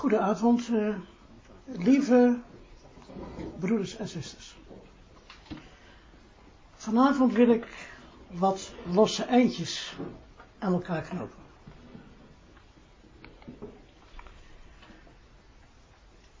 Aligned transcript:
Goedenavond, 0.00 0.68
uh, 0.68 0.96
lieve 1.64 2.38
broeders 3.58 3.96
en 3.96 4.08
zusters. 4.08 4.56
Vanavond 6.74 7.32
wil 7.32 7.50
ik 7.50 7.66
wat 8.30 8.72
losse 8.92 9.24
eindjes 9.24 9.96
aan 10.58 10.72
elkaar 10.72 11.02
knopen. 11.02 11.38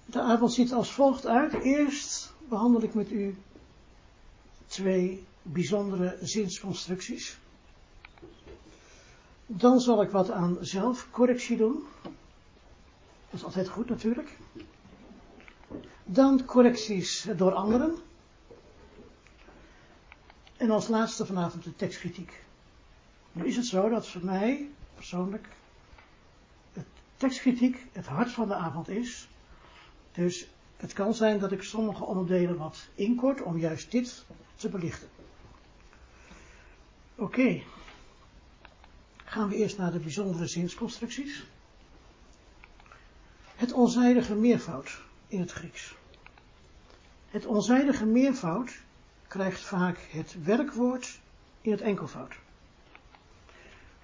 De 0.04 0.20
avond 0.20 0.52
ziet 0.52 0.72
als 0.72 0.92
volgt 0.92 1.26
uit. 1.26 1.52
Eerst 1.52 2.32
behandel 2.48 2.82
ik 2.82 2.94
met 2.94 3.10
u 3.10 3.36
twee 4.66 5.24
bijzondere 5.42 6.18
zinsconstructies. 6.20 7.38
Dan 9.46 9.80
zal 9.80 10.02
ik 10.02 10.10
wat 10.10 10.30
aan 10.30 10.58
zelfcorrectie 10.60 11.56
doen. 11.56 11.84
Dat 13.30 13.38
is 13.38 13.44
altijd 13.44 13.68
goed 13.68 13.88
natuurlijk. 13.88 14.38
Dan 16.04 16.44
correcties 16.44 17.28
door 17.36 17.52
anderen. 17.52 17.96
En 20.56 20.70
als 20.70 20.88
laatste 20.88 21.26
vanavond 21.26 21.64
de 21.64 21.76
tekstkritiek. 21.76 22.42
Nu 23.32 23.46
is 23.46 23.56
het 23.56 23.66
zo 23.66 23.88
dat 23.88 24.08
voor 24.08 24.24
mij 24.24 24.68
persoonlijk 24.94 25.48
het 26.72 26.86
tekstkritiek 27.16 27.86
het 27.92 28.06
hart 28.06 28.30
van 28.30 28.48
de 28.48 28.54
avond 28.54 28.88
is. 28.88 29.28
Dus 30.12 30.48
het 30.76 30.92
kan 30.92 31.14
zijn 31.14 31.38
dat 31.38 31.52
ik 31.52 31.62
sommige 31.62 32.04
onderdelen 32.04 32.56
wat 32.56 32.88
inkort 32.94 33.42
om 33.42 33.58
juist 33.58 33.90
dit 33.90 34.24
te 34.54 34.68
belichten. 34.68 35.08
Oké. 37.14 37.62
Gaan 39.24 39.48
we 39.48 39.56
eerst 39.56 39.78
naar 39.78 39.92
de 39.92 39.98
bijzondere 39.98 40.46
zinsconstructies. 40.46 41.44
Het 43.60 43.72
onzijdige 43.72 44.34
meervoud 44.34 45.02
in 45.26 45.40
het 45.40 45.52
Grieks. 45.52 45.96
Het 47.28 47.46
onzijdige 47.46 48.06
meervoud 48.06 48.72
krijgt 49.28 49.60
vaak 49.60 49.98
het 50.10 50.44
werkwoord 50.44 51.20
in 51.60 51.70
het 51.70 51.80
enkelvoud. 51.80 52.34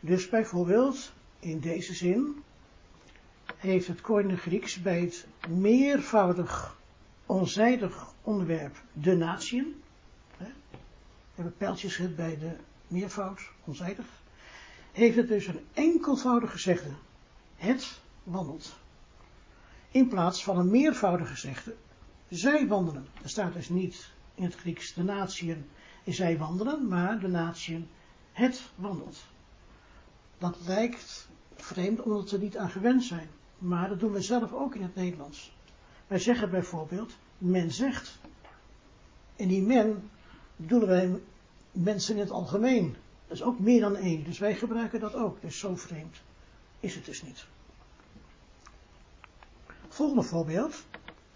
Dus 0.01 0.29
bijvoorbeeld 0.29 1.13
in 1.39 1.61
deze 1.61 1.95
zin 1.95 2.43
heeft 3.57 3.87
het 3.87 4.01
Koine 4.01 4.37
Grieks 4.37 4.83
bij 4.83 5.01
het 5.01 5.27
meervoudig 5.49 6.79
onzijdig 7.27 8.13
onderwerp 8.23 8.83
de 8.93 9.17
natieën. 9.17 9.83
We 10.39 10.47
hebben 11.35 11.57
pijltjes 11.57 11.97
gezet 11.97 12.17
bij 12.17 12.39
de 12.39 12.57
meervoud, 12.89 13.41
onzijdig. 13.65 14.07
Heeft 14.93 15.17
het 15.17 15.29
dus 15.29 15.47
een 15.47 15.65
enkelvoudig 15.73 16.51
gezegde. 16.51 16.91
Het 17.57 18.01
wandelt. 18.23 18.85
In 19.91 20.09
plaats 20.09 20.45
van 20.45 20.59
een 20.59 20.71
meervoudig 20.71 21.29
gezegde. 21.29 21.75
Zij 22.29 22.67
wandelen. 22.67 23.07
Er 23.23 23.29
staat 23.29 23.53
dus 23.53 23.69
niet 23.69 24.11
in 24.35 24.45
het 24.45 24.55
Grieks 24.55 24.95
de 24.95 25.03
natieën 25.03 25.67
zij 26.15 26.39
wandelen, 26.39 26.89
maar 26.89 27.21
de 27.21 27.29
natieën 27.29 27.89
het 28.33 28.71
wandelt. 28.75 29.25
Dat 30.39 30.57
lijkt 30.67 31.29
vreemd 31.55 32.03
omdat 32.03 32.31
we 32.31 32.39
niet 32.39 32.57
aan 32.57 32.71
gewend 32.71 33.05
zijn. 33.05 33.29
Maar 33.59 33.89
dat 33.89 34.01
doen 34.01 34.13
we 34.13 34.21
zelf 34.21 34.53
ook 34.53 34.75
in 34.75 34.83
het 34.83 34.95
Nederlands. 34.95 35.57
Wij 36.07 36.19
zeggen 36.19 36.51
bijvoorbeeld, 36.51 37.17
men 37.39 37.71
zegt. 37.71 38.19
En 39.37 39.49
die 39.49 39.63
men 39.63 40.11
bedoelen 40.57 40.89
wij 40.89 41.21
mensen 41.73 42.15
in 42.15 42.21
het 42.21 42.31
algemeen. 42.31 42.97
Dat 43.27 43.37
is 43.37 43.43
ook 43.43 43.59
meer 43.59 43.81
dan 43.81 43.97
één. 43.97 44.25
Dus 44.25 44.39
wij 44.39 44.55
gebruiken 44.55 45.01
dat 45.01 45.15
ook. 45.15 45.41
Dus 45.41 45.59
zo 45.59 45.77
vreemd 45.77 46.17
is 46.81 46.95
het 46.95 47.05
dus 47.05 47.23
niet. 47.23 47.47
Volgende 49.97 50.23
voorbeeld. 50.23 50.85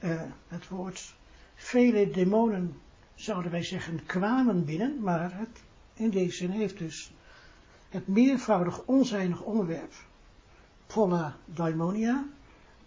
Uh, 0.01 0.23
het 0.49 0.69
woord 0.69 1.15
vele 1.55 2.11
demonen 2.11 2.81
zouden 3.15 3.51
wij 3.51 3.63
zeggen 3.63 4.07
kwamen 4.07 4.65
binnen. 4.65 5.01
Maar 5.03 5.39
het 5.39 5.63
in 5.95 6.11
deze 6.11 6.37
zin 6.37 6.51
heeft 6.51 6.79
dus 6.79 7.13
het 7.89 8.07
meervoudig 8.07 8.83
onzijnig 8.85 9.43
onderwerp. 9.43 9.93
Polla 10.87 11.37
daimonia. 11.45 12.25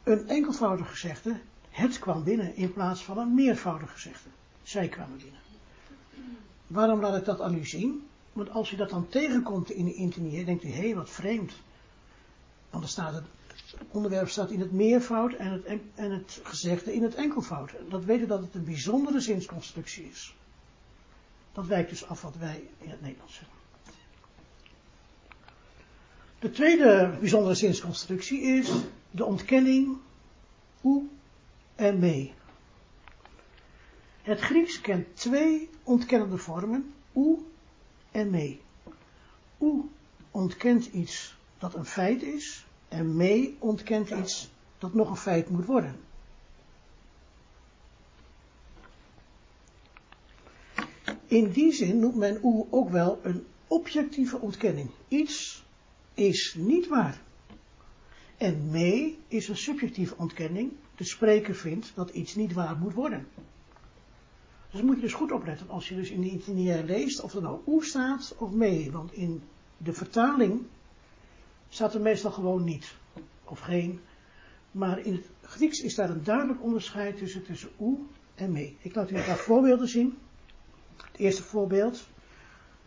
Een 0.03 0.27
enkelvoudig 0.27 0.89
gezegde. 0.89 1.39
Het 1.69 1.99
kwam 1.99 2.23
binnen 2.23 2.55
in 2.55 2.73
plaats 2.73 3.03
van 3.03 3.17
een 3.17 3.33
meervoudig 3.33 3.91
gezegde. 3.91 4.29
Zij 4.63 4.87
kwamen 4.87 5.17
binnen. 5.17 5.39
Waarom 6.67 6.99
laat 6.99 7.17
ik 7.17 7.25
dat 7.25 7.41
aan 7.41 7.55
u 7.55 7.65
zien? 7.65 8.07
Want 8.33 8.49
als 8.49 8.71
u 8.71 8.75
dat 8.75 8.89
dan 8.89 9.07
tegenkomt 9.07 9.71
in 9.71 9.85
de 9.85 9.93
intimier, 9.93 10.45
denkt 10.45 10.63
u, 10.63 10.67
hé, 10.67 10.85
hey, 10.85 10.95
wat 10.95 11.09
vreemd. 11.09 11.53
Want 12.69 12.83
er 12.83 12.89
staat 12.89 13.13
het, 13.13 13.25
onderwerp 13.91 14.29
staat 14.29 14.51
in 14.51 14.59
het 14.59 14.71
meervoud 14.71 15.33
en 15.33 15.51
het, 15.51 15.65
en 15.95 16.11
het 16.11 16.39
gezegde 16.43 16.93
in 16.93 17.03
het 17.03 17.15
enkelvoud. 17.15 17.71
Dat 17.89 18.05
weten 18.05 18.27
dat 18.27 18.41
het 18.41 18.53
een 18.53 18.65
bijzondere 18.65 19.19
zinsconstructie 19.19 20.05
is. 20.05 20.35
Dat 21.51 21.65
wijkt 21.65 21.89
dus 21.89 22.05
af 22.05 22.21
wat 22.21 22.37
wij 22.37 22.63
in 22.77 22.89
het 22.89 23.01
Nederlands 23.01 23.33
zeggen. 23.33 23.57
De 26.39 26.51
tweede 26.51 27.17
bijzondere 27.19 27.55
zinsconstructie 27.55 28.41
is 28.41 28.71
de 29.11 29.25
ontkenning 29.25 29.97
hoe 30.81 31.03
en 31.75 31.99
mee. 31.99 32.33
Het 34.21 34.39
Grieks 34.39 34.81
kent 34.81 35.15
twee 35.15 35.69
ontkennende 35.83 36.37
vormen, 36.37 36.93
oe 37.15 37.39
en 38.11 38.29
mee. 38.29 38.61
Oe 39.59 39.85
ontkent 40.31 40.85
iets 40.85 41.35
dat 41.57 41.75
een 41.75 41.85
feit 41.85 42.21
is 42.21 42.65
en 42.93 43.15
mee 43.15 43.55
ontkent 43.59 44.09
iets 44.09 44.49
dat 44.77 44.93
nog 44.93 45.09
een 45.09 45.15
feit 45.15 45.49
moet 45.49 45.65
worden. 45.65 45.95
In 51.25 51.51
die 51.51 51.71
zin 51.71 51.99
noemt 51.99 52.15
men 52.15 52.39
oe 52.43 52.65
ook 52.69 52.89
wel 52.89 53.19
een 53.23 53.45
objectieve 53.67 54.39
ontkenning. 54.39 54.89
Iets 55.07 55.65
is 56.13 56.55
niet 56.57 56.87
waar. 56.87 57.21
En 58.37 58.69
mee 58.69 59.19
is 59.27 59.47
een 59.47 59.57
subjectieve 59.57 60.17
ontkenning. 60.17 60.71
De 60.95 61.03
spreker 61.03 61.55
vindt 61.55 61.91
dat 61.95 62.09
iets 62.09 62.35
niet 62.35 62.53
waar 62.53 62.77
moet 62.77 62.93
worden. 62.93 63.27
Dus 64.71 64.81
moet 64.81 64.95
je 64.95 65.01
dus 65.01 65.13
goed 65.13 65.31
opletten 65.31 65.69
als 65.69 65.89
je 65.89 65.95
dus 65.95 66.09
in 66.09 66.21
de 66.21 66.29
itinéraire 66.29 66.87
leest 66.87 67.21
of 67.21 67.33
er 67.33 67.41
nou 67.41 67.59
oe 67.67 67.83
staat 67.83 68.35
of 68.37 68.51
mee. 68.51 68.91
Want 68.91 69.13
in 69.13 69.41
de 69.77 69.93
vertaling 69.93 70.61
staat 71.73 71.93
er 71.93 72.01
meestal 72.01 72.31
gewoon 72.31 72.63
niet 72.63 72.93
of 73.43 73.59
geen. 73.59 74.01
Maar 74.71 74.99
in 74.99 75.13
het 75.13 75.29
Grieks 75.41 75.81
is 75.81 75.95
daar 75.95 76.09
een 76.09 76.23
duidelijk 76.23 76.63
onderscheid 76.63 77.17
tussen, 77.17 77.43
tussen 77.43 77.69
oe 77.79 77.97
en 78.35 78.51
mee. 78.51 78.77
Ik 78.81 78.95
laat 78.95 79.11
u 79.11 79.15
een 79.15 79.25
paar 79.25 79.37
voorbeelden 79.37 79.87
zien. 79.87 80.17
Het 80.97 81.17
eerste 81.17 81.43
voorbeeld. 81.43 82.07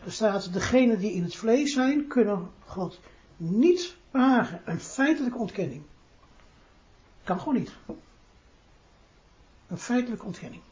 Er 0.05 0.13
staat, 0.13 0.53
degenen 0.53 0.99
die 0.99 1.13
in 1.13 1.23
het 1.23 1.37
vlees 1.37 1.73
zijn, 1.73 2.07
kunnen 2.07 2.51
God 2.65 3.01
niet 3.37 3.97
behagen. 4.11 4.63
Een 4.65 4.81
feitelijke 4.81 5.39
ontkenning. 5.39 5.83
Kan 7.25 7.39
gewoon 7.39 7.55
niet. 7.55 7.73
Een 9.67 9.79
feitelijke 9.79 10.25
ontkenning. 10.25 10.63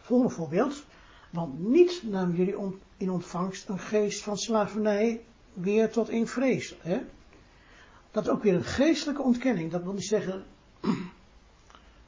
Volgende 0.00 0.34
voorbeeld. 0.34 0.84
Want 1.30 1.58
niet 1.58 2.02
namen 2.02 2.36
jullie 2.36 2.78
in 2.96 3.10
ontvangst 3.10 3.68
een 3.68 3.78
geest 3.78 4.22
van 4.22 4.38
slavernij 4.38 5.20
weer 5.52 5.90
tot 5.90 6.08
in 6.08 6.26
vrees. 6.26 6.76
Hè? 6.80 7.00
Dat 8.10 8.24
is 8.24 8.30
ook 8.30 8.42
weer 8.42 8.54
een 8.54 8.64
geestelijke 8.64 9.22
ontkenning. 9.22 9.70
Dat 9.70 9.82
wil 9.82 9.92
niet 9.92 10.04
zeggen 10.04 10.44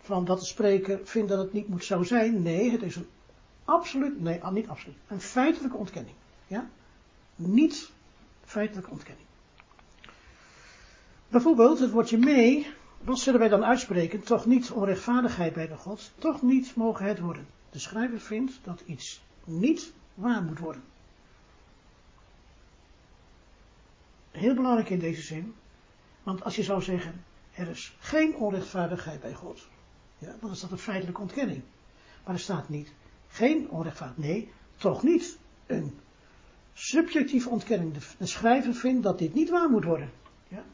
van 0.02 0.24
dat 0.24 0.40
de 0.40 0.46
spreker 0.46 1.00
vindt 1.04 1.28
dat 1.28 1.38
het 1.38 1.52
niet 1.52 1.68
moet 1.68 1.84
zo 1.84 2.02
zijn. 2.02 2.42
Nee, 2.42 2.70
het 2.70 2.82
is 2.82 2.96
een 2.96 3.06
absoluut, 3.64 4.20
nee, 4.20 4.42
ah, 4.42 4.52
niet 4.52 4.68
absoluut, 4.68 4.96
een 5.08 5.20
feitelijke 5.20 5.76
ontkenning. 5.76 6.16
Ja? 6.46 6.68
Niet 7.36 7.90
feitelijke 8.44 8.90
ontkenning. 8.90 9.26
Bijvoorbeeld 11.28 11.78
het 11.78 11.90
woordje 11.90 12.18
mee, 12.18 12.66
wat 13.00 13.18
zullen 13.18 13.40
wij 13.40 13.48
dan 13.48 13.64
uitspreken? 13.64 14.20
Toch 14.20 14.46
niet 14.46 14.70
onrechtvaardigheid 14.70 15.52
bij 15.52 15.68
de 15.68 15.76
God, 15.76 16.12
toch 16.18 16.42
niet 16.42 16.74
mogen 16.76 17.06
het 17.06 17.20
worden. 17.20 17.46
De 17.70 17.78
schrijver 17.78 18.20
vindt 18.20 18.58
dat 18.62 18.82
iets 18.86 19.22
niet 19.44 19.92
waar 20.14 20.42
moet 20.42 20.58
worden. 20.58 20.82
Heel 24.34 24.54
belangrijk 24.54 24.90
in 24.90 24.98
deze 24.98 25.22
zin, 25.22 25.54
want 26.22 26.44
als 26.44 26.56
je 26.56 26.62
zou 26.62 26.82
zeggen, 26.82 27.24
er 27.54 27.68
is 27.68 27.96
geen 27.98 28.36
onrechtvaardigheid 28.36 29.20
bij 29.20 29.34
God, 29.34 29.68
ja, 30.18 30.36
dan 30.40 30.50
is 30.50 30.60
dat 30.60 30.70
een 30.70 30.78
feitelijke 30.78 31.20
ontkenning. 31.20 31.62
Maar 32.24 32.34
er 32.34 32.40
staat 32.40 32.68
niet, 32.68 32.92
geen 33.28 33.70
onrechtvaardigheid, 33.70 34.30
nee, 34.30 34.50
toch 34.76 35.02
niet 35.02 35.38
een 35.66 35.98
subjectieve 36.72 37.48
ontkenning. 37.48 37.94
De, 38.18 38.26
schrijver 38.26 38.74
vindt 38.74 39.02
dat 39.02 39.18
dit 39.18 39.34
niet 39.34 39.50
waar 39.50 39.70
moet 39.70 39.84
worden. 39.84 40.10
Ja? 40.48 40.64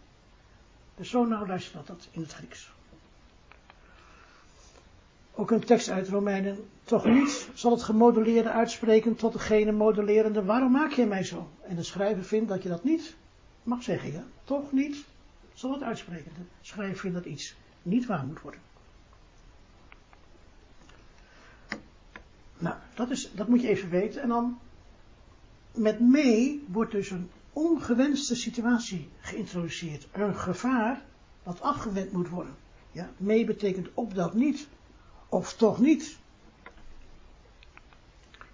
Dus 0.97 1.11
zo 1.11 1.25
nou 1.25 1.47
luistert 1.47 1.87
dat, 1.87 2.09
in 2.11 2.21
het 2.21 2.33
Grieks. 2.33 2.73
Ook 5.35 5.51
een 5.51 5.65
tekst 5.65 5.89
uit 5.89 6.09
Romeinen. 6.09 6.69
Toch 6.85 7.05
niet 7.05 7.49
zal 7.55 7.71
het 7.71 7.83
gemodelleerde 7.83 8.51
uitspreken 8.51 9.17
tot 9.17 9.33
degene 9.33 9.73
modellerende. 9.73 10.45
Waarom 10.45 10.73
maak 10.73 10.91
je 10.91 11.07
mij 11.07 11.25
zo? 11.25 11.49
En 11.62 11.77
de 11.77 11.83
schrijver 11.83 12.25
vindt 12.25 12.49
dat 12.49 12.62
je 12.62 12.69
dat 12.69 12.85
niet 12.85 13.17
mag 13.62 13.83
zeggen. 13.83 14.12
Ja? 14.12 14.25
Toch 14.45 14.73
niet 14.73 15.05
zal 15.55 15.73
het 15.73 15.83
uitspreken. 15.83 16.33
De 16.35 16.43
schrijver 16.61 17.12
dat 17.12 17.25
iets 17.25 17.55
niet 17.83 18.07
waar 18.07 18.27
moet 18.27 18.41
worden. 18.41 18.61
Nou, 22.59 22.77
dat, 22.95 23.11
is, 23.11 23.31
dat 23.35 23.49
moet 23.49 23.62
je 23.62 23.69
even 23.69 23.91
weten. 23.91 24.23
En 24.23 24.29
dan 24.29 24.59
met 25.75 26.01
mee 26.01 26.65
wordt 26.69 26.93
dus 26.93 27.11
een 27.11 27.31
ongewenste 27.53 28.35
situatie 28.35 29.09
geïntroduceerd. 29.21 30.09
Een 30.12 30.37
gevaar 30.37 31.03
dat 31.43 31.61
afgewend 31.61 32.12
moet 32.12 32.29
worden. 32.29 32.55
Ja, 32.93 33.11
mee 33.17 33.45
betekent 33.45 33.89
op 33.95 34.15
dat 34.15 34.35
niet. 34.35 34.69
Of 35.29 35.55
toch 35.57 35.79
niet. 35.79 36.19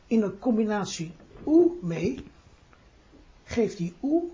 In 0.06 0.22
een 0.22 0.38
combinatie 0.38 1.12
oe 1.46 1.72
mee 1.82 2.24
geeft 3.44 3.76
die 3.76 3.94
oe 4.02 4.24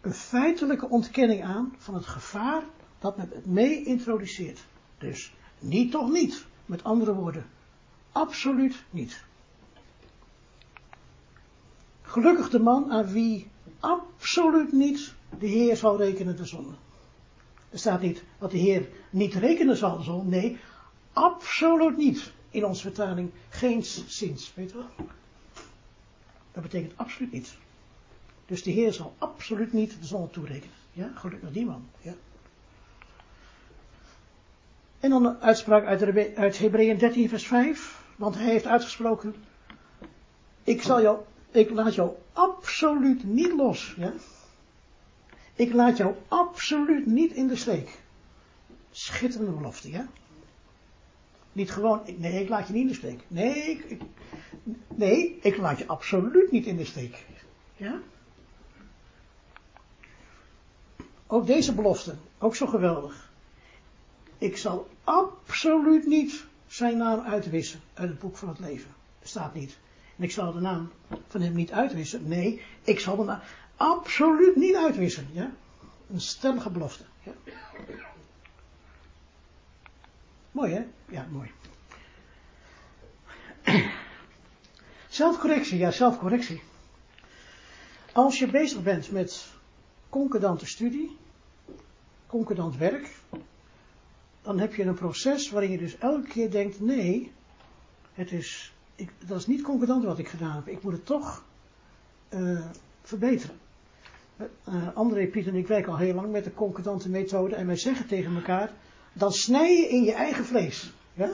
een 0.00 0.14
feitelijke 0.14 0.88
ontkenning 0.88 1.44
aan 1.44 1.74
van 1.78 1.94
het 1.94 2.06
gevaar 2.06 2.62
dat 2.98 3.16
men 3.16 3.28
het 3.34 3.46
mee 3.46 3.84
introduceert. 3.84 4.64
Dus 4.98 5.32
niet 5.58 5.90
toch 5.90 6.10
niet. 6.10 6.46
Met 6.66 6.84
andere 6.84 7.14
woorden, 7.14 7.46
absoluut 8.12 8.84
niet. 8.90 9.24
Gelukkig 12.02 12.50
de 12.50 12.60
man 12.60 12.92
aan 12.92 13.06
wie 13.06 13.50
absoluut 13.80 14.72
niet 14.72 15.14
de 15.38 15.46
Heer 15.46 15.76
zal 15.76 15.96
rekenen 15.96 16.36
de 16.36 16.44
zonde. 16.44 16.74
Er 17.70 17.78
staat 17.78 18.00
niet 18.00 18.24
dat 18.38 18.50
de 18.50 18.58
Heer 18.58 18.88
niet 19.10 19.34
rekenen 19.34 19.76
zal 19.76 19.96
de 19.96 20.02
zonde. 20.02 20.36
Nee, 20.36 20.58
absoluut 21.12 21.96
niet. 21.96 22.32
In 22.50 22.64
onze 22.64 22.82
vertaling 22.82 23.30
geen 23.48 23.84
zins. 23.84 24.54
Weet 24.54 24.70
je 24.70 24.76
wel? 24.76 25.06
Dat 26.52 26.62
betekent 26.62 26.96
absoluut 26.96 27.32
niet. 27.32 27.56
Dus 28.48 28.62
de 28.62 28.70
Heer 28.70 28.92
zal 28.92 29.14
absoluut 29.18 29.72
niet 29.72 30.00
de 30.00 30.06
zonde 30.06 30.30
toerekenen. 30.30 30.74
Ja, 30.92 31.10
gelukkig 31.14 31.52
die 31.52 31.66
man. 31.66 31.88
Ja. 32.00 32.14
En 35.00 35.10
dan 35.10 35.24
een 35.24 35.40
uitspraak 35.40 35.84
uit, 35.84 36.36
uit 36.36 36.58
Hebreeën 36.58 36.98
13 36.98 37.28
vers 37.28 37.46
5. 37.46 38.02
Want 38.16 38.34
hij 38.34 38.50
heeft 38.50 38.66
uitgesproken. 38.66 39.34
Ik 40.64 40.82
zal 40.82 41.02
jou 41.02 41.18
ik 41.50 41.70
laat 41.70 41.94
jou 41.94 42.10
absoluut 42.32 43.24
niet 43.24 43.52
los. 43.52 43.94
Ja? 43.96 44.12
Ik 45.54 45.72
laat 45.72 45.96
jou 45.96 46.14
absoluut 46.28 47.06
niet 47.06 47.32
in 47.32 47.48
de 47.48 47.56
steek. 47.56 48.00
Schitterende 48.90 49.52
belofte, 49.52 49.90
ja? 49.90 50.08
Niet 51.52 51.70
gewoon, 51.70 52.00
nee, 52.16 52.42
ik 52.42 52.48
laat 52.48 52.66
je 52.66 52.72
niet 52.72 52.82
in 52.82 52.88
de 52.88 52.94
steek. 52.94 53.20
Nee, 53.28 53.70
ik, 53.70 54.00
nee, 54.94 55.38
ik 55.42 55.56
laat 55.56 55.78
je 55.78 55.86
absoluut 55.86 56.50
niet 56.50 56.66
in 56.66 56.76
de 56.76 56.84
steek. 56.84 57.26
Ja? 57.76 58.00
Ook 61.30 61.46
deze 61.46 61.74
belofte, 61.74 62.14
ook 62.38 62.56
zo 62.56 62.66
geweldig. 62.66 63.30
Ik 64.38 64.56
zal 64.56 64.88
absoluut 65.04 66.06
niet 66.06 66.44
zijn 66.66 66.96
naam 66.96 67.20
uitwissen 67.20 67.80
uit 67.94 68.08
het 68.08 68.18
boek 68.18 68.36
van 68.36 68.48
het 68.48 68.58
leven. 68.58 68.90
staat 69.22 69.54
niet. 69.54 69.78
En 70.16 70.24
ik 70.24 70.30
zal 70.30 70.52
de 70.52 70.60
naam 70.60 70.90
van 71.28 71.40
hem 71.40 71.54
niet 71.54 71.72
uitwissen. 71.72 72.28
Nee, 72.28 72.62
ik 72.82 73.00
zal 73.00 73.16
de 73.16 73.24
naam 73.24 73.40
absoluut 73.76 74.56
niet 74.56 74.76
uitwissen. 74.76 75.28
Ja? 75.32 75.50
Een 76.10 76.20
stellige 76.20 76.70
belofte. 76.70 77.04
Ja? 77.22 77.32
Mooi 80.52 80.72
hè? 80.72 80.86
Ja, 81.08 81.26
mooi. 81.30 81.50
Zelfcorrectie, 85.08 85.78
ja, 85.78 85.90
zelfcorrectie. 85.90 86.62
Als 88.12 88.38
je 88.38 88.46
bezig 88.46 88.82
bent 88.82 89.10
met 89.10 89.46
concordante 90.08 90.66
studie, 90.66 91.16
concordant 92.26 92.76
werk, 92.76 93.16
dan 94.42 94.58
heb 94.58 94.74
je 94.74 94.84
een 94.84 94.94
proces 94.94 95.50
waarin 95.50 95.70
je 95.70 95.78
dus 95.78 95.98
elke 95.98 96.28
keer 96.28 96.50
denkt, 96.50 96.80
nee, 96.80 97.32
het 98.12 98.32
is 98.32 98.72
ik, 98.98 99.10
dat 99.26 99.38
is 99.38 99.46
niet 99.46 99.62
concordant 99.62 100.04
wat 100.04 100.18
ik 100.18 100.28
gedaan 100.28 100.56
heb. 100.56 100.68
Ik 100.68 100.82
moet 100.82 100.92
het 100.92 101.06
toch 101.06 101.44
uh, 102.30 102.66
verbeteren. 103.02 103.56
Uh, 104.68 104.96
André, 104.96 105.26
Piet 105.26 105.46
en 105.46 105.54
ik 105.54 105.66
werken 105.66 105.92
al 105.92 105.98
heel 105.98 106.14
lang 106.14 106.32
met 106.32 106.44
de 106.44 106.54
concordante 106.54 107.08
methode 107.08 107.54
en 107.54 107.66
wij 107.66 107.76
zeggen 107.76 108.06
tegen 108.06 108.34
elkaar, 108.34 108.72
dan 109.12 109.32
snij 109.32 109.76
je 109.76 109.88
in 109.88 110.02
je 110.02 110.12
eigen 110.12 110.44
vlees. 110.44 110.92
Ja? 111.14 111.30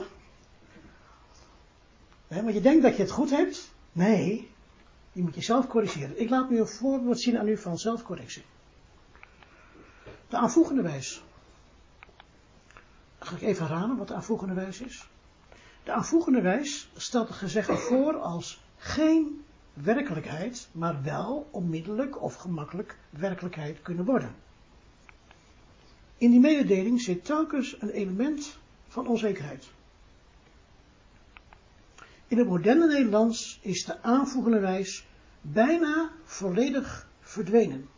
Want 2.27 2.53
je 2.53 2.61
denkt 2.61 2.83
dat 2.83 2.95
je 2.95 3.01
het 3.01 3.11
goed 3.11 3.29
hebt. 3.29 3.71
Nee, 3.91 4.49
je 5.11 5.21
moet 5.21 5.35
jezelf 5.35 5.67
corrigeren. 5.67 6.19
Ik 6.19 6.29
laat 6.29 6.49
nu 6.49 6.59
een 6.59 6.67
voorbeeld 6.67 7.21
zien 7.21 7.39
aan 7.39 7.47
u 7.47 7.57
van 7.57 7.77
zelfcorrectie. 7.77 8.43
De 10.29 10.37
aanvoegende 10.37 10.81
wijs. 10.81 11.23
Ga 13.19 13.35
ik 13.35 13.41
even 13.41 13.67
herhalen 13.67 13.97
wat 13.97 14.07
de 14.07 14.13
aanvoegende 14.13 14.53
wijs 14.53 14.81
is. 14.81 15.09
De 15.83 15.91
aanvoegende 15.91 16.41
wijs 16.41 16.89
stelt 16.95 17.27
het 17.27 17.37
gezegde 17.37 17.77
voor 17.77 18.17
als 18.17 18.63
geen 18.77 19.45
werkelijkheid, 19.73 20.69
maar 20.71 21.03
wel 21.03 21.47
onmiddellijk 21.51 22.21
of 22.21 22.35
gemakkelijk 22.35 22.97
werkelijkheid 23.09 23.81
kunnen 23.81 24.05
worden. 24.05 24.35
In 26.17 26.29
die 26.31 26.39
mededeling 26.39 27.01
zit 27.01 27.25
telkens 27.25 27.81
een 27.81 27.89
element 27.89 28.57
van 28.87 29.07
onzekerheid. 29.07 29.67
In 32.27 32.37
het 32.37 32.47
moderne 32.47 32.87
Nederlands 32.87 33.59
is 33.61 33.85
de 33.85 34.01
aanvoegende 34.01 34.59
wijs 34.59 35.07
bijna 35.41 36.11
volledig 36.23 37.07
verdwenen. 37.19 37.89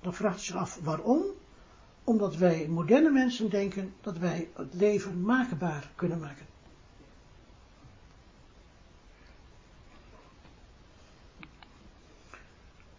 Dan 0.00 0.14
vraagt 0.14 0.40
u 0.40 0.42
zich 0.42 0.56
af 0.56 0.78
waarom? 0.82 1.22
Omdat 2.04 2.36
wij 2.36 2.68
moderne 2.68 3.10
mensen 3.10 3.50
denken 3.50 3.94
dat 4.00 4.18
wij 4.18 4.48
het 4.54 4.74
leven 4.74 5.20
maakbaar 5.20 5.90
kunnen 5.94 6.18
maken. 6.18 6.46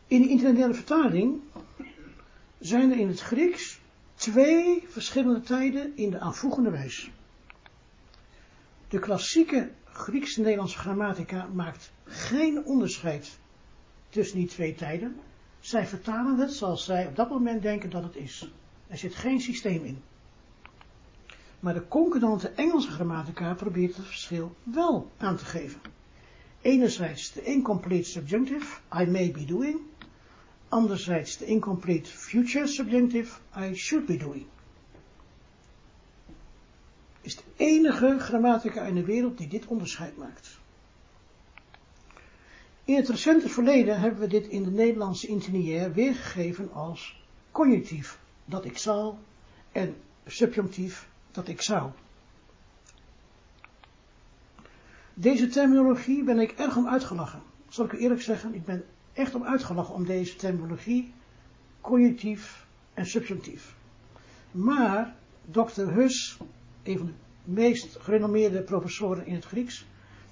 In 0.08 0.22
de 0.22 0.28
internationale 0.28 0.74
vertaling 0.74 1.42
zijn 2.60 2.92
er 2.92 2.98
in 2.98 3.08
het 3.08 3.20
Grieks 3.20 3.80
twee 4.16 4.86
verschillende 4.88 5.42
tijden 5.42 5.98
in 5.98 6.10
de 6.10 6.20
aanvoegende 6.20 6.70
wijs. 6.70 7.12
De 8.88 9.00
klassieke 9.00 9.72
Grieks-Nederlandse 9.86 10.78
grammatica 10.78 11.48
maakt 11.54 11.92
geen 12.06 12.66
onderscheid 12.66 13.40
tussen 14.10 14.38
die 14.38 14.48
twee 14.48 14.76
tijden. 14.76 15.20
Zij 15.62 15.88
vertalen 15.88 16.38
het 16.38 16.54
zoals 16.54 16.86
zij 16.86 17.08
op 17.08 17.16
dat 17.16 17.30
moment 17.30 17.62
denken 17.62 17.90
dat 17.90 18.04
het 18.04 18.16
is. 18.16 18.52
Er 18.88 18.98
zit 18.98 19.16
geen 19.16 19.42
systeem 19.42 19.84
in. 19.84 20.02
Maar 21.60 21.74
de 21.74 21.88
concordante 21.88 22.50
Engelse 22.50 22.92
grammatica 22.92 23.54
probeert 23.54 23.96
het 23.96 24.06
verschil 24.06 24.56
wel 24.64 25.12
aan 25.18 25.38
te 25.38 25.46
geven. 25.46 25.82
Enerzijds 26.62 27.34
de 27.34 27.44
incomplete 27.44 28.10
subjunctive, 28.10 28.80
I 29.02 29.06
may 29.06 29.32
be 29.32 29.46
doing, 29.46 29.80
Anderzijds 30.72 31.38
de 31.38 31.46
incomplete 31.46 32.10
future 32.10 32.68
subjunctive, 32.68 33.40
I 33.58 33.76
should 33.76 34.06
be 34.06 34.18
doing. 34.18 34.46
Is 37.22 37.36
de 37.36 37.42
enige 37.56 38.20
grammatica 38.20 38.82
in 38.82 38.96
de 38.96 39.06
wereld 39.06 39.38
die 39.38 39.48
dit 39.48 39.66
onderscheid 39.66 40.18
maakt. 40.18 40.60
In 42.92 42.98
het 42.98 43.10
recente 43.10 43.50
verleden 43.50 44.00
hebben 44.00 44.20
we 44.20 44.28
dit 44.28 44.48
in 44.48 44.64
de 44.64 44.72
Nederlandse 44.72 45.28
interlineair 45.28 45.94
weergegeven 45.94 46.74
als 46.74 47.24
conjunctief, 47.52 48.20
dat 48.46 48.66
ik 48.66 48.78
zal, 48.78 49.20
en 49.72 49.96
subjunctief, 50.26 51.10
dat 51.32 51.48
ik 51.48 51.62
zou. 51.62 51.92
Deze 55.14 55.48
terminologie 55.48 56.24
ben 56.24 56.40
ik 56.40 56.52
erg 56.52 56.78
om 56.78 56.88
uitgelachen. 56.88 57.42
Zal 57.70 57.86
ik 57.86 57.92
u 57.92 57.98
eerlijk 57.98 58.22
zeggen, 58.22 58.54
ik 58.54 58.66
ben 58.66 58.86
echt 59.14 59.36
om 59.36 59.44
uitgelachen 59.44 59.94
om 59.94 60.06
deze 60.06 60.36
terminologie, 60.36 61.14
conjunctief 61.82 62.66
en 62.94 63.06
subjunctief. 63.06 63.76
Maar 64.52 65.16
Dr. 65.52 65.82
Hus, 65.82 66.38
een 66.84 66.98
van 66.98 67.08
de 67.08 67.14
meest 67.44 67.98
gerenommeerde 68.00 68.62
professoren 68.62 69.26
in 69.26 69.36
het 69.36 69.46
Grieks, 69.46 69.86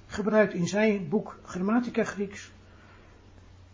gebruikt 0.10 0.54
in 0.54 0.68
zijn 0.68 1.10
boek 1.10 1.40
Grammatica 1.44 2.04
Grieks, 2.04 2.52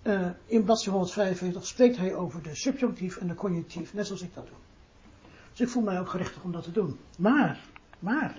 uh, 0.04 0.30
in 0.46 0.64
bladzijde 0.64 0.92
145 0.92 1.66
spreekt 1.66 1.98
hij 1.98 2.16
over 2.16 2.44
de 2.44 2.56
subjunctief 2.56 3.18
en 3.18 3.28
de 3.28 3.36
conjunctief, 3.36 3.94
net 3.94 4.06
zoals 4.06 4.22
ik 4.22 4.34
dat 4.34 4.48
doe. 4.48 4.56
Dus 5.52 5.62
ik 5.62 5.70
voel 5.70 5.84
mij 5.84 6.00
ook 6.00 6.10
gerechtig 6.10 6.44
om 6.44 6.52
dat 6.52 6.64
te 6.64 6.72
doen. 6.72 6.98
Maar, 7.18 7.60
maar, 8.00 8.38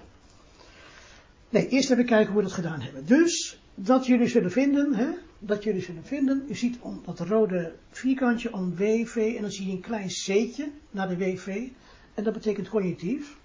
nee, 1.49 1.69
eerst 1.69 1.91
even 1.91 2.07
kijken 2.07 2.33
hoe 2.33 2.43
we 2.43 2.49
dat 2.49 2.57
gedaan 2.57 2.81
hebben. 2.81 3.07
Dus, 3.07 3.61
dat 3.75 4.07
jullie 4.07 4.26
zullen 4.26 4.50
vinden, 4.50 4.95
hè, 4.95 5.09
dat 5.38 5.65
jullie 5.65 5.83
zullen 5.83 6.05
vinden. 6.05 6.45
U 6.49 6.55
ziet 6.55 6.79
om 6.81 7.03
dat 7.05 7.21
rode 7.21 7.75
vierkantje 7.91 8.53
om 8.53 8.76
WV 8.76 9.33
en 9.37 9.43
dan 9.43 9.50
zie 9.50 9.67
je 9.67 9.73
een 9.73 9.81
klein 9.81 10.09
C'tje 10.09 10.71
naar 10.91 11.09
de 11.09 11.17
WV 11.17 11.69
en 12.15 12.25
dat 12.25 12.33
betekent 12.33 12.69
conjunctief. 12.69 13.37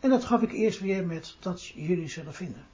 En 0.00 0.10
dat 0.10 0.24
gaf 0.24 0.42
ik 0.42 0.52
eerst 0.52 0.80
weer 0.80 1.06
met 1.06 1.36
dat 1.40 1.66
jullie 1.66 2.08
zullen 2.08 2.34
vinden. 2.34 2.66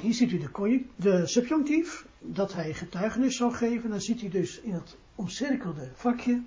Hier 0.00 0.14
ziet 0.14 0.32
u 0.32 0.38
de, 0.38 0.82
de 0.96 1.26
subjunctief, 1.26 2.06
dat 2.18 2.52
hij 2.52 2.74
getuigenis 2.74 3.36
zal 3.36 3.50
geven. 3.50 3.90
Dan 3.90 4.00
ziet 4.00 4.22
u 4.22 4.28
dus 4.28 4.60
in 4.60 4.72
het 4.72 4.96
omcirkelde 5.14 5.90
vakje 5.94 6.42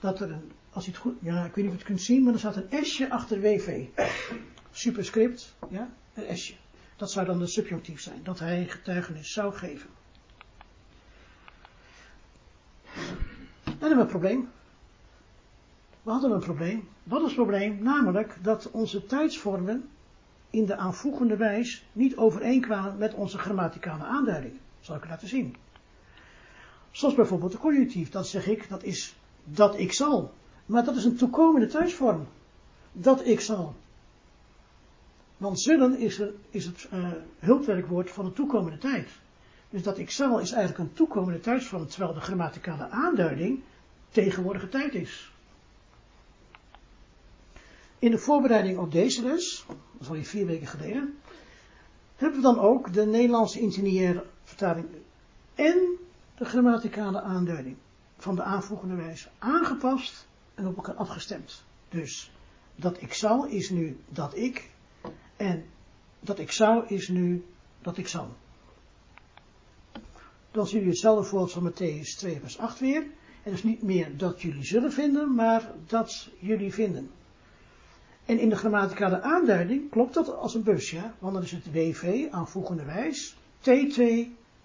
dat 0.00 0.20
er 0.20 0.30
een 0.30 0.52
als 0.74 0.84
je 0.84 0.90
het 0.90 1.00
goed, 1.00 1.14
ja, 1.20 1.44
ik 1.44 1.54
weet 1.54 1.64
niet 1.64 1.66
of 1.66 1.70
je 1.70 1.78
het 1.78 1.86
kunt 1.86 2.00
zien, 2.00 2.22
maar 2.22 2.32
er 2.32 2.38
staat 2.38 2.56
een 2.56 2.84
S'je 2.84 3.10
achter 3.10 3.40
WV. 3.40 3.86
Superscript, 4.70 5.54
ja, 5.70 5.90
een 6.14 6.36
S'je. 6.36 6.54
Dat 6.96 7.10
zou 7.10 7.26
dan 7.26 7.38
de 7.38 7.46
subjunctief 7.46 8.00
zijn, 8.00 8.20
dat 8.22 8.38
hij 8.38 8.66
getuigenis 8.68 9.32
zou 9.32 9.52
geven. 9.52 9.88
Dan 13.64 13.74
hebben 13.78 13.96
we 13.96 14.02
een 14.02 14.06
probleem. 14.06 14.48
We 16.02 16.10
hadden 16.10 16.30
een 16.30 16.40
probleem. 16.40 16.88
Wat 17.02 17.20
is 17.20 17.26
het 17.26 17.34
probleem? 17.34 17.82
Namelijk 17.82 18.36
dat 18.42 18.70
onze 18.70 19.06
tijdsvormen 19.06 19.88
in 20.54 20.66
de 20.66 20.76
aanvoegende 20.76 21.36
wijs 21.36 21.84
niet 21.92 22.16
overeenkwamen 22.16 22.98
met 22.98 23.14
onze 23.14 23.38
grammaticale 23.38 24.04
aanduiding. 24.04 24.54
Zal 24.80 24.94
ik 24.94 25.00
het 25.00 25.10
laten 25.10 25.28
zien. 25.28 25.56
Zoals 26.90 27.14
bijvoorbeeld 27.14 27.52
de 27.52 27.58
conjunctief, 27.58 28.10
dat 28.10 28.26
zeg 28.26 28.46
ik, 28.46 28.68
dat 28.68 28.82
is 28.82 29.16
dat 29.44 29.78
ik 29.78 29.92
zal. 29.92 30.32
Maar 30.66 30.84
dat 30.84 30.96
is 30.96 31.04
een 31.04 31.16
toekomende 31.16 31.66
tijdsvorm. 31.66 32.26
Dat 32.92 33.26
ik 33.26 33.40
zal. 33.40 33.74
Want 35.36 35.60
zullen 35.60 35.98
is, 35.98 36.22
is 36.50 36.64
het 36.64 36.88
uh, 36.92 37.08
hulpwerkwoord 37.38 38.10
van 38.10 38.24
de 38.24 38.32
toekomende 38.32 38.78
tijd. 38.78 39.08
Dus 39.70 39.82
dat 39.82 39.98
ik 39.98 40.10
zal 40.10 40.38
is 40.38 40.52
eigenlijk 40.52 40.88
een 40.88 40.96
toekomende 40.96 41.40
tijdsvorm, 41.40 41.86
terwijl 41.86 42.14
de 42.14 42.20
grammaticale 42.20 42.88
aanduiding 42.88 43.62
tegenwoordige 44.10 44.68
tijd 44.68 44.94
is. 44.94 45.33
In 48.04 48.10
de 48.10 48.18
voorbereiding 48.18 48.78
op 48.78 48.92
deze 48.92 49.22
les, 49.22 49.64
dat 49.66 50.00
is 50.00 50.08
al 50.08 50.22
vier 50.22 50.46
weken 50.46 50.66
geleden, 50.66 51.18
hebben 52.16 52.40
we 52.40 52.44
dan 52.44 52.58
ook 52.58 52.92
de 52.92 53.06
Nederlandse 53.06 53.60
interlineaire 53.60 54.24
vertaling 54.42 54.86
en 55.54 55.98
de 56.34 56.44
grammaticale 56.44 57.20
aanduiding 57.20 57.76
van 58.16 58.34
de 58.36 58.42
aanvoegende 58.42 58.94
wijze 58.94 59.28
aangepast 59.38 60.26
en 60.54 60.66
op 60.66 60.76
elkaar 60.76 60.94
afgestemd. 60.94 61.64
Dus 61.88 62.32
dat 62.76 63.02
ik 63.02 63.14
zal 63.14 63.46
is 63.46 63.70
nu 63.70 63.96
dat 64.08 64.36
ik 64.36 64.70
en 65.36 65.64
dat 66.20 66.38
ik 66.38 66.50
zou 66.52 66.86
is 66.86 67.08
nu 67.08 67.44
dat 67.82 67.96
ik 67.96 68.08
zal. 68.08 68.28
Dan 70.50 70.66
zie 70.66 70.80
je 70.80 70.88
hetzelfde 70.88 71.24
voorbeeld 71.24 71.52
van 71.52 71.72
Matthäus 71.72 72.16
2 72.16 72.40
vers 72.40 72.58
8 72.58 72.78
weer. 72.78 73.06
En 73.42 73.50
dus 73.50 73.62
niet 73.62 73.82
meer 73.82 74.16
dat 74.16 74.42
jullie 74.42 74.64
zullen 74.64 74.92
vinden, 74.92 75.34
maar 75.34 75.72
dat 75.86 76.28
jullie 76.38 76.72
vinden. 76.72 77.10
En 78.24 78.38
in 78.38 78.48
de 78.48 78.56
grammaticale 78.56 79.22
aanduiding 79.22 79.90
klopt 79.90 80.14
dat 80.14 80.36
als 80.36 80.54
een 80.54 80.62
bus, 80.62 80.90
ja? 80.90 81.14
Want 81.18 81.34
dan 81.34 81.42
is 81.42 81.50
het 81.50 81.72
WV, 81.72 82.26
aanvoegende 82.30 82.84
wijs, 82.84 83.36
T2, 83.60 84.02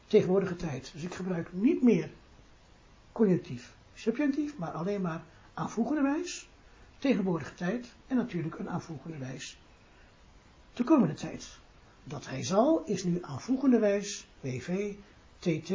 tegenwoordige 0.07 0.55
tijd. 0.55 0.89
Dus 0.93 1.03
ik 1.03 1.13
gebruik 1.13 1.53
niet 1.53 1.83
meer 1.83 2.09
conjunctief, 3.11 3.75
subjunctief, 3.93 4.57
maar 4.57 4.71
alleen 4.71 5.01
maar 5.01 5.21
aanvoegende 5.53 6.01
wijs, 6.01 6.49
tegenwoordige 6.97 7.53
tijd 7.53 7.87
en 8.07 8.15
natuurlijk 8.15 8.59
een 8.59 8.69
aanvoegende 8.69 9.17
wijs, 9.17 9.57
toekomende 10.73 11.13
tijd. 11.13 11.47
Dat 12.03 12.27
hij 12.27 12.43
zal 12.43 12.83
is 12.85 13.03
nu 13.03 13.17
aanvoegende 13.21 13.79
wijs, 13.79 14.27
WV, 14.39 14.93
TT, 15.39 15.71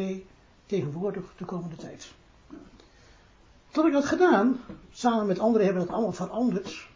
tegenwoordig 0.66 1.32
toekomende 1.36 1.76
tijd. 1.76 2.12
Toen 3.70 3.86
ik 3.86 3.92
dat 3.92 4.04
gedaan, 4.04 4.60
samen 4.92 5.26
met 5.26 5.38
anderen 5.38 5.64
hebben 5.66 5.82
we 5.82 5.88
dat 5.88 5.96
allemaal 5.96 6.16
veranderd. 6.16 6.92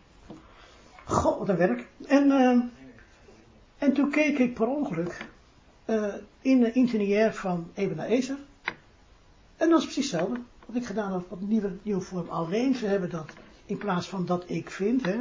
Goh, 1.08 1.38
wat 1.38 1.48
een 1.48 1.56
werk. 1.56 1.86
En, 2.06 2.26
uh, 2.26 2.62
en 3.78 3.92
toen 3.92 4.10
keek 4.10 4.38
ik 4.38 4.54
per 4.54 4.66
ongeluk 4.66 5.26
uh, 5.86 6.14
in 6.40 6.60
de 6.60 6.72
internier 6.72 7.32
van 7.32 7.70
Eben 7.74 8.00
Ezer. 8.00 8.36
En 9.56 9.68
dat 9.68 9.78
is 9.78 9.84
precies 9.84 10.10
hetzelfde. 10.10 10.40
Wat 10.66 10.76
ik 10.76 10.86
gedaan 10.86 11.12
heb, 11.12 11.28
wat 11.28 11.40
nieuwe, 11.40 11.70
nieuwe 11.82 12.00
vorm. 12.00 12.28
Alleen 12.28 12.74
ze 12.74 12.86
hebben 12.86 13.10
dat, 13.10 13.32
in 13.66 13.78
plaats 13.78 14.08
van 14.08 14.26
dat 14.26 14.44
ik 14.46 14.70
vind, 14.70 15.04
hè, 15.04 15.16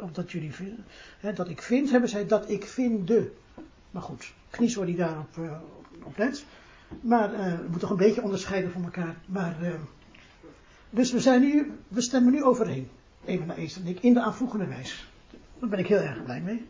of 0.00 0.12
dat 0.12 0.32
jullie 0.32 0.52
vinden, 0.52 0.84
hè, 1.20 1.32
dat 1.32 1.48
ik 1.48 1.62
vind, 1.62 1.90
hebben 1.90 2.08
zij 2.08 2.26
dat 2.26 2.50
ik 2.50 2.66
vinde. 2.66 3.30
Maar 3.90 4.02
goed, 4.02 4.32
Knieshoor 4.50 4.86
die 4.86 4.96
daarop 4.96 5.36
uh, 5.38 5.52
op 6.02 6.16
let. 6.16 6.44
Maar 7.00 7.32
uh, 7.32 7.38
we 7.38 7.62
moeten 7.62 7.80
toch 7.80 7.90
een 7.90 7.96
beetje 7.96 8.22
onderscheiden 8.22 8.72
van 8.72 8.84
elkaar. 8.84 9.16
Maar, 9.26 9.56
dus 10.90 11.12
we 11.12 11.20
zijn 11.20 11.40
nu, 11.40 11.72
we 11.88 12.00
stemmen 12.00 12.32
nu 12.32 12.42
overeen. 12.42 12.88
Even 13.24 13.46
naar 13.46 13.56
en 13.56 13.86
ik, 13.86 14.02
in 14.02 14.14
de 14.14 14.20
aanvoegende 14.20 14.66
wijs. 14.66 15.11
Daar 15.62 15.70
ben 15.70 15.78
ik 15.78 15.86
heel 15.86 15.98
erg 15.98 16.24
blij 16.24 16.40
mee. 16.40 16.66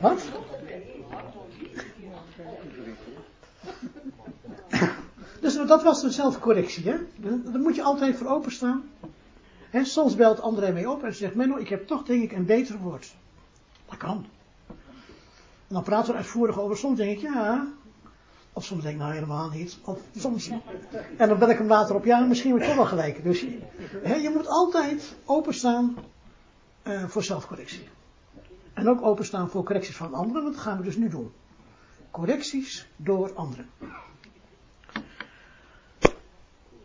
Wat? 0.00 0.28
Dus 5.40 5.54
dat 5.66 5.82
was 5.82 6.00
de 6.00 6.10
zelfcorrectie, 6.10 6.88
hè? 6.88 6.96
Daar 7.50 7.60
moet 7.60 7.74
je 7.74 7.82
altijd 7.82 8.16
voor 8.16 8.26
openstaan. 8.26 8.82
He, 9.70 9.84
soms 9.84 10.16
belt 10.16 10.40
André 10.40 10.72
mee 10.72 10.90
op 10.90 11.04
en 11.04 11.14
zegt, 11.14 11.34
Menno, 11.34 11.56
ik 11.56 11.68
heb 11.68 11.86
toch 11.86 12.04
denk 12.04 12.22
ik 12.22 12.32
een 12.32 12.46
beter 12.46 12.78
woord. 12.78 13.14
Dat 13.88 13.96
kan. 13.96 14.26
En 14.68 15.74
dan 15.74 15.82
praten 15.82 16.12
we 16.12 16.18
uitvoerig 16.18 16.60
over. 16.60 16.76
Soms 16.76 16.96
denk 16.96 17.16
ik, 17.16 17.20
ja. 17.20 17.66
Of 18.52 18.64
soms 18.64 18.82
denk 18.82 18.94
ik, 18.94 19.00
nou 19.00 19.12
helemaal 19.12 19.50
niet. 19.50 19.78
Of 19.84 19.98
soms. 20.16 20.50
En 21.16 21.28
dan 21.28 21.38
ben 21.38 21.50
ik 21.50 21.58
hem 21.58 21.66
later 21.66 21.94
op, 21.94 22.04
ja, 22.04 22.20
misschien 22.20 22.52
heb 22.52 22.60
ik 22.60 22.66
toch 22.66 22.76
wel 22.76 22.86
gelijk. 22.86 23.22
Dus 23.22 23.40
je 24.02 24.30
moet 24.34 24.48
altijd 24.48 25.16
openstaan 25.24 25.96
uh, 26.86 27.04
voor 27.08 27.22
zelfcorrectie. 27.22 27.88
En 28.72 28.88
ook 28.88 29.02
openstaan 29.02 29.50
voor 29.50 29.64
correcties 29.64 29.96
van 29.96 30.14
anderen, 30.14 30.42
want 30.42 30.54
dat 30.54 30.64
gaan 30.64 30.76
we 30.76 30.82
dus 30.82 30.96
nu 30.96 31.08
doen. 31.08 31.32
Correcties 32.10 32.86
door 32.96 33.34
anderen. 33.34 33.68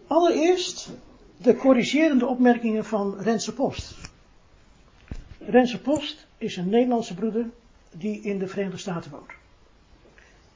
Allereerst 0.08 0.90
de 1.38 1.56
corrigerende 1.56 2.26
opmerkingen 2.26 2.86
van 2.86 3.20
Rense 3.20 3.54
Post. 3.54 3.96
Rense 5.40 5.82
Post 5.82 6.28
is 6.38 6.58
een 6.58 6.70
Nederlandse 6.70 7.14
broeder 7.14 7.50
die 7.92 8.22
in 8.22 8.40
de 8.40 8.48
Verenigde 8.48 8.78
Staten 8.78 9.12
woont. 9.12 9.32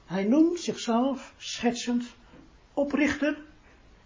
Hij 0.09 0.23
noemt 0.23 0.59
zichzelf 0.59 1.33
schetsend 1.37 2.05
oprichter 2.73 3.37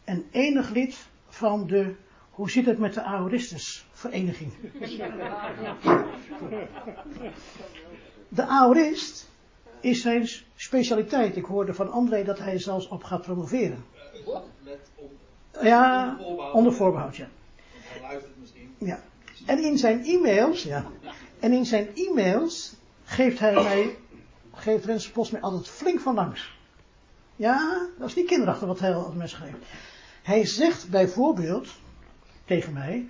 en 0.04 0.26
enig 0.32 0.70
lid 0.70 1.08
van 1.28 1.68
de, 1.68 1.96
hoe 2.30 2.52
zit 2.52 2.66
het 2.66 2.78
met 2.78 2.94
de 2.94 3.02
Aoristus 3.02 3.86
vereniging? 3.92 4.52
De 8.28 8.46
Aorist 8.46 9.30
is 9.80 10.02
zijn 10.02 10.30
specialiteit. 10.56 11.36
Ik 11.36 11.46
hoorde 11.46 11.74
van 11.74 11.92
André 11.92 12.24
dat 12.24 12.40
hij 12.40 12.60
zelfs 12.60 12.88
op 12.88 13.04
gaat 13.04 13.22
promoveren. 13.22 13.86
Ja, 15.62 16.18
onder 16.54 16.74
voorbehoud, 16.74 17.16
ja. 17.16 17.28
Hij 17.74 18.02
luistert 18.02 18.40
misschien. 18.40 18.76
Ja. 18.78 19.04
En 19.46 19.64
in 19.64 19.78
zijn 19.78 20.04
e-mails, 20.06 20.64
ja. 20.64 20.86
En 21.40 21.52
in 21.52 21.66
zijn 21.66 21.88
e-mails 21.96 22.76
geeft 23.04 23.40
hij 23.40 23.54
mij, 23.54 23.96
geeft 24.64 24.86
Rens 24.86 25.10
Post 25.10 25.32
mij 25.32 25.42
altijd 25.42 25.68
flink 25.68 26.00
van 26.00 26.16
langs. 26.16 26.58
Ja, 27.36 27.88
dat 27.98 28.08
is 28.08 28.16
niet 28.16 28.28
kinderachtig 28.28 28.68
wat 28.68 28.80
hij 28.80 28.96
als 28.96 29.16
mes 29.16 29.32
schrijft. 29.32 29.58
Hij 30.22 30.46
zegt 30.46 30.90
bijvoorbeeld 30.90 31.68
tegen 32.46 32.74
mij 32.74 33.10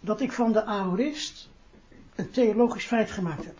dat 0.00 0.20
ik 0.20 0.32
van 0.32 0.52
de 0.52 0.64
aorist 0.64 1.48
een 2.14 2.30
theologisch 2.30 2.86
feit 2.86 3.10
gemaakt 3.10 3.44
heb. 3.44 3.58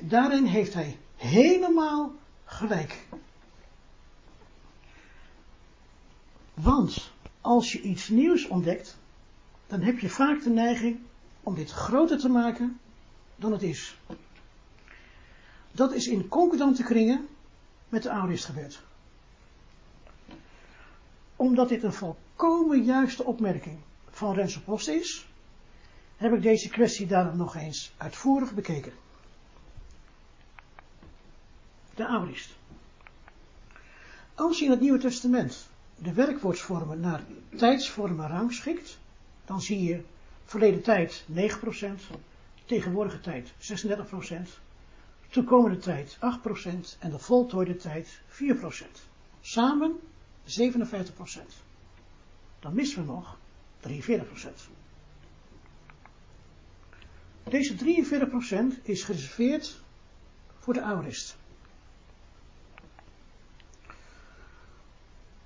Daarin 0.00 0.44
heeft 0.44 0.74
hij 0.74 0.98
helemaal 1.16 2.12
gelijk. 2.44 3.06
Want 6.54 7.12
als 7.40 7.72
je 7.72 7.80
iets 7.80 8.08
nieuws 8.08 8.48
ontdekt, 8.48 8.98
dan 9.66 9.80
heb 9.80 9.98
je 9.98 10.08
vaak 10.08 10.42
de 10.42 10.50
neiging 10.50 11.00
om 11.42 11.54
dit 11.54 11.70
groter 11.70 12.18
te 12.18 12.28
maken 12.28 12.80
dan 13.36 13.52
het 13.52 13.62
is. 13.62 13.98
Dat 15.72 15.92
is 15.92 16.06
in 16.06 16.28
concordante 16.28 16.82
kringen 16.82 17.28
met 17.88 18.02
de 18.02 18.10
ouders 18.10 18.44
gebeurd. 18.44 18.82
Omdat 21.36 21.68
dit 21.68 21.82
een 21.82 21.92
volkomen 21.92 22.84
juiste 22.84 23.24
opmerking 23.24 23.78
van 24.10 24.34
Renzo 24.34 24.60
Post 24.64 24.88
is, 24.88 25.26
heb 26.16 26.32
ik 26.32 26.42
deze 26.42 26.68
kwestie 26.68 27.06
daarom 27.06 27.36
nog 27.36 27.56
eens 27.56 27.92
uitvoerig 27.96 28.54
bekeken. 28.54 28.92
De 31.94 32.06
ouders. 32.06 32.58
Als 34.34 34.58
je 34.58 34.64
in 34.64 34.70
het 34.70 34.80
Nieuwe 34.80 34.98
Testament 34.98 35.68
de 35.96 36.12
werkwoordsvormen 36.12 37.00
naar 37.00 37.24
tijdsvormen 37.56 38.28
rangschikt, 38.28 38.98
dan 39.44 39.60
zie 39.60 39.82
je 39.82 40.02
verleden 40.44 40.82
tijd 40.82 41.24
9%, 41.32 41.34
tegenwoordige 42.64 43.20
tijd 43.20 43.52
36%, 43.58 44.60
toekomende 45.30 45.78
tijd 45.78 46.16
8% 46.16 46.18
en 46.98 47.10
de 47.10 47.18
voltooide 47.18 47.76
tijd 47.76 48.20
4%. 48.28 48.30
Samen 49.40 50.00
57%. 50.44 50.52
Dan 52.60 52.74
missen 52.74 53.06
we 53.06 53.12
nog 53.12 53.38
43%. 53.88 53.90
Deze 57.44 57.74
43% 58.78 58.82
is 58.82 59.02
gereserveerd 59.02 59.80
voor 60.58 60.74
de 60.74 60.82
aorist. 60.82 61.36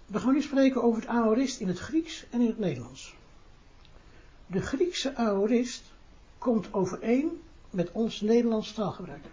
We 0.07 0.21
gaan 0.21 0.33
nu 0.33 0.43
spreken 0.43 0.83
over 0.83 1.01
het 1.01 1.11
aorist 1.11 1.61
in 1.61 1.69
het 1.69 1.79
Grieks 1.79 2.25
en 2.31 2.41
in 2.41 2.47
het 2.47 2.59
Nederlands. 2.59 3.15
De 4.47 4.61
Griekse 4.61 5.17
aorist 5.17 5.83
komt 6.39 6.73
overeen 6.73 7.43
met 7.71 7.93
ons 7.93 8.21
Nederlands 8.21 8.73
taalgebruik. 8.73 9.25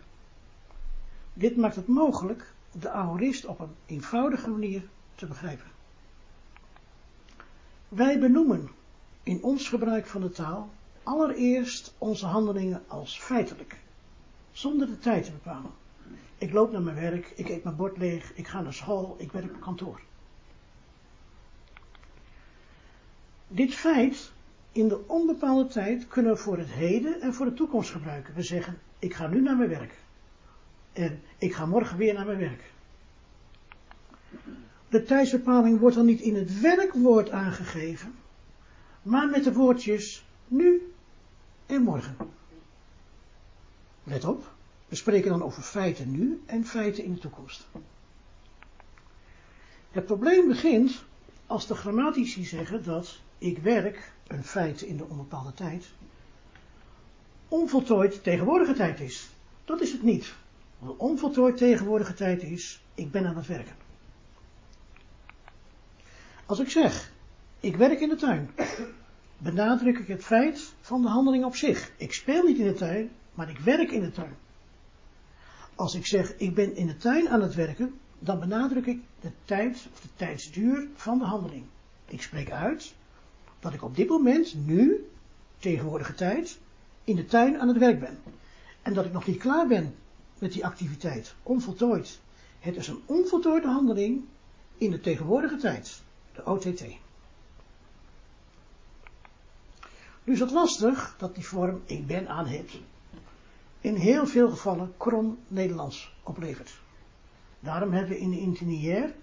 Dit 1.42 1.58
maakt 1.58 1.76
het 1.76 1.88
mogelijk 1.88 2.54
de 2.72 2.90
aorist 2.90 3.46
op 3.46 3.60
een 3.60 3.76
eenvoudige 3.86 4.50
manier 4.50 4.84
te 5.16 5.26
begrijpen. 5.26 5.68
Wij 7.88 8.20
benoemen 8.20 8.70
in 9.24 9.44
ons 9.44 9.68
gebruik 9.68 10.08
van 10.08 10.22
de 10.22 10.30
taal 10.30 10.70
allereerst 11.04 11.94
onze 11.98 12.26
handelingen 12.26 12.84
als 12.88 13.20
feitelijk, 13.20 13.78
zonder 14.52 14.88
de 14.88 15.00
tijd 15.00 15.24
te 15.24 15.32
bepalen. 15.32 15.72
Ik 16.38 16.54
loop 16.54 16.72
naar 16.72 16.82
mijn 16.82 16.96
werk, 16.96 17.34
ik 17.36 17.50
eet 17.50 17.64
mijn 17.64 17.76
bord 17.76 17.98
leeg, 17.98 18.34
ik 18.36 18.48
ga 18.48 18.62
naar 18.62 18.74
school, 18.74 19.16
ik 19.18 19.32
werk 19.32 19.54
op 19.56 19.62
kantoor. 19.62 20.02
Dit 23.48 23.74
feit 23.74 24.32
in 24.72 24.88
de 24.88 25.08
onbepaalde 25.08 25.68
tijd 25.68 26.08
kunnen 26.08 26.32
we 26.32 26.38
voor 26.38 26.58
het 26.58 26.72
heden 26.72 27.22
en 27.22 27.34
voor 27.34 27.46
de 27.46 27.54
toekomst 27.54 27.92
gebruiken. 27.92 28.34
We 28.34 28.42
zeggen, 28.42 28.80
ik 29.00 29.14
ga 29.14 29.28
nu 29.28 29.42
naar 29.42 29.58
mijn 29.58 29.70
werk. 29.70 30.00
En 30.94 31.22
ik 31.38 31.54
ga 31.54 31.66
morgen 31.66 31.98
weer 31.98 32.14
naar 32.14 32.26
mijn 32.26 32.38
werk. 32.38 32.72
De 34.90 35.04
tijdsbepaling 35.04 35.80
wordt 35.80 35.96
dan 35.96 36.06
niet 36.06 36.22
in 36.22 36.36
het 36.36 36.60
werkwoord 36.60 37.30
aangegeven, 37.30 38.16
maar 39.02 39.30
met 39.30 39.44
de 39.44 39.54
woordjes 39.54 40.26
nu 40.48 40.94
en 41.66 41.82
morgen. 41.82 42.16
Let 44.04 44.26
op, 44.26 44.54
we 44.88 44.96
spreken 44.96 45.30
dan 45.30 45.44
over 45.44 45.62
feiten 45.62 46.12
nu 46.12 46.42
en 46.46 46.66
feiten 46.66 47.04
in 47.04 47.14
de 47.14 47.20
toekomst. 47.20 47.68
Het 49.92 50.06
probleem 50.06 50.48
begint 50.48 51.04
als 51.46 51.68
de 51.68 51.76
grammatici 51.76 52.46
zeggen 52.46 52.84
dat 52.84 53.20
ik 53.38 53.58
werk, 53.58 54.12
een 54.28 54.44
feit 54.44 54.82
in 54.82 54.98
de 54.98 55.06
onbepaalde 55.06 55.54
tijd, 55.54 55.86
onvoltooid 57.48 58.24
tegenwoordige 58.24 58.74
tijd 58.74 59.00
is. 59.00 59.30
Dat 59.66 59.82
is 59.82 59.92
het 59.92 60.04
niet. 60.04 60.34
Wat 60.82 60.98
onvoltooid 60.98 61.58
tegenwoordige 61.58 62.14
tijd 62.14 62.44
is, 62.44 62.84
ik 62.96 63.12
ben 63.12 63.26
aan 63.26 63.36
het 63.36 63.48
werken. 63.48 63.76
Als 66.46 66.60
ik 66.60 66.70
zeg, 66.70 67.12
ik 67.60 67.76
werk 67.76 68.00
in 68.00 68.10
de 68.10 68.16
tuin, 68.16 68.50
benadruk 69.38 69.98
ik 69.98 70.08
het 70.08 70.24
feit 70.24 70.74
van 70.80 71.02
de 71.02 71.08
handeling 71.08 71.46
op 71.46 71.56
zich. 71.56 71.92
Ik 71.98 72.14
speel 72.14 72.44
niet 72.44 72.58
in 72.58 72.66
de 72.66 72.74
tuin, 72.74 73.10
maar 73.34 73.50
ik 73.50 73.60
werk 73.60 73.92
in 73.92 74.02
de 74.02 74.12
tuin. 74.12 74.36
Als 75.76 75.96
ik 75.96 76.06
zeg, 76.06 76.38
ik 76.38 76.56
ben 76.56 76.76
in 76.76 76.88
de 76.88 76.98
tuin 76.98 77.30
aan 77.30 77.42
het 77.42 77.56
werken, 77.56 78.00
dan 78.20 78.40
benadruk 78.40 78.86
ik 78.86 79.02
de 79.20 79.32
tijd 79.46 79.88
of 79.94 80.00
de 80.00 80.10
tijdsduur 80.16 80.88
van 80.96 81.18
de 81.18 81.26
handeling. 81.26 81.66
Ik 82.06 82.22
spreek 82.22 82.52
uit 82.52 82.96
dat 83.60 83.74
ik 83.74 83.84
op 83.84 83.96
dit 83.96 84.10
moment, 84.10 84.66
nu, 84.66 85.10
tegenwoordige 85.58 86.14
tijd, 86.14 86.60
in 87.04 87.16
de 87.16 87.26
tuin 87.26 87.60
aan 87.60 87.68
het 87.68 87.78
werk 87.78 88.00
ben. 88.00 88.20
En 88.82 88.94
dat 88.94 89.06
ik 89.06 89.12
nog 89.12 89.28
niet 89.28 89.40
klaar 89.40 89.68
ben 89.68 89.96
met 90.42 90.52
die 90.54 90.66
activiteit, 90.66 91.36
onvoltooid. 91.44 92.20
Het 92.60 92.76
is 92.76 92.88
een 92.88 93.02
onvoltooide 93.06 93.68
handeling 93.68 94.24
in 94.78 94.92
de 94.92 95.00
tegenwoordige 95.00 95.58
tijd, 95.58 96.02
de 96.34 96.46
OTT. 96.46 96.84
Nu 100.24 100.34
is 100.34 100.40
het 100.40 100.52
lastig 100.52 101.16
dat 101.18 101.36
die 101.36 101.46
vorm 101.46 101.82
ik 101.86 102.08
ben 102.08 102.28
aan 102.28 102.48
het 102.48 102.80
in 103.82 103.96
heel 103.96 104.28
veel 104.28 104.50
gevallen 104.50 104.94
krom 104.98 105.38
Nederlands 105.48 106.14
oplevert. 106.24 106.80
Daarom 107.60 107.92
hebben 107.92 108.12
we 108.12 108.20
in 108.20 108.30
de 108.30 108.40
interniair, 108.40 109.14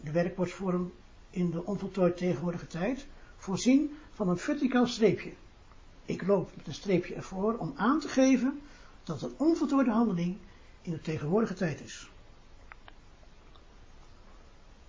de 0.00 0.10
werkwoordsvorm 0.10 0.92
in 1.30 1.50
de 1.50 1.64
onvoltooid 1.64 2.16
tegenwoordige 2.16 2.66
tijd, 2.66 3.06
voorzien 3.36 3.96
van 4.12 4.28
een 4.28 4.38
verticaal 4.38 4.86
streepje. 4.86 5.32
Ik 6.04 6.26
loop 6.26 6.50
met 6.56 6.66
een 6.66 6.74
streepje 6.74 7.14
ervoor 7.14 7.56
om 7.56 7.72
aan 7.76 8.00
te 8.00 8.08
geven 8.08 8.60
dat 9.04 9.22
een 9.22 9.34
onvoltooide 9.36 9.90
handeling 9.90 10.36
in 10.86 10.92
de 10.92 11.00
tegenwoordige 11.00 11.54
tijd 11.54 11.80
is. 11.80 12.10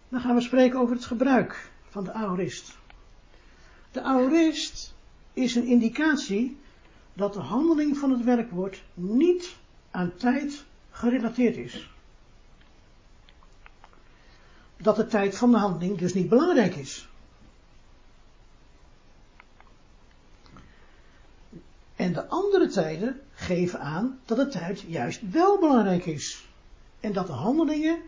Dan 0.10 0.22
gaan 0.22 0.36
we 0.36 0.42
spreken 0.42 0.80
over 0.80 0.96
het 0.96 1.06
gebruik 1.06 1.72
van 1.90 2.04
de 2.04 2.12
aorist. 2.12 2.78
De 3.92 4.02
aorist 4.02 4.94
is 5.34 5.56
een 5.56 5.66
indicatie 5.66 6.58
dat 7.14 7.34
de 7.34 7.40
handeling 7.40 7.98
van 7.98 8.12
het 8.12 8.24
werkwoord 8.24 8.84
niet 8.94 9.56
aan 9.92 10.16
tijd 10.16 10.66
gerelateerd 10.90 11.56
is. 11.56 11.92
Dat 14.78 14.96
de 14.96 15.08
tijd 15.08 15.38
van 15.38 15.52
de 15.52 15.58
handeling 15.58 15.98
dus 15.98 16.14
niet 16.14 16.30
belangrijk 16.30 16.76
is. 16.76 17.10
En 21.96 22.14
de 22.14 22.28
andere 22.28 22.68
tijden 22.68 23.22
geven 23.38 23.80
aan 23.80 24.20
dat 24.26 24.38
de 24.38 24.48
tijd 24.48 24.82
juist 24.82 25.22
wel 25.32 25.60
belangrijk 25.60 26.06
is. 26.06 26.48
En 27.00 27.14
dat 27.14 27.28
de 27.28 27.34
handelingen 27.34 28.02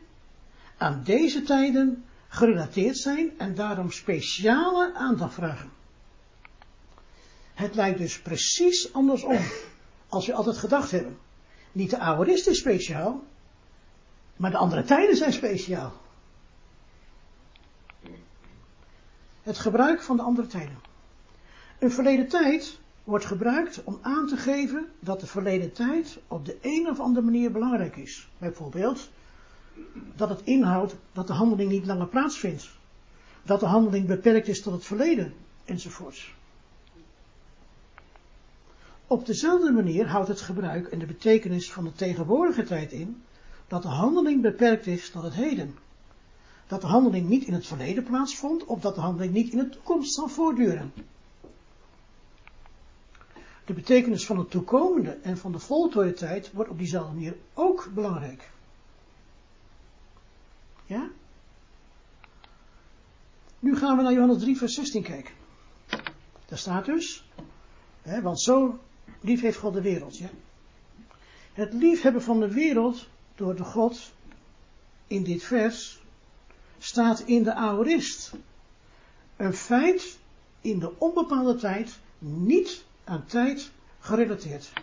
aan 0.77 1.01
deze 1.03 1.41
tijden 1.41 2.05
gerelateerd 2.27 2.97
zijn 2.97 3.37
en 3.37 3.55
daarom 3.55 3.91
speciale 3.91 4.93
aandacht 4.93 5.33
vragen. 5.33 5.71
Het 7.53 7.75
lijkt 7.75 7.97
dus 7.97 8.21
precies 8.21 8.93
andersom 8.93 9.37
als 10.09 10.25
we 10.25 10.33
altijd 10.33 10.57
gedacht 10.57 10.91
hebben. 10.91 11.17
Niet 11.71 11.89
de 11.89 11.97
aorist 11.97 12.47
is 12.47 12.57
speciaal, 12.57 13.23
maar 14.35 14.51
de 14.51 14.57
andere 14.57 14.83
tijden 14.83 15.15
zijn 15.15 15.33
speciaal. 15.33 15.93
Het 19.41 19.57
gebruik 19.57 20.01
van 20.01 20.17
de 20.17 20.23
andere 20.23 20.47
tijden. 20.47 20.79
Een 21.79 21.91
verleden 21.91 22.27
tijd 22.27 22.79
wordt 23.09 23.25
gebruikt 23.25 23.83
om 23.83 23.99
aan 24.01 24.27
te 24.27 24.37
geven 24.37 24.87
dat 24.99 25.19
de 25.19 25.27
verleden 25.27 25.71
tijd 25.71 26.19
op 26.27 26.45
de 26.45 26.57
een 26.61 26.89
of 26.89 26.99
andere 26.99 27.25
manier 27.25 27.51
belangrijk 27.51 27.95
is. 27.95 28.29
Bijvoorbeeld 28.37 29.09
dat 30.15 30.29
het 30.29 30.41
inhoudt 30.43 30.95
dat 31.11 31.27
de 31.27 31.33
handeling 31.33 31.71
niet 31.71 31.85
langer 31.85 32.07
plaatsvindt. 32.07 32.69
Dat 33.43 33.59
de 33.59 33.65
handeling 33.65 34.07
beperkt 34.07 34.47
is 34.47 34.61
tot 34.61 34.73
het 34.73 34.85
verleden, 34.85 35.33
enzovoorts. 35.65 36.33
Op 39.07 39.25
dezelfde 39.25 39.71
manier 39.71 40.07
houdt 40.07 40.27
het 40.27 40.41
gebruik 40.41 40.87
en 40.87 40.99
de 40.99 41.05
betekenis 41.05 41.71
van 41.71 41.83
de 41.83 41.93
tegenwoordige 41.93 42.63
tijd 42.63 42.91
in 42.91 43.21
dat 43.67 43.81
de 43.81 43.87
handeling 43.87 44.41
beperkt 44.41 44.87
is 44.87 45.09
tot 45.09 45.23
het 45.23 45.33
heden. 45.33 45.75
Dat 46.67 46.81
de 46.81 46.87
handeling 46.87 47.29
niet 47.29 47.43
in 47.43 47.53
het 47.53 47.67
verleden 47.67 48.03
plaatsvond, 48.03 48.65
of 48.65 48.81
dat 48.81 48.95
de 48.95 49.01
handeling 49.01 49.33
niet 49.33 49.51
in 49.51 49.57
de 49.57 49.69
toekomst 49.69 50.13
zal 50.13 50.27
voortduren. 50.27 50.91
De 53.69 53.75
betekenis 53.75 54.25
van 54.25 54.37
de 54.37 54.47
toekomende 54.47 55.09
en 55.09 55.37
van 55.37 55.51
de 55.51 55.59
voltooide 55.59 56.13
tijd 56.13 56.51
wordt 56.51 56.69
op 56.69 56.77
diezelfde 56.77 57.13
manier 57.13 57.35
ook 57.53 57.89
belangrijk. 57.93 58.49
Ja? 60.85 61.09
Nu 63.59 63.75
gaan 63.75 63.97
we 63.97 64.03
naar 64.03 64.13
Johannes 64.13 64.39
3, 64.39 64.57
vers 64.57 64.73
16 64.73 65.03
kijken. 65.03 65.33
Daar 66.45 66.57
staat 66.57 66.85
dus, 66.85 67.29
hè, 68.01 68.21
want 68.21 68.41
zo 68.41 68.79
lief 69.21 69.41
heeft 69.41 69.57
God 69.57 69.73
de 69.73 69.81
wereld. 69.81 70.17
Ja? 70.17 70.29
Het 71.53 71.73
liefhebben 71.73 72.21
van 72.21 72.39
de 72.39 72.53
wereld 72.53 73.07
door 73.35 73.55
de 73.55 73.63
God 73.63 74.11
in 75.07 75.23
dit 75.23 75.43
vers 75.43 76.01
staat 76.77 77.19
in 77.19 77.43
de 77.43 77.53
aorist. 77.53 78.33
Een 79.37 79.53
feit 79.53 80.19
in 80.61 80.79
de 80.79 80.99
onbepaalde 80.99 81.55
tijd 81.55 81.99
niet 82.17 82.87
aan 83.09 83.25
tijd 83.25 83.71
gerelateerd. 83.99 84.73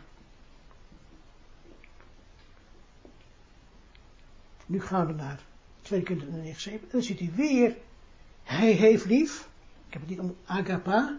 Nu 4.66 4.80
gaan 4.80 5.06
we 5.06 5.12
naar 5.12 5.40
2 5.82 6.02
Korinther 6.02 6.28
9, 6.28 6.60
7. 6.60 6.88
Dan 6.90 7.02
ziet 7.02 7.18
hij 7.18 7.32
weer, 7.34 7.76
hij 8.42 8.70
heeft 8.70 9.04
lief. 9.04 9.48
Ik 9.86 9.92
heb 9.92 10.00
het 10.00 10.10
niet 10.10 10.20
om 10.20 10.36
agapa. 10.46 11.16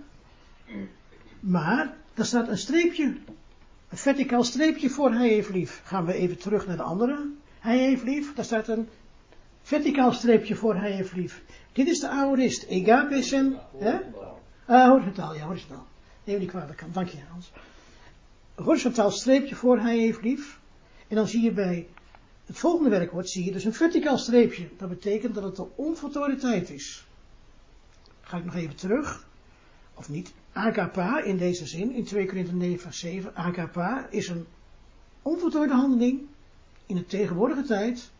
Maar, 1.40 1.96
daar 2.14 2.26
staat 2.26 2.48
een 2.48 2.58
streepje. 2.58 3.04
Een 3.90 3.98
verticaal 3.98 4.44
streepje 4.44 4.90
voor 4.90 5.12
hij 5.12 5.28
heeft 5.28 5.50
lief. 5.50 5.82
Gaan 5.84 6.06
we 6.06 6.14
even 6.14 6.38
terug 6.38 6.68
naar 6.68 6.78
de 6.78 6.84
andere. 6.84 7.30
Hij 7.60 7.78
heeft 7.78 8.04
lief. 8.04 8.34
Daar 8.34 8.46
staat 8.46 8.68
een 8.68 8.90
verticaal 9.62 10.12
streepje 10.12 10.56
voor 10.56 10.76
hij 10.76 10.92
heeft 10.92 11.14
lief. 11.14 11.44
Dit 11.72 11.88
is 11.88 12.00
de 12.00 12.10
aorist. 12.10 12.64
Egapesen. 12.64 13.60
Ah, 14.66 14.90
horizontaal, 14.90 15.36
ja, 15.36 15.46
horizontaal. 15.46 15.86
Neem 16.28 16.40
die 16.40 16.48
kwalijk 16.48 16.78
kan. 16.78 16.92
Dank 16.92 17.10
je, 17.10 17.18
Hans. 17.30 17.52
Horizontaal 18.56 19.12
streepje 19.12 19.56
voor 19.56 19.80
hij 19.80 19.98
heeft 19.98 20.22
lief. 20.22 20.60
En 21.08 21.16
dan 21.16 21.28
zie 21.28 21.42
je 21.42 21.52
bij 21.52 21.88
het 22.46 22.58
volgende 22.58 22.90
werkwoord, 22.90 23.30
zie 23.30 23.46
je 23.46 23.52
dus 23.52 23.64
een 23.64 23.74
verticaal 23.74 24.18
streepje. 24.18 24.68
Dat 24.78 24.90
betekent 24.90 25.36
dat 25.36 25.44
het 25.44 25.56
de 25.56 25.76
onvoltooide 25.76 26.36
tijd 26.36 26.70
is. 26.70 27.08
Ga 28.22 28.38
ik 28.38 28.46
nog 28.46 28.56
even 28.56 28.76
terug. 28.76 29.28
Of 29.94 30.10
niet. 30.10 30.34
Agapa 30.52 31.22
in 31.22 31.38
deze 31.38 31.68
zin, 31.68 31.92
in 31.92 32.04
2 32.04 32.26
Korinther 32.26 32.56
9 32.56 32.80
vers 32.80 33.00
7. 33.00 33.36
Agapa 33.36 34.08
is 34.10 34.28
een 34.28 34.46
onvoltooide 35.22 35.74
handeling 35.74 36.22
in 36.86 36.96
de 36.96 37.06
tegenwoordige 37.06 37.64
tijd. 37.64 38.12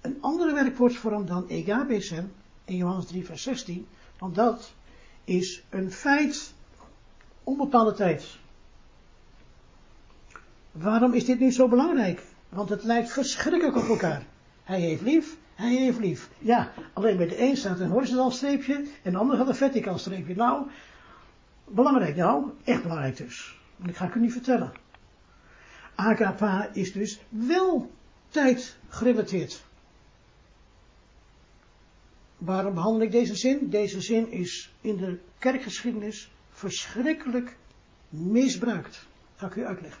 Een 0.00 0.16
andere 0.20 0.52
werkwoordsvorm 0.52 1.26
dan 1.26 1.46
egabesen. 1.48 2.32
in 2.64 2.76
Johannes 2.76 3.06
3, 3.06 3.24
vers 3.24 3.42
16, 3.42 3.86
want 4.18 4.34
dat 4.34 4.72
is 5.24 5.62
een 5.70 5.92
feit, 5.92 6.54
onbepaalde 7.44 7.92
tijd. 7.92 8.38
Waarom 10.72 11.14
is 11.14 11.24
dit 11.24 11.40
nu 11.40 11.52
zo 11.52 11.68
belangrijk? 11.68 12.22
Want 12.48 12.68
het 12.68 12.84
lijkt 12.84 13.12
verschrikkelijk 13.12 13.76
op 13.76 13.88
elkaar. 13.88 14.22
Hij 14.64 14.80
heeft 14.80 15.02
lief, 15.02 15.36
hij 15.54 15.74
heeft 15.74 15.98
lief. 15.98 16.30
Ja, 16.38 16.72
alleen 16.92 17.16
bij 17.16 17.28
de 17.28 17.40
een 17.40 17.56
staat 17.56 17.80
een 17.80 17.90
horizontaal 17.90 18.30
streepje 18.30 18.86
en 19.02 19.12
de 19.12 19.18
ander 19.18 19.36
gaat 19.36 19.48
een 19.48 19.54
verticaal 19.54 19.98
streepje. 19.98 20.34
Nou, 20.34 20.66
belangrijk 21.64 22.16
nou, 22.16 22.50
echt 22.64 22.82
belangrijk 22.82 23.16
dus. 23.16 23.58
Ik 23.84 23.96
ga 23.96 24.06
het 24.06 24.14
u 24.14 24.20
niet 24.20 24.32
vertellen. 24.32 24.72
Agapa 25.94 26.68
is 26.72 26.92
dus 26.92 27.20
wel 27.28 27.90
tijd 28.28 28.76
gerelateerd. 28.88 29.64
Waarom 32.38 32.74
behandel 32.74 33.02
ik 33.02 33.10
deze 33.10 33.34
zin? 33.34 33.68
Deze 33.68 34.00
zin 34.00 34.30
is 34.30 34.72
in 34.80 34.96
de 34.96 35.18
kerkgeschiedenis 35.38 36.32
verschrikkelijk 36.62 37.56
misbruikt. 38.08 39.06
Ga 39.36 39.46
ik 39.46 39.54
u 39.54 39.64
uitleggen. 39.64 40.00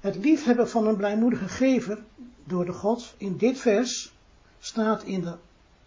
Het 0.00 0.16
liefhebben 0.16 0.68
van 0.68 0.86
een 0.86 0.96
blijmoedige 0.96 1.48
gever 1.48 2.04
door 2.44 2.64
de 2.64 2.72
God 2.72 3.14
in 3.16 3.36
dit 3.36 3.58
vers 3.58 4.12
staat 4.58 5.02
in 5.02 5.20
de 5.20 5.36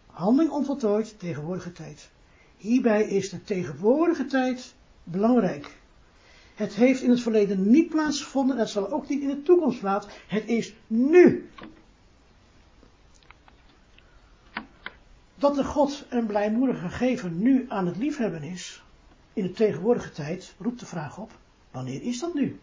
handeling 0.05 0.53
onvoltooid 0.53 1.19
tegenwoordige 1.19 1.71
tijd. 1.71 2.09
Hierbij 2.57 3.03
is 3.03 3.29
de 3.29 3.43
tegenwoordige 3.43 4.25
tijd 4.25 4.73
belangrijk. 5.03 5.77
Het 6.55 6.73
heeft 6.73 7.01
in 7.01 7.09
het 7.09 7.21
verleden 7.21 7.69
niet 7.69 7.89
plaatsgevonden 7.89 8.55
en 8.55 8.61
het 8.61 8.71
zal 8.71 8.91
ook 8.91 9.07
niet 9.07 9.21
in 9.21 9.27
de 9.27 9.41
toekomst 9.41 9.79
plaats. 9.79 10.07
Het 10.27 10.47
is 10.47 10.75
nu. 10.87 11.49
Dat 15.35 15.55
de 15.55 15.63
God 15.63 16.05
een 16.09 16.25
blijmoedige 16.25 16.89
gever 16.89 17.29
nu 17.29 17.65
aan 17.69 17.85
het 17.85 17.97
liefhebben 17.97 18.43
is, 18.43 18.83
in 19.33 19.43
de 19.43 19.51
tegenwoordige 19.51 20.11
tijd, 20.11 20.55
roept 20.59 20.79
de 20.79 20.85
vraag 20.85 21.17
op, 21.17 21.31
wanneer 21.71 22.01
is 22.01 22.19
dat 22.19 22.33
nu? 22.33 22.59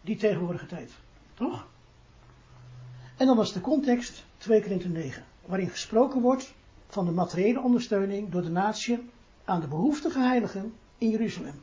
Die 0.00 0.16
tegenwoordige 0.16 0.66
tijd. 0.66 0.92
Toch? 1.34 1.66
En 3.16 3.26
dan 3.26 3.36
was 3.36 3.52
de 3.52 3.60
context 3.60 4.24
2 4.36 4.62
Korinther 4.62 4.90
9, 4.90 5.24
waarin 5.46 5.68
gesproken 5.68 6.20
wordt 6.20 6.54
van 6.88 7.04
de 7.04 7.12
materiële 7.12 7.60
ondersteuning 7.60 8.30
door 8.30 8.42
de 8.42 8.50
natie 8.50 9.10
aan 9.44 9.60
de 9.60 9.68
behoeftige 9.68 10.18
heiligen 10.18 10.72
in 10.98 11.10
Jeruzalem. 11.10 11.54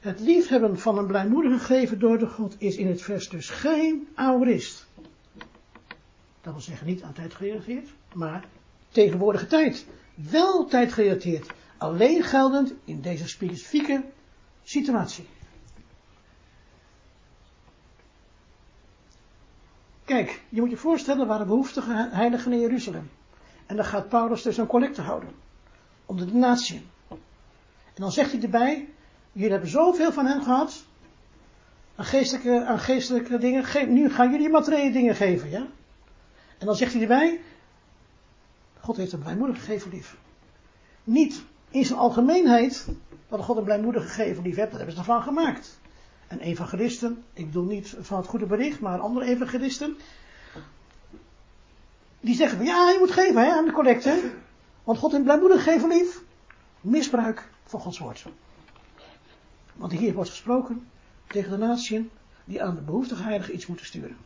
Het 0.00 0.20
liefhebben 0.20 0.78
van 0.78 0.98
een 0.98 1.06
blijmoedige 1.06 1.58
geven 1.58 1.98
door 1.98 2.18
de 2.18 2.26
God 2.26 2.56
is 2.58 2.76
in 2.76 2.86
het 2.86 3.02
vers 3.02 3.28
dus 3.28 3.48
geen 3.48 4.08
aorist. 4.14 4.86
Dat 6.44 6.52
wil 6.52 6.62
zeggen 6.62 6.86
niet 6.86 7.02
aan 7.02 7.12
tijd 7.12 7.34
gerelateerd, 7.34 7.88
maar 8.14 8.44
tegenwoordige 8.88 9.46
tijd. 9.46 9.86
Wel 10.14 10.66
tijd 10.66 10.92
gerelateerd. 10.92 11.52
Alleen 11.76 12.22
geldend 12.22 12.72
in 12.84 13.00
deze 13.00 13.28
specifieke 13.28 14.04
situatie. 14.62 15.26
Kijk, 20.04 20.42
je 20.48 20.60
moet 20.60 20.70
je 20.70 20.76
voorstellen 20.76 21.26
waar 21.26 21.38
de 21.38 21.44
behoeftige 21.44 22.08
heiligen 22.10 22.52
in 22.52 22.60
Jeruzalem. 22.60 23.10
En 23.66 23.76
dan 23.76 23.84
gaat 23.84 24.08
Paulus 24.08 24.42
dus 24.42 24.56
een 24.56 24.66
collecte 24.66 25.02
houden. 25.02 25.30
Onder 26.06 26.26
de 26.26 26.34
natie. 26.34 26.86
En 27.08 28.02
dan 28.02 28.12
zegt 28.12 28.32
hij 28.32 28.42
erbij, 28.42 28.88
jullie 29.32 29.50
hebben 29.50 29.70
zoveel 29.70 30.12
van 30.12 30.26
hen 30.26 30.42
gehad. 30.42 30.84
Aan 31.96 32.04
geestelijke, 32.04 32.64
aan 32.64 32.78
geestelijke 32.78 33.38
dingen. 33.38 33.92
nu 33.92 34.10
gaan 34.10 34.30
jullie 34.30 34.48
materiële 34.48 34.92
dingen 34.92 35.14
geven, 35.14 35.50
ja? 35.50 35.66
En 36.64 36.70
dan 36.70 36.78
zegt 36.78 36.92
hij 36.92 37.02
erbij, 37.02 37.40
God 38.80 38.96
heeft 38.96 39.12
een 39.12 39.18
blijmoedig 39.18 39.58
gegeven 39.58 39.90
lief. 39.90 40.16
Niet 41.04 41.44
in 41.70 41.84
zijn 41.84 41.98
algemeenheid, 41.98 42.86
wat 43.28 43.40
God 43.40 43.56
een 43.56 43.64
blijmoedige 43.64 44.06
gegeven 44.06 44.42
lief 44.42 44.56
hebt, 44.56 44.70
dat 44.70 44.76
hebben 44.76 44.96
ze 44.96 45.00
ervan 45.00 45.22
gemaakt. 45.22 45.78
En 46.26 46.40
evangelisten, 46.40 47.22
ik 47.32 47.46
bedoel 47.46 47.64
niet 47.64 47.96
van 48.00 48.16
het 48.16 48.26
goede 48.26 48.46
bericht, 48.46 48.80
maar 48.80 48.98
andere 48.98 49.26
evangelisten, 49.26 49.96
die 52.20 52.34
zeggen 52.34 52.56
van 52.56 52.66
ja, 52.66 52.90
je 52.90 52.98
moet 52.98 53.10
geven 53.10 53.44
hè, 53.44 53.50
aan 53.50 53.64
de 53.64 53.72
collecte, 53.72 54.32
want 54.84 54.98
God 54.98 55.12
heeft 55.12 55.24
blijmoedig 55.24 55.62
gegeven 55.62 55.88
lief. 55.88 56.22
Misbruik 56.80 57.48
van 57.64 57.80
Gods 57.80 57.98
woord. 57.98 58.26
Want 59.74 59.92
hier 59.92 60.14
wordt 60.14 60.30
gesproken 60.30 60.88
tegen 61.26 61.50
de 61.50 61.56
natie 61.56 62.10
die 62.44 62.62
aan 62.62 62.74
de 62.74 62.80
behoeftige 62.80 63.52
iets 63.52 63.66
moeten 63.66 63.86
sturen. 63.86 64.16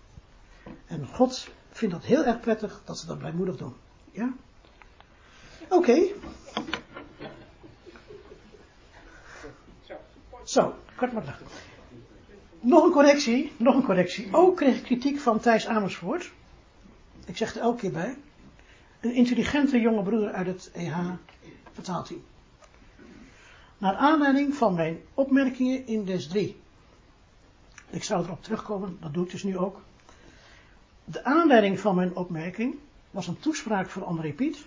En 0.86 1.06
God 1.06 1.48
vindt 1.78 1.94
dat 1.94 2.04
heel 2.04 2.24
erg 2.24 2.40
prettig 2.40 2.82
dat 2.84 2.98
ze 2.98 3.06
dat 3.06 3.18
blijmoedig 3.18 3.56
doen. 3.56 3.74
Ja? 4.10 4.32
Oké. 5.68 6.06
Zo, 10.44 10.74
kort 10.96 11.12
maar 11.12 11.24
lachen. 11.24 11.46
Nog 12.60 12.84
een 12.84 12.90
correctie, 12.90 13.52
nog 13.56 13.74
een 13.74 13.82
correctie. 13.84 14.28
Ook 14.32 14.56
kreeg 14.56 14.76
ik 14.76 14.82
kritiek 14.82 15.18
van 15.18 15.40
Thijs 15.40 15.66
Amersfoort. 15.66 16.32
Ik 17.26 17.36
zeg 17.36 17.54
er 17.54 17.60
elke 17.60 17.80
keer 17.80 17.92
bij. 17.92 18.16
Een 19.00 19.14
intelligente 19.14 19.80
jonge 19.80 20.02
broeder 20.02 20.32
uit 20.32 20.46
het 20.46 20.70
EH 20.74 21.12
vertaalteam. 21.72 22.22
Naar 23.78 23.94
aanleiding 23.94 24.54
van 24.54 24.74
mijn 24.74 25.00
opmerkingen 25.14 25.86
in 25.86 26.04
des 26.04 26.28
3. 26.28 26.60
Ik 27.90 28.04
zou 28.04 28.24
erop 28.24 28.42
terugkomen, 28.42 28.96
dat 29.00 29.14
doe 29.14 29.24
ik 29.24 29.30
dus 29.30 29.42
nu 29.42 29.58
ook. 29.58 29.80
De 31.10 31.24
aanleiding 31.24 31.80
van 31.80 31.94
mijn 31.94 32.16
opmerking 32.16 32.78
was 33.10 33.26
een 33.26 33.38
toespraak 33.38 33.90
van 33.90 34.04
André 34.04 34.32
Piet, 34.32 34.66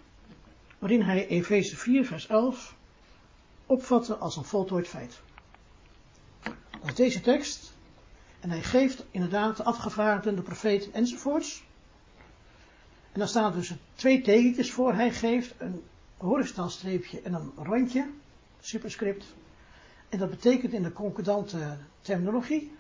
waarin 0.79 1.01
hij 1.01 1.27
Efeze 1.27 1.77
4, 1.77 2.05
vers 2.05 2.27
11 2.27 2.75
opvatte 3.65 4.15
als 4.15 4.35
een 4.35 4.43
voltooid 4.43 4.87
feit. 4.87 5.21
Dat 6.43 6.89
is 6.89 6.95
deze 6.95 7.21
tekst. 7.21 7.73
En 8.39 8.49
hij 8.49 8.63
geeft 8.63 9.05
inderdaad 9.11 9.57
de 9.57 9.63
afgevaardigden, 9.63 10.35
de 10.35 10.41
profeten 10.41 10.93
enzovoorts. 10.93 11.63
En 13.11 13.19
dan 13.19 13.27
staan 13.27 13.51
dus 13.51 13.73
twee 13.95 14.21
tekentjes 14.21 14.71
voor. 14.71 14.93
Hij 14.93 15.11
geeft 15.11 15.53
een 15.57 15.83
horizontaal 16.17 16.69
streepje 16.69 17.21
en 17.21 17.33
een 17.33 17.51
rondje, 17.55 18.09
superscript. 18.59 19.25
En 20.09 20.17
dat 20.17 20.29
betekent 20.29 20.73
in 20.73 20.83
de 20.83 20.93
concordante 20.93 21.77
terminologie 22.01 22.75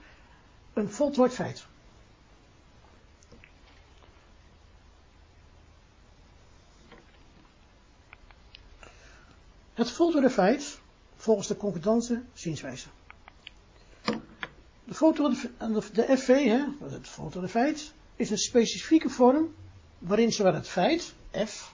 een 0.73 0.89
voltooid 0.89 1.33
feit. 1.33 1.69
Het 9.81 9.91
voltooide 9.91 10.29
feit, 10.29 10.79
volgens 11.15 11.47
de 11.47 11.57
concordante 11.57 12.21
zienswijze. 12.33 12.87
De, 14.83 14.93
foto, 14.93 15.29
de 15.93 16.17
FV, 16.17 16.27
hè, 16.27 16.63
het 16.89 17.07
voltooide 17.07 17.49
feit, 17.49 17.93
is 18.15 18.29
een 18.29 18.37
specifieke 18.37 19.09
vorm 19.09 19.55
waarin 19.97 20.31
zowel 20.31 20.53
het 20.53 20.67
feit, 20.67 21.13
F, 21.45 21.73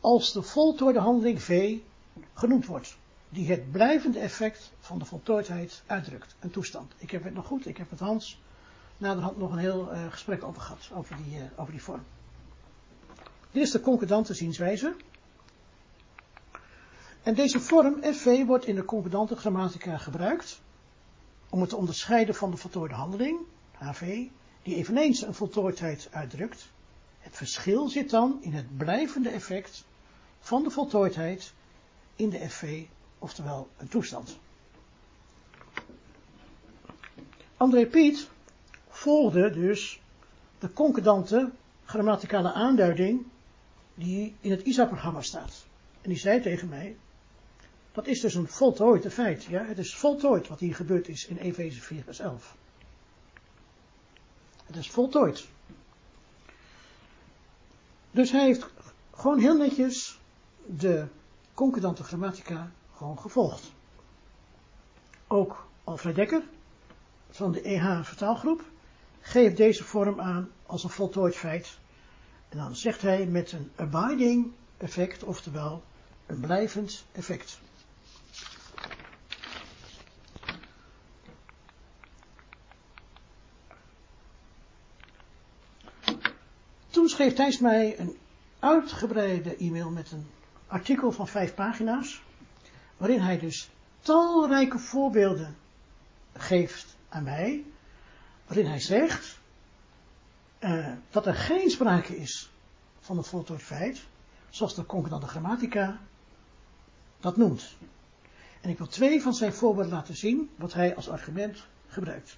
als 0.00 0.32
de 0.32 0.42
voltooide 0.42 0.98
handeling 0.98 1.42
V 1.42 1.78
genoemd 2.34 2.66
wordt. 2.66 2.96
Die 3.28 3.50
het 3.50 3.72
blijvende 3.72 4.18
effect 4.18 4.72
van 4.80 4.98
de 4.98 5.04
voltooidheid 5.04 5.82
uitdrukt. 5.86 6.34
Een 6.40 6.50
toestand. 6.50 6.92
Ik 6.96 7.10
heb 7.10 7.24
het 7.24 7.34
nog 7.34 7.46
goed, 7.46 7.66
ik 7.66 7.76
heb 7.76 7.90
het 7.90 8.00
Hans 8.00 8.40
naderhand 8.96 9.36
nog 9.36 9.52
een 9.52 9.58
heel 9.58 9.92
uh, 9.92 10.12
gesprek 10.12 10.44
over 10.44 10.62
gehad, 10.62 10.90
over 10.94 11.16
die, 11.16 11.36
uh, 11.36 11.42
over 11.56 11.72
die 11.72 11.82
vorm. 11.82 12.02
Dit 13.50 13.62
is 13.62 13.70
de 13.70 13.80
concordante 13.80 14.34
zienswijze. 14.34 14.94
En 17.24 17.34
deze 17.34 17.60
vorm 17.60 18.02
FV 18.02 18.44
wordt 18.44 18.66
in 18.66 18.74
de 18.74 18.84
concordante 18.84 19.36
grammatica 19.36 19.98
gebruikt 19.98 20.60
om 21.50 21.60
het 21.60 21.68
te 21.70 21.76
onderscheiden 21.76 22.34
van 22.34 22.50
de 22.50 22.56
voltooide 22.56 22.94
handeling, 22.94 23.38
HV, 23.72 24.26
die 24.62 24.74
eveneens 24.76 25.22
een 25.22 25.34
voltooidheid 25.34 26.08
uitdrukt. 26.10 26.70
Het 27.18 27.36
verschil 27.36 27.88
zit 27.88 28.10
dan 28.10 28.38
in 28.40 28.52
het 28.52 28.76
blijvende 28.76 29.28
effect 29.28 29.84
van 30.40 30.62
de 30.62 30.70
voltooidheid 30.70 31.52
in 32.16 32.30
de 32.30 32.48
FV, 32.48 32.84
oftewel 33.18 33.68
een 33.76 33.88
toestand. 33.88 34.38
André 37.56 37.86
Piet 37.86 38.28
volgde 38.88 39.50
dus 39.50 40.00
de 40.58 40.72
concordante 40.72 41.50
grammaticale 41.84 42.52
aanduiding 42.52 43.22
die 43.94 44.34
in 44.40 44.50
het 44.50 44.62
ISA-programma 44.62 45.22
staat. 45.22 45.66
En 46.00 46.08
die 46.08 46.18
zei 46.18 46.40
tegen 46.40 46.68
mij, 46.68 46.96
dat 47.94 48.06
is 48.06 48.20
dus 48.20 48.34
een 48.34 48.48
voltooid 48.48 49.12
feit. 49.12 49.44
Ja? 49.44 49.64
Het 49.64 49.78
is 49.78 49.94
voltooid 49.94 50.48
wat 50.48 50.60
hier 50.60 50.74
gebeurd 50.74 51.08
is 51.08 51.26
in 51.26 51.36
Efeze 51.36 51.80
4 51.80 52.02
vers 52.02 52.18
11. 52.18 52.56
Het 54.66 54.76
is 54.76 54.90
voltooid. 54.90 55.46
Dus 58.10 58.30
hij 58.30 58.44
heeft 58.44 58.66
gewoon 59.10 59.38
heel 59.38 59.56
netjes 59.56 60.20
de 60.66 61.06
concordante 61.54 62.04
grammatica 62.04 62.70
gewoon 62.96 63.18
gevolgd. 63.18 63.72
Ook 65.26 65.66
Alfred 65.84 66.14
Dekker 66.14 66.42
van 67.30 67.52
de 67.52 67.60
EH 67.60 68.02
vertaalgroep 68.02 68.64
geeft 69.20 69.56
deze 69.56 69.84
vorm 69.84 70.20
aan 70.20 70.50
als 70.66 70.84
een 70.84 70.90
voltooid 70.90 71.36
feit. 71.36 71.78
En 72.48 72.58
dan 72.58 72.76
zegt 72.76 73.02
hij 73.02 73.26
met 73.26 73.52
een 73.52 73.70
abiding 73.76 74.52
effect, 74.76 75.22
oftewel 75.22 75.82
een 76.26 76.40
blijvend 76.40 77.04
effect. 77.12 77.58
Schreef 87.14 87.34
Thijs 87.34 87.58
mij 87.58 87.98
een 87.98 88.16
uitgebreide 88.58 89.56
e-mail 89.56 89.90
met 89.90 90.12
een 90.12 90.26
artikel 90.66 91.12
van 91.12 91.28
vijf 91.28 91.54
pagina's, 91.54 92.22
waarin 92.96 93.20
hij 93.20 93.38
dus 93.38 93.70
talrijke 94.00 94.78
voorbeelden 94.78 95.56
geeft 96.32 96.96
aan 97.08 97.22
mij, 97.22 97.64
waarin 98.46 98.66
hij 98.66 98.80
zegt 98.80 99.38
uh, 100.60 100.92
dat 101.10 101.26
er 101.26 101.34
geen 101.34 101.70
sprake 101.70 102.16
is 102.16 102.50
van 103.00 103.16
een 103.16 103.24
voltooid 103.24 103.62
feit, 103.62 104.06
zoals 104.50 104.74
de 104.74 104.86
concordante 104.86 105.26
grammatica 105.26 106.00
dat 107.20 107.36
noemt. 107.36 107.76
En 108.60 108.70
ik 108.70 108.78
wil 108.78 108.86
twee 108.86 109.22
van 109.22 109.34
zijn 109.34 109.52
voorbeelden 109.52 109.92
laten 109.92 110.16
zien, 110.16 110.50
wat 110.56 110.72
hij 110.72 110.96
als 110.96 111.08
argument 111.08 111.66
gebruikt. 111.88 112.36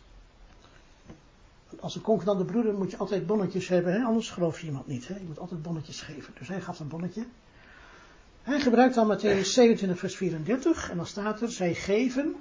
Als 1.80 1.94
een 1.94 2.02
concordante 2.02 2.44
broeder 2.44 2.74
moet 2.74 2.90
je 2.90 2.96
altijd 2.96 3.26
bonnetjes 3.26 3.68
hebben, 3.68 3.92
hè? 3.92 4.04
anders 4.04 4.30
geloof 4.30 4.60
je 4.60 4.66
iemand 4.66 4.86
niet. 4.86 5.08
Hè? 5.08 5.14
Je 5.14 5.24
moet 5.26 5.38
altijd 5.38 5.62
bonnetjes 5.62 6.00
geven. 6.00 6.34
Dus 6.38 6.48
hij 6.48 6.60
gaf 6.60 6.80
een 6.80 6.88
bonnetje. 6.88 7.26
Hij 8.42 8.60
gebruikt 8.60 8.94
dan 8.94 9.18
Matthäus 9.18 9.40
27 9.40 9.98
vers 9.98 10.16
34 10.16 10.90
en 10.90 10.96
dan 10.96 11.06
staat 11.06 11.40
er, 11.40 11.50
zij 11.50 11.74
geven 11.74 12.34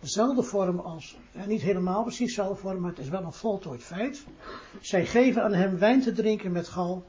dezelfde 0.00 0.42
vorm 0.42 0.78
als, 0.78 1.16
ja, 1.32 1.44
niet 1.44 1.62
helemaal 1.62 2.02
precies 2.02 2.26
dezelfde 2.26 2.60
vorm, 2.60 2.80
maar 2.80 2.90
het 2.90 2.98
is 2.98 3.08
wel 3.08 3.22
een 3.22 3.32
voltooid 3.32 3.82
feit. 3.82 4.24
Zij 4.80 5.06
geven 5.06 5.42
aan 5.42 5.54
hem 5.54 5.78
wijn 5.78 6.00
te 6.00 6.12
drinken 6.12 6.52
met 6.52 6.68
gal, 6.68 7.04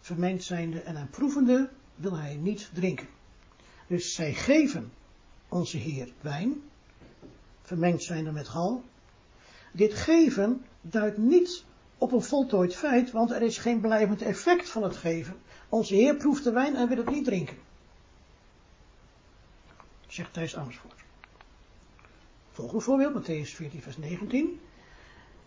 vermengd 0.00 0.44
zijnde 0.44 0.80
en 0.80 0.96
aan 0.96 1.10
proevende 1.10 1.68
wil 1.94 2.16
hij 2.16 2.36
niet 2.36 2.70
drinken. 2.74 3.08
Dus 3.86 4.14
zij 4.14 4.34
geven 4.34 4.92
onze 5.48 5.76
Heer 5.76 6.12
wijn, 6.20 6.62
vermengd 7.62 8.02
zijnde 8.02 8.32
met 8.32 8.48
gal. 8.48 8.82
Dit 9.72 9.94
geven 9.94 10.64
duidt 10.90 11.16
niet 11.16 11.64
op 11.98 12.12
een 12.12 12.22
voltooid 12.22 12.76
feit, 12.76 13.10
want 13.10 13.30
er 13.30 13.42
is 13.42 13.58
geen 13.58 13.80
blijvend 13.80 14.22
effect 14.22 14.68
van 14.68 14.82
het 14.82 14.96
geven. 14.96 15.36
Onze 15.68 15.94
Heer 15.94 16.16
proeft 16.16 16.44
de 16.44 16.52
wijn 16.52 16.76
en 16.76 16.88
wil 16.88 16.96
het 16.96 17.10
niet 17.10 17.24
drinken. 17.24 17.56
Zegt 20.06 20.32
Thijs 20.32 20.56
Amersfoort. 20.56 20.94
Volgende 22.50 22.82
voorbeeld, 22.82 23.22
Matthäus 23.22 23.54
14, 23.54 23.82
vers 23.82 23.96
19. 23.96 24.60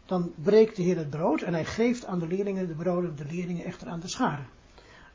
Dan 0.06 0.34
breekt 0.36 0.76
de 0.76 0.82
Heer 0.82 0.98
het 0.98 1.10
brood 1.10 1.42
en 1.42 1.54
hij 1.54 1.66
geeft 1.66 2.06
aan 2.06 2.20
de 2.20 2.28
leerlingen 2.28 2.68
de 2.68 2.74
broden, 2.74 3.16
de 3.16 3.26
leerlingen 3.26 3.66
echter 3.66 3.88
aan 3.88 4.00
de 4.00 4.08
scharen. 4.08 4.48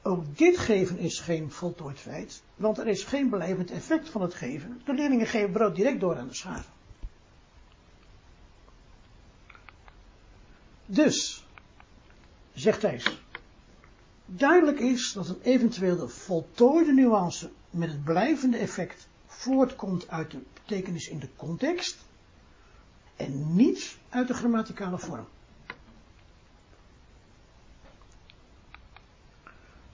Ook 0.02 0.38
dit 0.38 0.58
geven 0.58 0.98
is 0.98 1.18
geen 1.18 1.50
voltooid 1.50 1.98
feit, 1.98 2.42
want 2.56 2.78
er 2.78 2.86
is 2.86 3.04
geen 3.04 3.28
blijvend 3.28 3.70
effect 3.70 4.08
van 4.08 4.22
het 4.22 4.34
geven. 4.34 4.80
De 4.84 4.94
leerlingen 4.94 5.26
geven 5.26 5.52
brood 5.52 5.76
direct 5.76 6.00
door 6.00 6.16
aan 6.16 6.28
de 6.28 6.34
scharen. 6.34 6.73
Dus, 10.86 11.46
zegt 12.52 12.80
Thijs, 12.80 13.22
duidelijk 14.26 14.78
is 14.80 15.12
dat 15.12 15.28
een 15.28 15.40
eventuele 15.42 16.08
voltooide 16.08 16.92
nuance 16.92 17.50
met 17.70 17.88
het 17.88 18.04
blijvende 18.04 18.56
effect 18.56 19.08
voortkomt 19.26 20.08
uit 20.08 20.30
de 20.30 20.40
betekenis 20.52 21.08
in 21.08 21.18
de 21.18 21.28
context 21.36 21.96
en 23.16 23.56
niet 23.56 23.96
uit 24.08 24.28
de 24.28 24.34
grammaticale 24.34 24.98
vorm. 24.98 25.26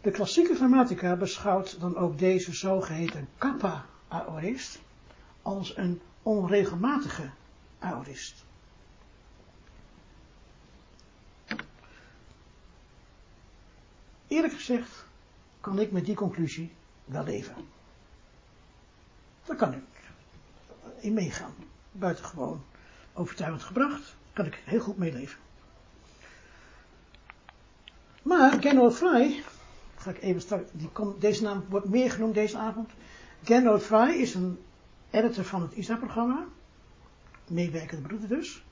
De 0.00 0.10
klassieke 0.10 0.54
grammatica 0.54 1.16
beschouwt 1.16 1.80
dan 1.80 1.96
ook 1.96 2.18
deze 2.18 2.54
zogeheten 2.54 3.28
kappa 3.38 3.86
aorist 4.08 4.78
als 5.42 5.76
een 5.76 6.00
onregelmatige 6.22 7.30
aorist. 7.78 8.44
Eerlijk 14.30 14.54
gezegd 14.54 15.04
kan 15.60 15.78
ik 15.78 15.90
met 15.90 16.04
die 16.04 16.14
conclusie 16.14 16.72
wel 17.04 17.24
leven. 17.24 17.54
Daar 19.44 19.56
kan 19.56 19.72
ik 19.72 19.82
in 21.00 21.14
meegaan. 21.14 21.54
Buitengewoon 21.92 22.62
overtuigend 23.12 23.62
gebracht, 23.62 24.16
kan 24.32 24.46
ik 24.46 24.62
heel 24.64 24.80
goed 24.80 24.96
meeleven. 24.96 25.38
Maar 28.22 28.60
Gernot 28.60 28.94
Fry, 28.94 29.42
ga 29.96 30.10
ik 30.10 30.22
even 30.22 30.40
straks, 30.40 30.70
die 30.72 30.88
komt, 30.88 31.20
deze 31.20 31.42
naam 31.42 31.64
wordt 31.68 31.88
meer 31.88 32.10
genoemd 32.10 32.34
deze 32.34 32.58
avond. 32.58 32.90
Gernot 33.44 33.82
Fry 33.82 34.10
is 34.10 34.34
een 34.34 34.58
editor 35.10 35.44
van 35.44 35.62
het 35.62 35.72
ISA-programma, 35.72 36.44
meewerkende 37.46 38.08
broeder 38.08 38.28
dus. 38.28 38.64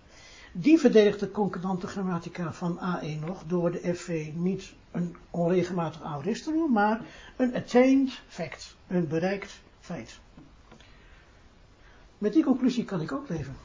Die 0.61 0.79
verdedigt 0.79 1.21
de 1.21 1.31
concordante 1.31 1.87
grammatica 1.87 2.53
van 2.53 2.79
A1 2.79 3.25
nog 3.25 3.42
door 3.47 3.71
de 3.71 3.94
FV 3.94 4.31
niet 4.35 4.73
een 4.90 5.16
onregelmatig 5.31 6.03
aorist 6.03 6.44
te 6.44 6.51
noemen, 6.51 6.73
maar 6.73 7.01
een 7.37 7.55
attained 7.55 8.23
fact, 8.29 8.77
een 8.87 9.09
bereikt 9.09 9.61
feit. 9.81 10.18
Met 12.18 12.33
die 12.33 12.44
conclusie 12.44 12.85
kan 12.85 13.01
ik 13.01 13.12
ook 13.12 13.29
leven. 13.29 13.57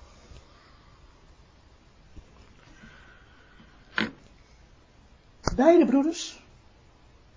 Beide 5.55 5.85
broeders 5.85 6.43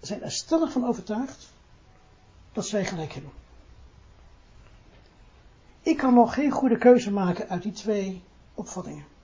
zijn 0.01 0.23
er 0.23 0.33
stellig 0.33 0.73
van 0.73 0.87
overtuigd 0.87 1.53
dat 2.53 2.67
zij 2.67 2.85
gelijk 2.85 3.13
hebben. 3.13 3.33
Ik 5.83 5.97
kan 5.97 6.15
nog 6.15 6.35
geen 6.35 6.51
goede 6.51 6.79
keuze 6.79 7.13
maken 7.13 7.49
uit 7.49 7.63
die 7.63 7.73
twee 7.73 8.23
opvattingen. 8.55 9.15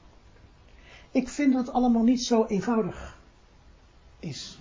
Ik 1.12 1.28
vind 1.28 1.52
dat 1.52 1.72
allemaal 1.72 2.02
niet 2.02 2.22
zo 2.22 2.44
eenvoudig 2.44 3.18
is. 4.18 4.58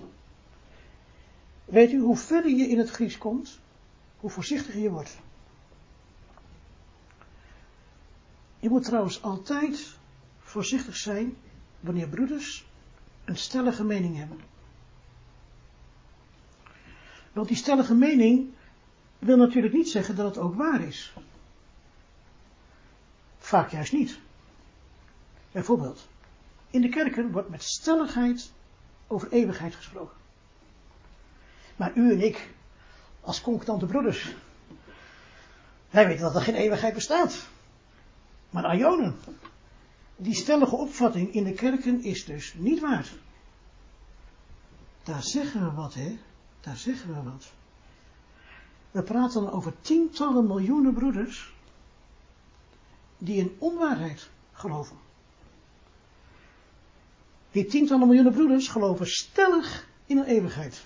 Weet 1.66 1.92
u, 1.92 2.00
hoe 2.00 2.18
verder 2.18 2.52
je 2.52 2.68
in 2.68 2.78
het 2.78 2.90
Grieks 2.90 3.18
komt, 3.18 3.60
hoe 4.18 4.30
voorzichtiger 4.30 4.82
je 4.82 4.90
wordt. 4.90 5.18
Je 8.60 8.70
moet 8.70 8.84
trouwens 8.84 9.22
altijd 9.22 9.98
voorzichtig 10.40 10.96
zijn 10.96 11.38
wanneer 11.80 12.08
broeders 12.08 12.66
een 13.26 13.38
stellige 13.38 13.84
mening 13.84 14.18
hebben. 14.18 14.40
Want 17.34 17.48
die 17.48 17.58
stellige 17.58 17.94
mening 17.94 18.54
wil 19.20 19.38
natuurlijk 19.38 19.74
niet 19.74 19.90
zeggen 19.90 20.16
dat 20.16 20.36
het 20.36 20.44
ook 20.44 20.56
waar 20.56 20.82
is. 20.82 21.14
Vaak 23.38 23.72
juist 23.72 23.94
niet. 23.94 24.20
Bijvoorbeeld, 25.52 26.08
in 26.72 26.82
de 26.82 26.90
kerken 26.90 27.32
wordt 27.32 27.50
met 27.50 27.64
stelligheid 27.64 28.52
over 29.08 29.32
eeuwigheid 29.32 29.76
gesproken. 29.76 30.18
Maar 31.76 31.92
u 31.96 32.12
en 32.12 32.22
ik, 32.22 32.50
als 33.22 33.42
concordante 33.42 33.86
broeders, 33.86 34.36
wij 35.90 36.08
weten 36.08 36.24
dat 36.24 36.36
er 36.36 36.42
geen 36.42 36.56
eeuwigheid 36.56 36.94
bestaat. 36.94 37.48
Maar 38.50 38.66
Ajonen, 38.66 39.16
die 40.16 40.36
stellige 40.36 40.76
opvatting 40.76 41.34
in 41.34 41.44
de 41.44 41.54
kerken 41.54 42.04
is 42.04 42.26
dus 42.26 42.54
niet 42.58 42.80
waar. 42.80 43.10
Daar 45.04 45.24
zeggen 45.24 45.66
we 45.66 45.72
wat, 45.72 45.94
hè? 45.94 46.20
Daar 46.60 46.78
zeggen 46.78 47.16
we 47.16 47.30
wat. 47.30 47.52
We 48.92 49.04
praten 49.04 49.52
over 49.52 49.74
tientallen 49.82 50.48
miljoenen 50.48 50.94
broeders 50.94 51.54
die 53.18 53.38
in 53.38 53.56
onwaarheid 53.60 54.30
geloven. 54.52 54.98
Die 57.52 57.66
tientallen 57.66 58.08
miljoenen 58.08 58.34
broeders 58.34 58.68
geloven 58.68 59.08
stellig 59.08 59.88
in 60.06 60.18
een 60.18 60.26
eeuwigheid. 60.26 60.82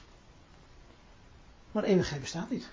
Maar 1.71 1.83
eeuwigheid 1.83 2.21
bestaat 2.21 2.49
niet. 2.49 2.69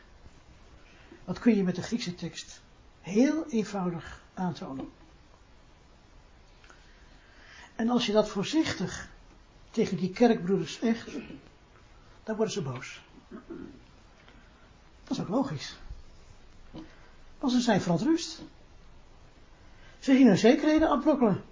Dat 1.24 1.38
kun 1.38 1.57
je 1.57 1.62
met 1.62 1.74
de 1.74 1.83
Griekse 1.83 2.14
tekst 2.14 2.61
heel 3.00 3.46
eenvoudig 3.48 4.22
aantonen. 4.35 4.90
En 7.76 7.88
als 7.88 8.07
je 8.07 8.12
dat 8.12 8.28
voorzichtig 8.28 9.09
tegen 9.70 9.96
die 9.96 10.11
kerkbroeders 10.11 10.78
zegt, 10.78 11.09
dan 12.24 12.37
worden 12.37 12.55
ze 12.55 12.62
boos. 12.62 13.00
Dat 15.05 15.11
is 15.16 15.20
ook 15.20 15.28
logisch. 15.28 15.76
Want 17.38 17.52
ze 17.52 17.61
zijn 17.61 17.81
verontrust. 17.81 18.42
Ze 19.98 20.16
zien 20.16 20.26
hun 20.26 20.38
zekerheden 20.38 20.88
afbrokkelen. 20.88 21.44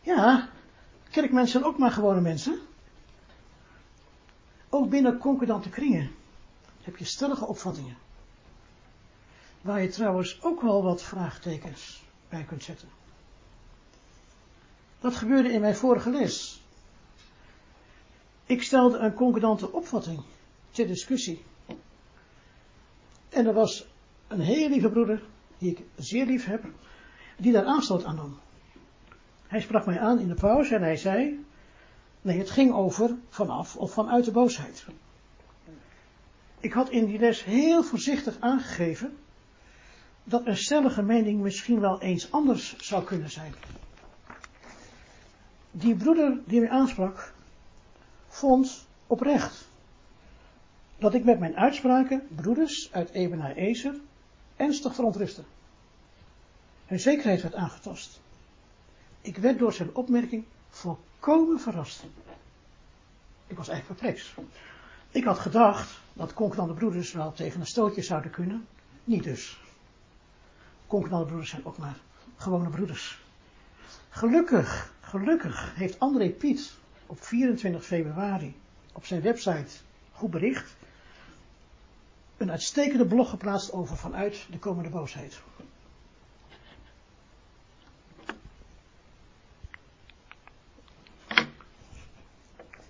Ja, 0.00 0.48
kerkmensen 1.16 1.64
ook 1.64 1.78
maar 1.78 1.90
gewone 1.90 2.20
mensen. 2.20 2.58
Ook 4.68 4.90
binnen 4.90 5.18
concordante 5.18 5.68
kringen 5.68 6.10
heb 6.82 6.96
je 6.96 7.04
stellige 7.04 7.46
opvattingen. 7.46 7.96
Waar 9.60 9.82
je 9.82 9.88
trouwens 9.88 10.42
ook 10.42 10.62
wel 10.62 10.82
wat 10.82 11.02
vraagtekens 11.02 12.02
bij 12.28 12.44
kunt 12.44 12.62
zetten. 12.62 12.88
Dat 15.00 15.14
gebeurde 15.14 15.52
in 15.52 15.60
mijn 15.60 15.76
vorige 15.76 16.10
les. 16.10 16.62
Ik 18.46 18.62
stelde 18.62 18.98
een 18.98 19.14
concordante 19.14 19.72
opvatting 19.72 20.22
ter 20.70 20.86
discussie. 20.86 21.44
En 23.28 23.46
er 23.46 23.54
was 23.54 23.86
een 24.28 24.40
heel 24.40 24.68
lieve 24.68 24.88
broeder, 24.90 25.22
die 25.58 25.70
ik 25.70 25.84
zeer 25.96 26.26
lief 26.26 26.44
heb, 26.44 26.64
die 27.36 27.52
daar 27.52 27.64
aanstoot 27.64 28.04
aan 28.04 28.16
nam. 28.16 28.38
Hij 29.56 29.64
sprak 29.64 29.86
mij 29.86 30.00
aan 30.00 30.18
in 30.18 30.28
de 30.28 30.34
pauze 30.34 30.74
en 30.74 30.82
hij 30.82 30.96
zei, 30.96 31.44
nee, 32.22 32.38
het 32.38 32.50
ging 32.50 32.72
over 32.72 33.16
vanaf 33.28 33.76
of 33.76 33.92
vanuit 33.92 34.24
de 34.24 34.30
boosheid. 34.30 34.86
Ik 36.60 36.72
had 36.72 36.90
in 36.90 37.06
die 37.06 37.18
les 37.18 37.44
heel 37.44 37.82
voorzichtig 37.82 38.36
aangegeven 38.40 39.16
dat 40.24 40.46
een 40.46 40.56
stellige 40.56 41.02
mening 41.02 41.40
misschien 41.40 41.80
wel 41.80 42.00
eens 42.00 42.32
anders 42.32 42.76
zou 42.76 43.04
kunnen 43.04 43.30
zijn. 43.30 43.54
Die 45.70 45.94
broeder 45.94 46.40
die 46.46 46.60
mij 46.60 46.70
aansprak, 46.70 47.34
vond 48.26 48.86
oprecht 49.06 49.68
dat 50.98 51.14
ik 51.14 51.24
met 51.24 51.38
mijn 51.38 51.56
uitspraken 51.56 52.26
broeders 52.34 52.92
uit 52.92 53.10
Ebenaar 53.10 53.54
Ezer 53.54 53.94
ernstig 54.56 54.94
verontrustte. 54.94 55.42
Hun 56.86 57.00
zekerheid 57.00 57.42
werd 57.42 57.54
aangetast. 57.54 58.24
Ik 59.26 59.36
werd 59.36 59.58
door 59.58 59.72
zijn 59.72 59.94
opmerking 59.94 60.44
volkomen 60.70 61.60
verrast. 61.60 62.04
Ik 63.46 63.56
was 63.56 63.68
echt 63.68 63.86
perplex. 63.86 64.34
Ik 65.10 65.24
had 65.24 65.38
gedacht 65.38 66.00
dat 66.12 66.32
concordante 66.34 66.74
broeders 66.74 67.12
wel 67.12 67.32
tegen 67.32 67.60
een 67.60 67.66
stootje 67.66 68.02
zouden 68.02 68.30
kunnen. 68.30 68.66
Niet 69.04 69.22
dus. 69.22 69.60
Concordante 70.86 71.26
broeders 71.26 71.50
zijn 71.50 71.64
ook 71.64 71.78
maar 71.78 71.96
gewone 72.36 72.68
broeders. 72.68 73.20
Gelukkig, 74.08 74.92
gelukkig 75.00 75.74
heeft 75.74 76.00
André 76.00 76.28
Piet 76.30 76.72
op 77.06 77.24
24 77.24 77.84
februari 77.84 78.56
op 78.92 79.06
zijn 79.06 79.22
website 79.22 79.70
Goed 80.12 80.30
Bericht 80.30 80.76
een 82.36 82.50
uitstekende 82.50 83.06
blog 83.06 83.30
geplaatst 83.30 83.72
over 83.72 83.96
vanuit 83.96 84.46
de 84.50 84.58
komende 84.58 84.88
boosheid. 84.88 85.40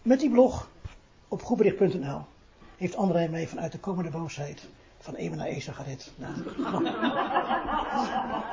Met 0.06 0.20
die 0.20 0.30
blog 0.30 0.68
op 1.28 1.42
goedbericht.nl 1.42 2.24
heeft 2.76 2.96
André 2.96 3.28
mij 3.28 3.48
vanuit 3.48 3.72
de 3.72 3.78
komende 3.78 4.10
boosheid 4.10 4.68
van 4.98 5.14
Emen 5.14 5.38
naar 5.38 5.48
gered. 5.60 6.12
Nou, 6.16 6.32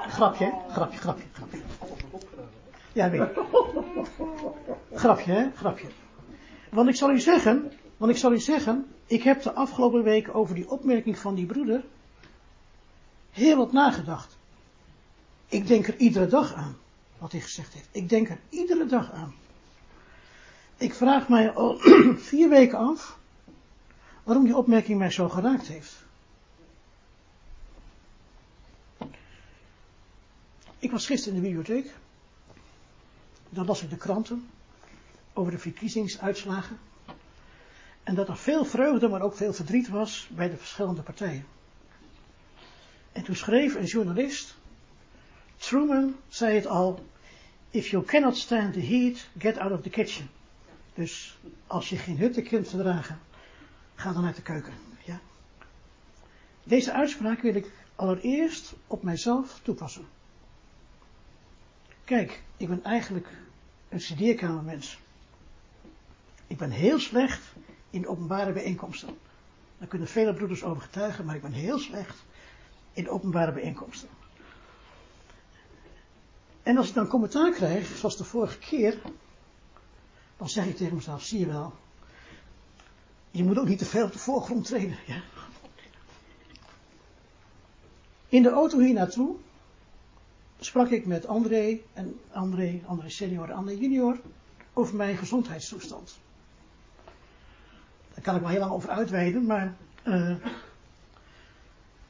grapje, 0.08 0.54
grapje, 0.70 0.98
grapje, 0.98 1.26
grapje. 1.32 1.62
Ja, 2.94 3.10
weet 3.10 3.30
Grapje, 4.94 5.32
hè? 5.32 5.52
Grapje. 5.56 5.88
Want 6.70 6.90
ik 6.90 6.96
zal 6.96 7.12
u 7.12 7.20
zeggen, 7.20 7.72
want 7.98 8.12
ik 8.12 8.18
zal 8.18 8.32
u 8.32 8.40
zeggen, 8.40 8.88
ik 9.06 9.24
heb 9.24 9.42
de 9.42 9.54
afgelopen 9.54 10.04
week 10.04 10.36
over 10.36 10.56
die 10.56 10.70
opmerking 10.70 11.18
van 11.18 11.36
die 11.36 11.46
broeder 11.46 11.84
heel 13.32 13.58
wat 13.58 13.72
nagedacht. 13.72 14.38
Ik 15.48 15.68
denk 15.68 15.88
er 15.88 15.98
iedere 15.98 16.28
dag 16.28 16.54
aan, 16.54 16.78
wat 17.18 17.32
hij 17.32 17.42
gezegd 17.42 17.74
heeft. 17.74 17.90
Ik 17.92 18.10
denk 18.10 18.30
er 18.30 18.40
iedere 18.50 18.86
dag 18.86 19.12
aan. 19.12 19.34
Ik 20.84 20.94
vraag 20.94 21.30
mij 21.30 21.52
al 21.52 21.78
vier 22.30 22.50
weken 22.50 22.78
af 22.78 23.18
waarom 24.24 24.44
die 24.44 24.58
opmerking 24.58 24.98
mij 24.98 25.12
zo 25.12 25.30
geraakt 25.30 25.68
heeft. 25.68 25.94
Ik 30.80 30.92
was 30.92 31.06
gisteren 31.06 31.36
in 31.36 31.42
de 31.42 31.48
bibliotheek. 31.48 31.94
Dan 33.50 33.66
las 33.66 33.82
ik 33.82 33.90
de 33.90 33.98
kranten 33.98 34.50
over 35.34 35.52
de 35.52 35.58
verkiezingsuitslagen. 35.58 36.80
En 38.04 38.16
dat 38.16 38.28
er 38.28 38.38
veel 38.38 38.66
vreugde, 38.66 39.08
maar 39.08 39.22
ook 39.22 39.36
veel 39.36 39.54
verdriet 39.54 39.90
was 39.90 40.30
bij 40.32 40.50
de 40.50 40.58
verschillende 40.58 41.02
partijen. 41.02 41.46
En 43.12 43.24
toen 43.24 43.36
schreef 43.36 43.76
een 43.76 43.86
journalist, 43.86 44.56
Truman 45.58 46.16
zei 46.28 46.56
het 46.56 46.68
al, 46.68 47.06
if 47.70 47.88
you 47.88 48.06
cannot 48.06 48.38
stand 48.38 48.74
the 48.74 48.82
heat, 48.82 49.28
get 49.38 49.58
out 49.58 49.72
of 49.72 49.82
the 49.82 49.90
kitchen. 49.90 50.30
Dus 50.94 51.38
als 51.68 51.90
je 51.90 51.98
geen 51.98 52.18
hitte 52.18 52.42
kunt 52.42 52.68
verdragen, 52.68 53.20
ga 53.96 54.14
dan 54.14 54.26
uit 54.26 54.36
de 54.36 54.42
keuken. 54.42 54.74
Ja? 55.06 55.20
Deze 56.64 56.94
uitspraak 56.94 57.42
wil 57.42 57.56
ik 57.56 57.72
allereerst 57.96 58.74
op 58.88 59.04
mijzelf 59.04 59.60
toepassen. 59.64 60.06
Kijk, 62.04 62.44
ik 62.58 62.68
ben 62.68 62.84
eigenlijk 62.84 63.28
een 63.90 64.02
studeerkamermens. 64.02 65.00
Ik 66.48 66.58
ben 66.58 66.72
heel 66.72 67.00
slecht 67.00 67.42
in 67.90 68.08
openbare 68.08 68.52
bijeenkomsten. 68.52 69.18
Daar 69.78 69.88
kunnen 69.88 70.08
vele 70.08 70.34
broeders 70.34 70.64
over 70.64 70.82
getuigen, 70.82 71.26
maar 71.26 71.36
ik 71.36 71.42
ben 71.42 71.52
heel 71.52 71.80
slecht 71.80 72.24
in 72.94 73.10
openbare 73.10 73.52
bijeenkomsten. 73.52 74.10
En 76.64 76.78
als 76.78 76.88
ik 76.88 76.94
dan 76.94 77.08
commentaar 77.08 77.52
krijg, 77.52 77.98
zoals 77.98 78.18
de 78.18 78.24
vorige 78.24 78.60
keer, 78.60 79.02
dan 80.38 80.50
zeg 80.50 80.66
ik 80.66 80.76
tegen 80.76 80.96
mezelf, 80.96 81.24
zie 81.24 81.40
je 81.40 81.46
wel, 81.46 81.74
je 83.32 83.44
moet 83.44 83.58
ook 83.58 83.68
niet 83.68 83.78
te 83.78 83.86
veel 83.86 84.06
op 84.06 84.12
de 84.12 84.20
voorgrond 84.20 84.66
treden. 84.66 84.98
Ja. 85.08 85.22
In 88.28 88.44
de 88.44 88.50
auto 88.50 88.80
hier 88.80 88.94
naartoe 88.94 89.36
sprak 90.60 90.90
ik 90.90 91.06
met 91.06 91.26
André 91.28 91.80
en 91.94 92.20
André, 92.32 92.82
André 92.86 93.10
senior 93.10 93.50
en 93.50 93.56
André 93.56 93.74
junior 93.74 94.20
over 94.74 94.96
mijn 94.96 95.18
gezondheidstoestand. 95.18 96.20
Daar 98.14 98.24
kan 98.24 98.36
ik 98.36 98.42
wel 98.42 98.50
heel 98.50 98.60
lang 98.60 98.72
over 98.72 98.90
uitweiden, 98.90 99.46
maar 99.46 99.76
uh, 100.04 100.36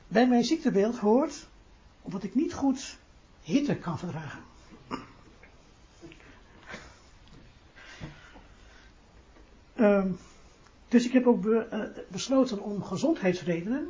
bij 0.08 0.28
mijn 0.28 0.44
ziektebeeld 0.44 0.98
hoort 0.98 1.48
omdat 2.02 2.24
ik 2.24 2.36
niet 2.36 2.54
goed 2.54 2.98
hitte 3.42 3.76
kan 3.76 4.00
verdragen. 4.00 4.53
Uh, 9.76 10.06
dus 10.88 11.06
ik 11.06 11.12
heb 11.12 11.28
ook 11.28 11.42
be, 11.42 11.68
uh, 11.74 12.04
besloten 12.12 12.62
om 12.62 12.84
gezondheidsredenen 12.84 13.88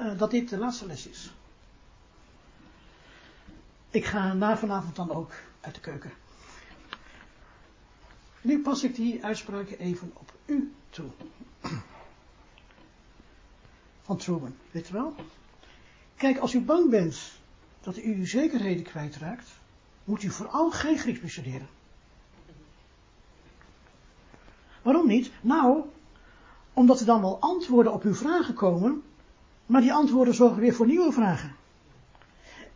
uh, 0.00 0.18
dat 0.18 0.30
dit 0.30 0.48
de 0.48 0.58
laatste 0.58 0.86
les 0.86 1.06
is. 1.06 1.32
Ik 3.90 4.04
ga 4.04 4.32
na 4.32 4.56
vanavond 4.56 4.96
dan 4.96 5.10
ook 5.10 5.32
uit 5.60 5.74
de 5.74 5.80
keuken. 5.80 6.12
Nu 8.40 8.62
pas 8.62 8.82
ik 8.82 8.94
die 8.94 9.24
uitspraak 9.24 9.70
even 9.70 10.10
op 10.14 10.32
u 10.46 10.72
toe. 10.90 11.10
Van 14.02 14.16
Truman, 14.16 14.54
weet 14.70 14.86
je 14.86 14.92
wel? 14.92 15.14
Kijk, 16.16 16.38
als 16.38 16.54
u 16.54 16.60
bang 16.60 16.90
bent 16.90 17.32
dat 17.80 17.96
u 17.96 18.14
uw 18.14 18.26
zekerheden 18.26 18.84
kwijtraakt, 18.84 19.48
moet 20.04 20.22
u 20.22 20.30
vooral 20.30 20.70
geen 20.70 20.98
Grieks 20.98 21.20
bestuderen. 21.20 21.68
Waarom 24.82 25.06
niet? 25.06 25.30
Nou, 25.40 25.82
omdat 26.72 27.00
er 27.00 27.06
dan 27.06 27.20
wel 27.20 27.40
antwoorden 27.40 27.92
op 27.92 28.02
uw 28.02 28.14
vragen 28.14 28.54
komen, 28.54 29.02
maar 29.66 29.80
die 29.80 29.92
antwoorden 29.92 30.34
zorgen 30.34 30.60
weer 30.60 30.74
voor 30.74 30.86
nieuwe 30.86 31.12
vragen. 31.12 31.54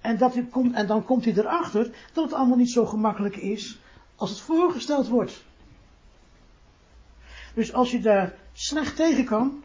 En, 0.01 0.19
dat 0.19 0.37
u 0.37 0.45
komt, 0.45 0.75
en 0.75 0.87
dan 0.87 1.05
komt 1.05 1.27
u 1.27 1.33
erachter 1.33 1.95
dat 2.12 2.25
het 2.25 2.33
allemaal 2.33 2.57
niet 2.57 2.71
zo 2.71 2.87
gemakkelijk 2.87 3.37
is 3.37 3.79
als 4.17 4.31
het 4.31 4.40
voorgesteld 4.40 5.09
wordt. 5.09 5.45
Dus 7.55 7.73
als 7.73 7.93
u 7.93 8.01
daar 8.01 8.35
slecht 8.53 8.97
tegen 8.97 9.25
kan, 9.25 9.62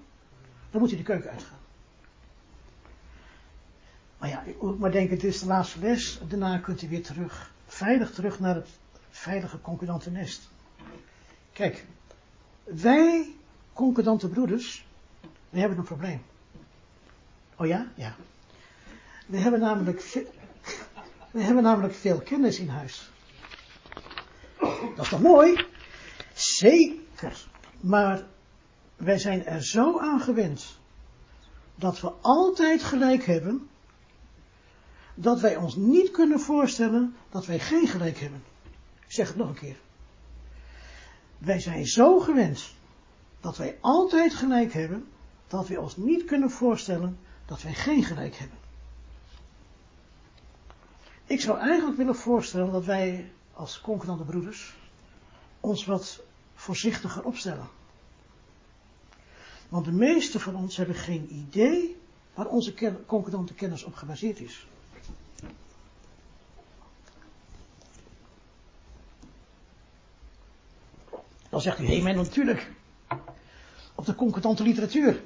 dan 0.71 0.81
moet 0.81 0.91
u 0.91 0.97
de 0.97 1.03
keuken 1.03 1.31
uitgaan. 1.31 1.57
Maar 4.17 4.29
ja, 4.29 4.43
u 4.45 4.55
moet 4.61 4.79
maar 4.79 4.91
denken, 4.91 5.15
het 5.15 5.23
is 5.23 5.39
de 5.39 5.45
laatste 5.45 5.79
les. 5.79 6.19
Daarna 6.27 6.57
kunt 6.57 6.81
u 6.81 6.89
weer 6.89 7.03
terug, 7.03 7.53
veilig 7.65 8.11
terug 8.11 8.39
naar 8.39 8.55
het 8.55 8.69
veilige 9.09 9.61
concordante 9.61 10.11
nest. 10.11 10.49
Kijk, 11.53 11.85
wij 12.71 13.35
concordante 13.73 14.27
broeders, 14.29 14.85
we 15.49 15.59
hebben 15.59 15.77
een 15.77 15.83
probleem. 15.83 16.21
Oh 17.55 17.67
ja? 17.67 17.87
Ja. 17.95 18.15
We 19.25 19.37
hebben 19.37 19.59
namelijk, 19.59 20.01
veel, 20.01 20.33
we 21.31 21.41
hebben 21.41 21.63
namelijk 21.63 21.93
veel 21.93 22.19
kennis 22.19 22.59
in 22.59 22.67
huis. 22.67 23.11
Dat 24.95 25.05
is 25.05 25.09
toch 25.09 25.21
mooi? 25.21 25.65
Zeker. 26.33 27.45
Maar 27.79 28.25
wij 28.95 29.17
zijn 29.17 29.45
er 29.45 29.63
zo 29.63 29.99
aan 29.99 30.19
gewend 30.19 30.77
dat 31.75 31.99
we 31.99 32.11
altijd 32.21 32.83
gelijk 32.83 33.25
hebben, 33.25 33.69
dat 35.15 35.39
wij 35.39 35.55
ons 35.55 35.75
niet 35.75 36.11
kunnen 36.11 36.39
voorstellen 36.39 37.15
dat 37.29 37.45
wij 37.45 37.59
geen 37.59 37.87
gelijk 37.87 38.17
hebben. 38.17 38.43
Ik 39.05 39.11
zeg 39.11 39.27
het 39.27 39.37
nog 39.37 39.47
een 39.47 39.55
keer. 39.55 39.75
Wij 41.39 41.59
zijn 41.59 41.85
zo 41.85 42.19
gewend 42.19 42.73
dat 43.39 43.57
wij 43.57 43.77
altijd 43.81 44.33
gelijk 44.33 44.73
hebben, 44.73 45.07
dat 45.47 45.67
we 45.67 45.79
ons 45.79 45.97
niet 45.97 46.25
kunnen 46.25 46.49
voorstellen 46.51 47.19
dat 47.45 47.61
wij 47.61 47.73
geen 47.73 48.03
gelijk 48.03 48.35
hebben. 48.35 48.57
Ik 51.25 51.41
zou 51.41 51.59
eigenlijk 51.59 51.97
willen 51.97 52.15
voorstellen 52.15 52.71
dat 52.71 52.85
wij 52.85 53.31
als 53.53 53.81
concordante 53.81 54.23
broeders 54.23 54.75
ons 55.59 55.85
wat 55.85 56.21
voorzichtiger 56.53 57.23
opstellen. 57.23 57.67
Want 59.69 59.85
de 59.85 59.91
meeste 59.91 60.39
van 60.39 60.55
ons 60.55 60.77
hebben 60.77 60.95
geen 60.95 61.33
idee 61.33 61.97
waar 62.33 62.47
onze 62.47 62.73
concordante 63.05 63.53
kennis 63.53 63.83
op 63.83 63.93
gebaseerd 63.93 64.39
is. 64.39 64.67
Dan 71.49 71.61
zegt 71.61 71.79
u, 71.79 71.85
hé, 71.85 72.01
hey, 72.01 72.13
natuurlijk, 72.13 72.71
op 73.95 74.05
de 74.05 74.15
concordante 74.15 74.63
literatuur. 74.63 75.21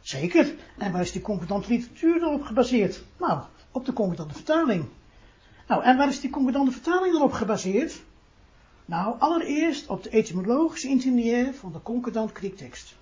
Zeker, 0.00 0.54
en 0.78 0.92
waar 0.92 1.00
is 1.00 1.12
die 1.12 1.22
concordante 1.22 1.68
literatuur 1.68 2.20
dan 2.20 2.34
op 2.34 2.42
gebaseerd? 2.42 3.02
Nou, 3.18 3.42
op 3.70 3.84
de 3.84 3.92
concordante 3.92 4.34
vertaling. 4.34 4.88
Nou, 5.68 5.84
en 5.84 5.96
waar 5.96 6.08
is 6.08 6.20
die 6.20 6.30
concordante 6.30 6.72
vertaling 6.72 7.12
dan 7.12 7.22
op 7.22 7.32
gebaseerd? 7.32 8.02
Nou, 8.84 9.18
allereerst 9.18 9.86
op 9.86 10.02
de 10.02 10.10
etymologische 10.10 10.88
interlineair 10.88 11.54
van 11.54 11.72
de 11.72 11.82
concordant 11.82 12.32
Griektekst. 12.32 12.94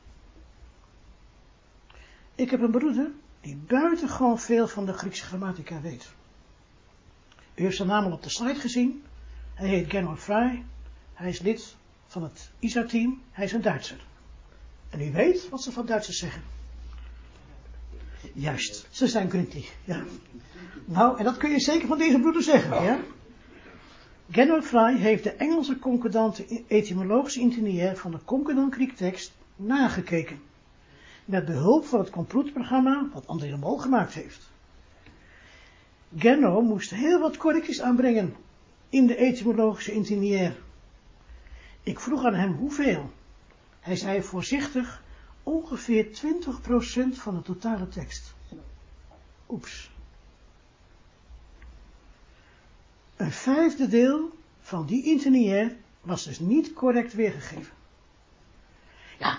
Ik 2.34 2.50
heb 2.50 2.60
een 2.60 2.70
broeder 2.70 3.10
die 3.40 3.56
buitengewoon 3.56 4.38
veel 4.38 4.68
van 4.68 4.86
de 4.86 4.92
Griekse 4.92 5.24
grammatica 5.24 5.80
weet. 5.80 6.12
U 7.54 7.62
heeft 7.62 7.76
zijn 7.76 7.88
naam 7.88 8.04
al 8.04 8.12
op 8.12 8.22
de 8.22 8.28
slide 8.28 8.60
gezien. 8.60 9.02
Hij 9.54 9.68
heet 9.68 9.90
Gernot 9.90 10.18
Fry. 10.18 10.64
Hij 11.14 11.28
is 11.28 11.40
lid 11.40 11.76
van 12.08 12.22
het 12.22 12.50
ISA-team. 12.58 13.22
Hij 13.30 13.44
is 13.44 13.52
een 13.52 13.62
Duitser. 13.62 14.06
En 14.90 15.00
u 15.00 15.12
weet 15.12 15.48
wat 15.48 15.62
ze 15.62 15.72
van 15.72 15.86
Duitsers 15.86 16.18
zeggen. 16.18 16.42
Juist, 18.32 18.86
ze 18.90 19.06
zijn 19.06 19.30
gründlich. 19.30 19.72
Ja. 19.84 20.02
Nou, 20.84 21.18
en 21.18 21.24
dat 21.24 21.36
kun 21.36 21.50
je 21.50 21.60
zeker 21.60 21.88
van 21.88 21.98
deze 21.98 22.20
broeder 22.20 22.42
zeggen. 22.42 22.82
Ja? 22.82 22.98
Gernot 24.30 24.64
Fry 24.64 24.96
heeft 24.96 25.24
de 25.24 25.32
Engelse 25.32 25.78
concordante 25.78 26.64
etymologische 26.68 27.40
interlineair 27.40 27.96
van 27.96 28.10
de 28.10 28.18
concordant 28.24 28.74
Griektekst 28.74 29.32
nagekeken 29.56 30.40
met 31.24 31.44
behulp 31.44 31.84
van 31.84 31.98
het 31.98 32.10
computerprogramma 32.10 33.08
wat 33.12 33.26
André 33.26 33.48
de 33.48 33.56
Mol 33.56 33.78
gemaakt 33.78 34.14
heeft. 34.14 34.50
Genno 36.16 36.62
moest 36.62 36.90
heel 36.90 37.20
wat 37.20 37.36
correcties 37.36 37.80
aanbrengen 37.80 38.34
in 38.88 39.06
de 39.06 39.16
etymologische 39.16 39.92
interlineair. 39.92 40.56
Ik 41.88 42.00
vroeg 42.00 42.24
aan 42.24 42.34
hem 42.34 42.52
hoeveel. 42.52 43.10
Hij 43.80 43.96
zei 43.96 44.22
voorzichtig 44.22 45.02
ongeveer 45.42 46.04
20% 46.04 46.08
van 47.12 47.34
de 47.34 47.42
totale 47.42 47.88
tekst. 47.88 48.34
Oeps. 49.48 49.90
Een 53.16 53.30
vijfde 53.30 53.88
deel 53.88 54.30
van 54.60 54.86
die 54.86 55.04
interlineair 55.04 55.76
was 56.00 56.24
dus 56.24 56.38
niet 56.38 56.72
correct 56.72 57.14
weergegeven. 57.14 57.72
Ja, 59.18 59.38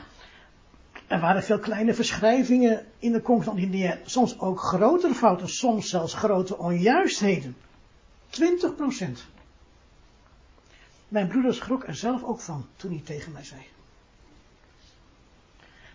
er 1.07 1.19
waren 1.19 1.43
veel 1.43 1.59
kleine 1.59 1.93
verschrijvingen 1.93 2.85
in 2.99 3.11
de 3.11 3.21
concordant 3.21 4.09
Soms 4.09 4.39
ook 4.39 4.59
grotere 4.59 5.13
fouten, 5.13 5.49
soms 5.49 5.89
zelfs 5.89 6.13
grote 6.13 6.57
onjuistheden. 6.57 7.55
20 8.29 8.75
procent. 8.75 9.27
Mijn 11.09 11.27
broeder 11.27 11.53
schrok 11.53 11.87
er 11.87 11.95
zelf 11.95 12.23
ook 12.23 12.39
van 12.39 12.65
toen 12.75 12.91
hij 12.91 13.01
tegen 13.05 13.31
mij 13.31 13.43
zei. 13.43 13.61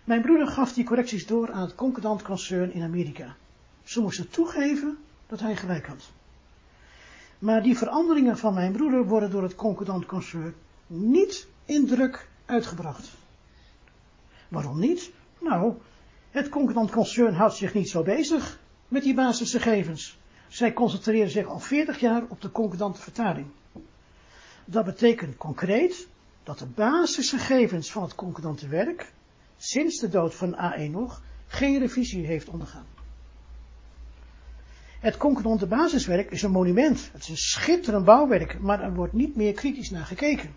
Mijn 0.03 0.21
broeder 0.21 0.47
gaf 0.47 0.73
die 0.73 0.83
correcties 0.83 1.25
door 1.25 1.51
aan 1.51 1.61
het 1.61 1.75
concordant 1.75 2.21
concern 2.21 2.73
in 2.73 2.83
Amerika. 2.83 3.35
Ze 3.83 4.01
moesten 4.01 4.29
toegeven 4.29 4.97
dat 5.27 5.39
hij 5.39 5.55
gelijk 5.55 5.87
had. 5.87 6.11
Maar 7.39 7.63
die 7.63 7.77
veranderingen 7.77 8.37
van 8.37 8.53
mijn 8.53 8.71
broeder 8.71 9.05
worden 9.05 9.31
door 9.31 9.43
het 9.43 9.55
concordant 9.55 10.05
concern 10.05 10.55
niet 10.87 11.47
in 11.65 11.87
druk 11.87 12.29
uitgebracht. 12.45 13.09
Waarom 14.47 14.79
niet? 14.79 15.11
Nou, 15.39 15.73
het 16.31 16.49
concordant 16.49 16.91
concern 16.91 17.33
houdt 17.33 17.55
zich 17.55 17.73
niet 17.73 17.89
zo 17.89 18.03
bezig 18.03 18.59
met 18.87 19.03
die 19.03 19.13
basisgegevens. 19.13 20.17
Zij 20.47 20.73
concentreren 20.73 21.29
zich 21.29 21.47
al 21.47 21.59
40 21.59 21.99
jaar 21.99 22.23
op 22.27 22.41
de 22.41 22.51
concordante 22.51 23.01
vertaling. 23.01 23.47
Dat 24.65 24.85
betekent 24.85 25.37
concreet 25.37 26.07
dat 26.43 26.59
de 26.59 26.65
basisgegevens 26.65 27.91
van 27.91 28.03
het 28.03 28.15
concordante 28.15 28.67
werk 28.67 29.13
sinds 29.57 29.99
de 29.99 30.09
dood 30.09 30.35
van 30.35 30.55
A1 30.55 30.91
nog 30.91 31.21
geen 31.47 31.79
revisie 31.79 32.25
heeft 32.25 32.49
ondergaan. 32.49 32.85
Het 34.99 35.17
concordante 35.17 35.67
basiswerk 35.67 36.31
is 36.31 36.41
een 36.41 36.51
monument. 36.51 37.09
Het 37.11 37.21
is 37.21 37.29
een 37.29 37.37
schitterend 37.37 38.05
bouwwerk, 38.05 38.59
maar 38.59 38.81
er 38.81 38.93
wordt 38.93 39.13
niet 39.13 39.35
meer 39.35 39.53
kritisch 39.53 39.89
naar 39.89 40.05
gekeken. 40.05 40.55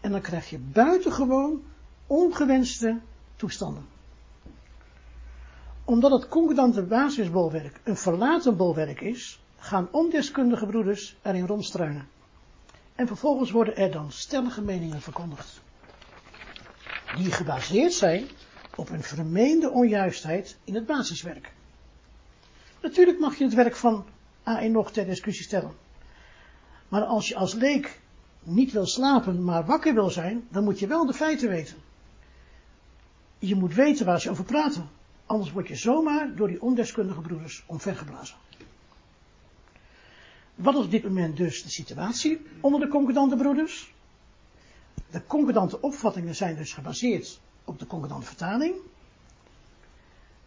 En 0.00 0.10
dan 0.10 0.20
krijg 0.20 0.50
je 0.50 0.58
buitengewoon 0.58 1.62
ongewenste 2.06 3.00
toestanden. 3.36 3.86
Omdat 5.84 6.10
het 6.10 6.28
concordante 6.28 6.82
basisbolwerk 6.82 7.80
een 7.84 7.96
verlaten 7.96 8.56
bolwerk 8.56 9.00
is, 9.00 9.42
gaan 9.58 9.88
ondeskundige 9.90 10.66
broeders 10.66 11.16
erin 11.22 11.46
rondstruinen. 11.46 12.08
En 12.94 13.06
vervolgens 13.06 13.50
worden 13.50 13.76
er 13.76 13.90
dan 13.90 14.12
stellige 14.12 14.62
meningen 14.62 15.00
verkondigd. 15.00 15.60
Die 17.10 17.32
gebaseerd 17.32 17.92
zijn 17.92 18.28
op 18.74 18.90
een 18.90 19.02
vermeende 19.02 19.70
onjuistheid 19.70 20.56
in 20.64 20.74
het 20.74 20.86
basiswerk. 20.86 21.52
Natuurlijk 22.82 23.18
mag 23.18 23.36
je 23.36 23.44
het 23.44 23.54
werk 23.54 23.76
van 23.76 24.04
A1 24.40 24.70
nog 24.70 24.92
ter 24.92 25.04
discussie 25.06 25.44
stellen. 25.44 25.72
Maar 26.88 27.04
als 27.04 27.28
je 27.28 27.36
als 27.36 27.54
leek 27.54 28.00
niet 28.42 28.72
wil 28.72 28.86
slapen, 28.86 29.44
maar 29.44 29.66
wakker 29.66 29.94
wil 29.94 30.10
zijn, 30.10 30.46
dan 30.50 30.64
moet 30.64 30.78
je 30.78 30.86
wel 30.86 31.06
de 31.06 31.12
feiten 31.12 31.48
weten. 31.48 31.76
Je 33.38 33.54
moet 33.54 33.74
weten 33.74 34.06
waar 34.06 34.20
ze 34.20 34.30
over 34.30 34.44
praten. 34.44 34.88
Anders 35.26 35.52
word 35.52 35.68
je 35.68 35.74
zomaar 35.74 36.36
door 36.36 36.48
die 36.48 36.62
ondeskundige 36.62 37.20
broeders 37.20 37.64
omvergeblazen. 37.66 38.36
Wat 40.54 40.74
is 40.74 40.84
op 40.84 40.90
dit 40.90 41.04
moment 41.04 41.36
dus 41.36 41.62
de 41.62 41.70
situatie 41.70 42.46
onder 42.60 42.80
de 42.80 42.88
concordante 42.88 43.36
broeders? 43.36 43.94
De 45.10 45.26
concordante 45.26 45.80
opvattingen 45.80 46.34
zijn 46.34 46.56
dus 46.56 46.72
gebaseerd 46.72 47.40
op 47.64 47.78
de 47.78 47.86
concordante 47.86 48.26
vertaling. 48.26 48.74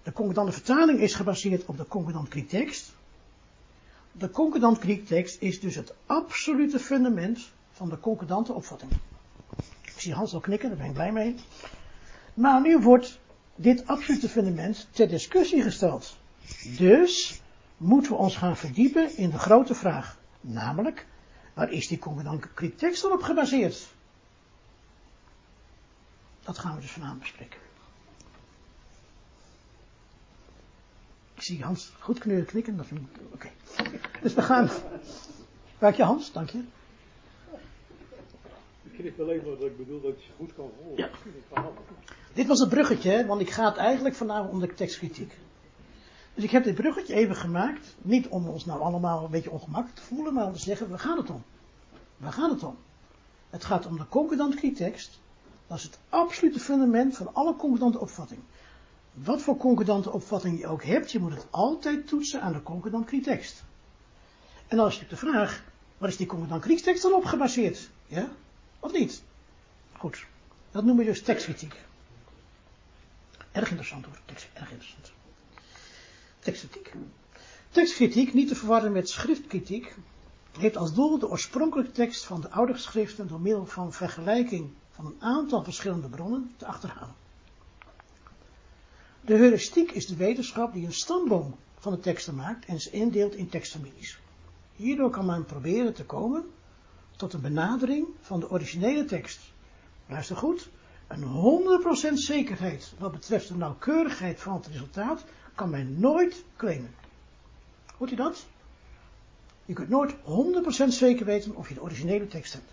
De 0.03 0.11
concordante 0.11 0.51
vertaling 0.51 0.99
is 0.99 1.13
gebaseerd 1.13 1.65
op 1.65 1.77
de 1.77 1.87
concordant 1.87 2.29
Griektekst. 2.29 2.95
De 4.11 4.29
concordant 4.29 4.79
Griektekst 4.79 5.41
is 5.41 5.59
dus 5.59 5.75
het 5.75 5.93
absolute 6.05 6.79
fundament 6.79 7.51
van 7.71 7.89
de 7.89 7.99
concordante 7.99 8.53
opvatting. 8.53 8.91
Ik 9.81 9.99
zie 10.03 10.13
Hans 10.13 10.33
al 10.33 10.39
knikken, 10.39 10.69
daar 10.69 10.77
ben 10.77 10.87
ik 10.87 10.93
blij 10.93 11.11
mee. 11.11 11.35
Maar 12.33 12.61
nu 12.61 12.79
wordt 12.79 13.19
dit 13.55 13.87
absolute 13.87 14.29
fundament 14.29 14.87
ter 14.91 15.07
discussie 15.07 15.61
gesteld. 15.61 16.17
Dus 16.77 17.41
moeten 17.77 18.11
we 18.11 18.17
ons 18.17 18.35
gaan 18.35 18.57
verdiepen 18.57 19.17
in 19.17 19.29
de 19.29 19.39
grote 19.39 19.75
vraag. 19.75 20.17
Namelijk, 20.41 21.05
waar 21.53 21.71
is 21.71 21.87
die 21.87 21.99
concordant 21.99 22.45
tekst 22.75 23.01
dan 23.01 23.11
op 23.11 23.21
gebaseerd? 23.21 23.87
Dat 26.43 26.57
gaan 26.57 26.75
we 26.75 26.81
dus 26.81 26.91
vanavond 26.91 27.19
bespreken. 27.19 27.59
Ik 31.35 31.43
zie 31.43 31.63
Hans 31.63 31.91
goed 31.99 32.19
knikken. 32.19 32.77
Dat 32.77 32.85
Oké. 33.31 33.49
Dus 34.21 34.33
we 34.33 34.41
gaan. 34.41 34.69
Dank 35.77 35.95
je 35.95 36.03
Hans, 36.03 36.31
dank 36.31 36.49
je 36.49 36.63
knikt 38.97 39.19
alleen 39.19 39.41
maar 39.45 39.57
dat 39.57 39.65
ik 39.65 39.77
bedoel 39.77 40.01
dat 40.01 40.23
je 40.23 40.29
goed 40.37 40.53
kan 40.53 40.69
volgen. 40.81 41.09
Ja. 41.53 41.69
Dit 42.33 42.47
was 42.47 42.59
het 42.59 42.69
bruggetje, 42.69 43.25
want 43.25 43.41
ik 43.41 43.49
ga 43.49 43.65
het 43.65 43.77
eigenlijk 43.77 44.15
vanavond 44.15 44.51
om 44.51 44.59
de 44.59 44.73
tekstkritiek. 44.73 45.33
Dus 46.37 46.45
ik 46.45 46.51
heb 46.51 46.63
dit 46.63 46.75
bruggetje 46.75 47.13
even 47.13 47.35
gemaakt, 47.35 47.95
niet 48.01 48.27
om 48.27 48.47
ons 48.47 48.65
nou 48.65 48.81
allemaal 48.81 49.23
een 49.23 49.31
beetje 49.31 49.51
ongemakkelijk 49.51 49.99
te 49.99 50.05
voelen, 50.05 50.33
maar 50.33 50.45
om 50.45 50.53
te 50.53 50.59
zeggen, 50.59 50.89
waar 50.89 50.99
gaat 50.99 51.17
het 51.17 51.29
om? 51.29 51.43
Waar 52.17 52.33
gaat 52.33 52.51
het 52.51 52.63
om? 52.63 52.77
Het 53.49 53.65
gaat 53.65 53.85
om 53.85 53.97
de 53.97 54.07
concordant 54.07 54.75
tekst. 54.75 55.19
Dat 55.67 55.77
is 55.77 55.83
het 55.83 55.99
absolute 56.09 56.59
fundament 56.59 57.17
van 57.17 57.33
alle 57.33 57.55
concordante 57.55 57.99
opvatting. 57.99 58.41
Wat 59.13 59.41
voor 59.41 59.57
concordante 59.57 60.11
opvatting 60.11 60.59
je 60.59 60.67
ook 60.67 60.83
hebt, 60.83 61.11
je 61.11 61.19
moet 61.19 61.33
het 61.33 61.47
altijd 61.49 62.07
toetsen 62.07 62.41
aan 62.41 62.53
de 62.53 62.63
concordant 62.63 63.23
tekst. 63.23 63.63
En 64.67 64.77
dan 64.77 64.87
is 64.87 64.99
natuurlijk 64.99 65.21
de 65.21 65.27
vraag, 65.27 65.63
waar 65.97 66.09
is 66.09 66.17
die 66.17 66.27
concordant 66.27 66.83
tekst 66.83 67.03
dan 67.03 67.13
op 67.13 67.25
gebaseerd? 67.25 67.89
Ja? 68.07 68.29
Of 68.79 68.91
niet? 68.91 69.23
Goed. 69.97 70.25
Dat 70.71 70.83
noemen 70.83 71.05
we 71.05 71.11
dus 71.11 71.21
tekstkritiek. 71.21 71.75
Erg 73.51 73.69
interessant 73.69 74.05
hoor. 74.05 74.19
Tekst, 74.25 74.47
erg 74.53 74.71
interessant. 74.71 75.16
Tekstkritiek. 76.47 76.93
Tekstkritiek, 77.69 78.33
niet 78.33 78.47
te 78.47 78.55
verwarren 78.55 78.91
met 78.91 79.09
schriftkritiek, 79.09 79.95
heeft 80.57 80.77
als 80.77 80.93
doel 80.93 81.19
de 81.19 81.29
oorspronkelijke 81.29 81.91
tekst 81.91 82.25
van 82.25 82.41
de 82.41 82.49
oude 82.49 82.73
geschriften 82.73 83.27
door 83.27 83.39
middel 83.39 83.65
van 83.65 83.93
vergelijking 83.93 84.69
van 84.91 85.05
een 85.05 85.15
aantal 85.19 85.63
verschillende 85.63 86.07
bronnen 86.07 86.53
te 86.57 86.65
achterhalen. 86.65 87.15
De 89.21 89.35
heuristiek 89.35 89.91
is 89.91 90.07
de 90.07 90.15
wetenschap 90.15 90.73
die 90.73 90.85
een 90.85 90.93
stamboom 90.93 91.55
van 91.77 91.91
de 91.91 91.99
teksten 91.99 92.35
maakt 92.35 92.65
en 92.65 92.81
ze 92.81 92.89
indeelt 92.89 93.35
in 93.35 93.49
tekstfamilies. 93.49 94.19
Hierdoor 94.75 95.09
kan 95.09 95.25
men 95.25 95.45
proberen 95.45 95.93
te 95.93 96.05
komen 96.05 96.45
tot 97.15 97.33
een 97.33 97.41
benadering 97.41 98.07
van 98.21 98.39
de 98.39 98.49
originele 98.49 99.05
tekst. 99.05 99.39
Luister 100.05 100.35
goed, 100.35 100.69
een 101.07 101.23
100% 102.11 102.13
zekerheid 102.13 102.93
wat 102.97 103.11
betreft 103.11 103.47
de 103.47 103.55
nauwkeurigheid 103.55 104.39
van 104.39 104.53
het 104.53 104.67
resultaat 104.67 105.25
kan 105.57 105.69
men 105.69 105.99
nooit 105.99 106.43
claimen. 106.55 106.95
Hoort 107.97 108.11
u 108.11 108.15
dat? 108.15 108.45
Je 109.65 109.73
kunt 109.73 109.89
nooit 109.89 110.15
100% 110.15 110.87
zeker 110.87 111.25
weten 111.25 111.55
of 111.55 111.67
je 111.67 111.73
de 111.73 111.81
originele 111.81 112.27
tekst 112.27 112.53
hebt. 112.53 112.71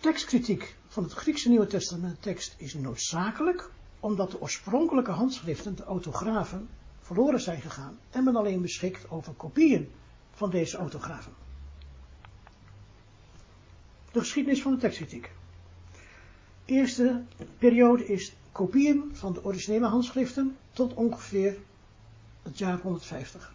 Tekstkritiek 0.00 0.76
van 0.88 1.02
het 1.02 1.12
Griekse 1.12 1.48
Nieuwe 1.48 1.66
Testament 1.66 2.22
tekst 2.22 2.54
is 2.56 2.74
noodzakelijk, 2.74 3.70
omdat 4.00 4.30
de 4.30 4.40
oorspronkelijke 4.40 5.10
handschriften, 5.10 5.76
de 5.76 5.84
autografen, 5.84 6.68
verloren 7.00 7.40
zijn 7.40 7.60
gegaan 7.60 7.98
en 8.10 8.24
men 8.24 8.36
alleen 8.36 8.62
beschikt 8.62 9.10
over 9.10 9.32
kopieën 9.32 9.90
van 10.32 10.50
deze 10.50 10.76
autografen. 10.76 11.32
De 14.12 14.20
geschiedenis 14.20 14.62
van 14.62 14.72
de 14.72 14.78
tekstkritiek. 14.78 15.30
Eerste 16.68 17.22
periode 17.58 18.06
is 18.06 18.32
kopieën 18.52 19.10
van 19.12 19.32
de 19.32 19.44
originele 19.44 19.86
handschriften 19.86 20.56
tot 20.72 20.94
ongeveer 20.94 21.56
het 22.42 22.58
jaar 22.58 22.78
150. 22.80 23.54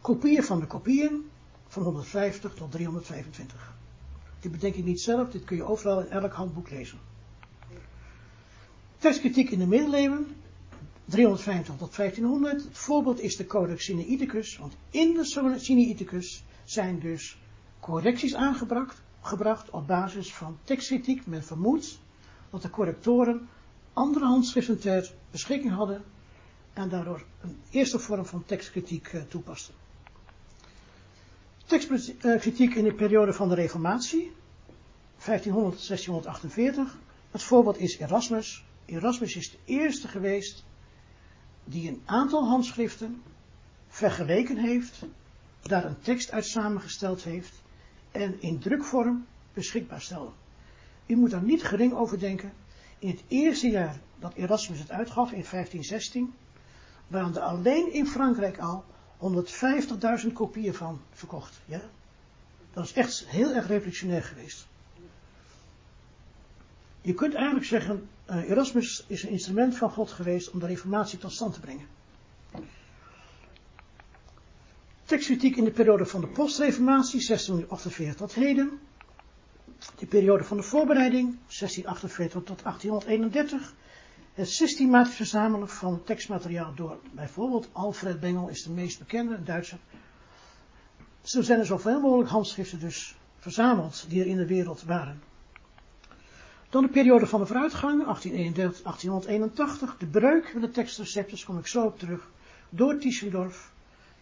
Kopieën 0.00 0.42
van 0.42 0.60
de 0.60 0.66
kopieën 0.66 1.30
van 1.68 1.82
150 1.82 2.54
tot 2.54 2.70
325. 2.70 3.74
Dit 4.40 4.52
bedenk 4.52 4.74
ik 4.74 4.84
niet 4.84 5.00
zelf, 5.00 5.30
dit 5.30 5.44
kun 5.44 5.56
je 5.56 5.64
overal 5.64 6.00
in 6.00 6.10
elk 6.10 6.32
handboek 6.32 6.70
lezen. 6.70 6.98
Tekstkritiek 8.98 9.50
in 9.50 9.58
de 9.58 9.66
middeleeuwen, 9.66 10.36
350 11.04 11.76
tot 11.76 11.96
1500. 11.96 12.64
Het 12.64 12.78
voorbeeld 12.78 13.20
is 13.20 13.36
de 13.36 13.46
Codex 13.46 13.84
Sinaiticus, 13.84 14.56
want 14.56 14.76
in 14.90 15.14
de 15.14 15.24
Sinaiticus 15.56 16.44
zijn 16.64 16.98
dus 16.98 17.38
correcties 17.80 18.34
aangebracht 18.34 19.04
gebracht 19.26 19.70
op 19.70 19.86
basis 19.86 20.34
van 20.34 20.58
tekstkritiek. 20.64 21.26
Men 21.26 21.44
vermoedt 21.44 21.98
dat 22.50 22.62
de 22.62 22.70
correctoren 22.70 23.48
andere 23.92 24.24
handschriften 24.24 24.80
ter 24.80 25.12
beschikking 25.30 25.72
hadden 25.72 26.04
en 26.72 26.88
daardoor 26.88 27.24
een 27.40 27.58
eerste 27.70 27.98
vorm 27.98 28.26
van 28.26 28.44
tekstkritiek 28.44 29.12
uh, 29.12 29.22
toepasten. 29.22 29.74
Tekstkritiek 31.66 32.74
in 32.74 32.84
de 32.84 32.94
periode 32.94 33.32
van 33.32 33.48
de 33.48 33.54
Reformatie, 33.54 34.32
1500 35.24 35.86
1648. 35.86 36.98
Het 37.30 37.42
voorbeeld 37.42 37.78
is 37.78 37.98
Erasmus. 37.98 38.64
Erasmus 38.84 39.36
is 39.36 39.50
de 39.50 39.58
eerste 39.64 40.08
geweest 40.08 40.64
die 41.64 41.88
een 41.88 42.02
aantal 42.04 42.48
handschriften 42.48 43.22
vergeleken 43.88 44.56
heeft, 44.56 45.02
daar 45.62 45.84
een 45.84 46.00
tekst 46.00 46.30
uit 46.30 46.46
samengesteld 46.46 47.22
heeft 47.22 47.64
en 48.16 48.40
in 48.40 48.58
drukvorm 48.58 49.26
beschikbaar 49.52 50.00
stelde. 50.00 50.30
U 51.06 51.16
moet 51.16 51.30
daar 51.30 51.42
niet 51.42 51.62
gering 51.62 51.92
over 51.92 52.18
denken. 52.18 52.52
In 52.98 53.08
het 53.08 53.22
eerste 53.28 53.68
jaar 53.68 54.00
dat 54.18 54.34
Erasmus 54.34 54.78
het 54.78 54.90
uitgaf, 54.90 55.32
in 55.32 55.44
1516, 55.50 56.34
waren 57.06 57.34
er 57.34 57.40
alleen 57.40 57.92
in 57.92 58.06
Frankrijk 58.06 58.58
al 58.58 58.84
150.000 60.26 60.32
kopieën 60.32 60.74
van 60.74 61.00
verkocht. 61.10 61.60
Ja? 61.64 61.80
Dat 62.72 62.84
is 62.84 62.92
echt 62.92 63.26
heel 63.26 63.52
erg 63.52 63.66
revolutionair 63.66 64.22
geweest. 64.22 64.66
Je 67.00 67.14
kunt 67.14 67.34
eigenlijk 67.34 67.66
zeggen, 67.66 68.08
uh, 68.30 68.50
Erasmus 68.50 69.04
is 69.06 69.22
een 69.22 69.30
instrument 69.30 69.76
van 69.76 69.90
God 69.90 70.10
geweest 70.10 70.50
om 70.50 70.58
de 70.58 70.66
reformatie 70.66 71.18
tot 71.18 71.32
stand 71.32 71.54
te 71.54 71.60
brengen. 71.60 71.86
Tekstkritiek 75.06 75.56
in 75.56 75.64
de 75.64 75.70
periode 75.70 76.06
van 76.06 76.20
de 76.20 76.26
postreformatie, 76.26 77.26
1648 77.26 78.14
tot 78.16 78.34
heden. 78.34 78.78
De 79.98 80.06
periode 80.06 80.44
van 80.44 80.56
de 80.56 80.62
voorbereiding, 80.62 81.24
1648 81.24 82.42
tot 82.42 82.62
1831. 82.62 83.74
Het 84.34 84.48
systematisch 84.48 85.14
verzamelen 85.14 85.68
van 85.68 86.02
tekstmateriaal 86.04 86.74
door 86.74 86.98
bijvoorbeeld 87.12 87.68
Alfred 87.72 88.20
Bengel 88.20 88.48
is 88.48 88.62
de 88.62 88.70
meest 88.70 88.98
bekende, 88.98 89.42
Duitser. 89.42 89.78
Zo 91.22 91.42
zijn 91.42 91.58
er 91.58 91.66
zoveel 91.66 92.00
mogelijk 92.00 92.30
handschriften 92.30 92.80
dus 92.80 93.16
verzameld 93.38 94.04
die 94.08 94.20
er 94.20 94.26
in 94.26 94.36
de 94.36 94.46
wereld 94.46 94.82
waren. 94.82 95.22
Dan 96.68 96.82
de 96.82 96.90
periode 96.90 97.26
van 97.26 97.40
de 97.40 97.46
vooruitgang, 97.46 98.04
1831, 98.04 98.82
1881. 98.82 99.96
De 99.98 100.06
breuk 100.06 100.54
met 100.54 100.62
de 100.62 100.70
tekstreceptors 100.70 101.44
kom 101.44 101.58
ik 101.58 101.66
zo 101.66 101.84
op 101.84 101.98
terug. 101.98 102.30
Door 102.68 102.98
Tischendorf, 102.98 103.74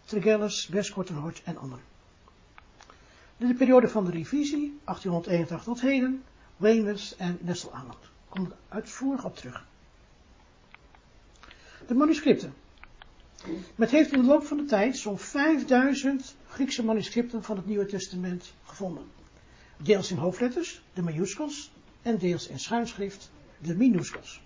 Tregelles, 0.05 0.67
Westkortenhoort 0.67 1.41
en 1.43 1.57
anderen. 1.57 1.85
De 3.37 3.53
periode 3.53 3.87
van 3.87 4.05
de 4.05 4.11
revisie, 4.11 4.79
1881 4.83 5.63
tot 5.63 5.81
heden, 5.81 6.23
Weymouth 6.57 7.15
en 7.17 7.37
Nessel-Aland. 7.41 7.97
Kom 8.29 8.45
ik 8.45 8.51
uitvoerig 8.69 9.25
op 9.25 9.35
terug. 9.35 9.65
De 11.87 11.93
manuscripten. 11.93 12.53
Men 13.75 13.89
heeft 13.89 14.11
in 14.11 14.19
de 14.21 14.27
loop 14.27 14.45
van 14.45 14.57
de 14.57 14.65
tijd 14.65 14.97
zo'n 14.97 15.19
5000 15.19 16.35
Griekse 16.47 16.83
manuscripten 16.83 17.43
van 17.43 17.57
het 17.57 17.65
Nieuwe 17.65 17.85
Testament 17.85 18.53
gevonden. 18.63 19.03
Deels 19.77 20.11
in 20.11 20.17
hoofdletters, 20.17 20.81
de 20.93 21.01
majuscles, 21.01 21.71
en 22.01 22.17
deels 22.17 22.47
in 22.47 22.59
schuinschrift, 22.59 23.31
de 23.57 23.75
minuscles. 23.75 24.41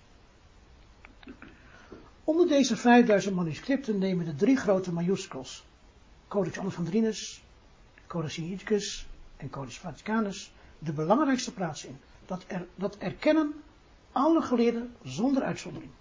Onder 2.30 2.48
deze 2.48 2.76
5000 2.78 3.36
manuscripten 3.36 3.98
nemen 3.98 4.26
de 4.26 4.36
drie 4.36 4.58
grote 4.58 4.92
majuscles, 4.92 5.64
Codex 6.28 6.60
Alexandrinus, 6.60 7.44
Codex 8.08 8.34
Sinaiticus 8.34 9.08
en 9.38 9.50
Codex 9.50 9.78
Vaticanus, 9.78 10.54
de 10.80 10.94
belangrijkste 10.94 11.54
plaats 11.54 11.86
in. 11.86 11.98
Dat, 12.26 12.44
er, 12.48 12.68
dat 12.76 12.98
erkennen 12.98 13.54
alle 14.12 14.42
geleerden 14.42 14.96
zonder 15.04 15.44
uitzondering. 15.44 15.92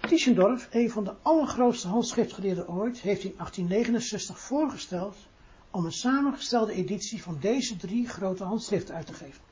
Tischendorf, 0.00 0.68
een 0.70 0.90
van 0.90 1.04
de 1.04 1.14
allergrootste 1.22 1.88
handschriftgeleerden 1.88 2.68
ooit, 2.68 3.00
heeft 3.00 3.24
in 3.24 3.34
1869 3.36 4.38
voorgesteld 4.38 5.16
om 5.70 5.84
een 5.84 5.92
samengestelde 5.92 6.72
editie 6.72 7.22
van 7.22 7.38
deze 7.40 7.76
drie 7.76 8.08
grote 8.08 8.44
handschriften 8.44 8.94
uit 8.94 9.06
te 9.06 9.14
geven. 9.14 9.47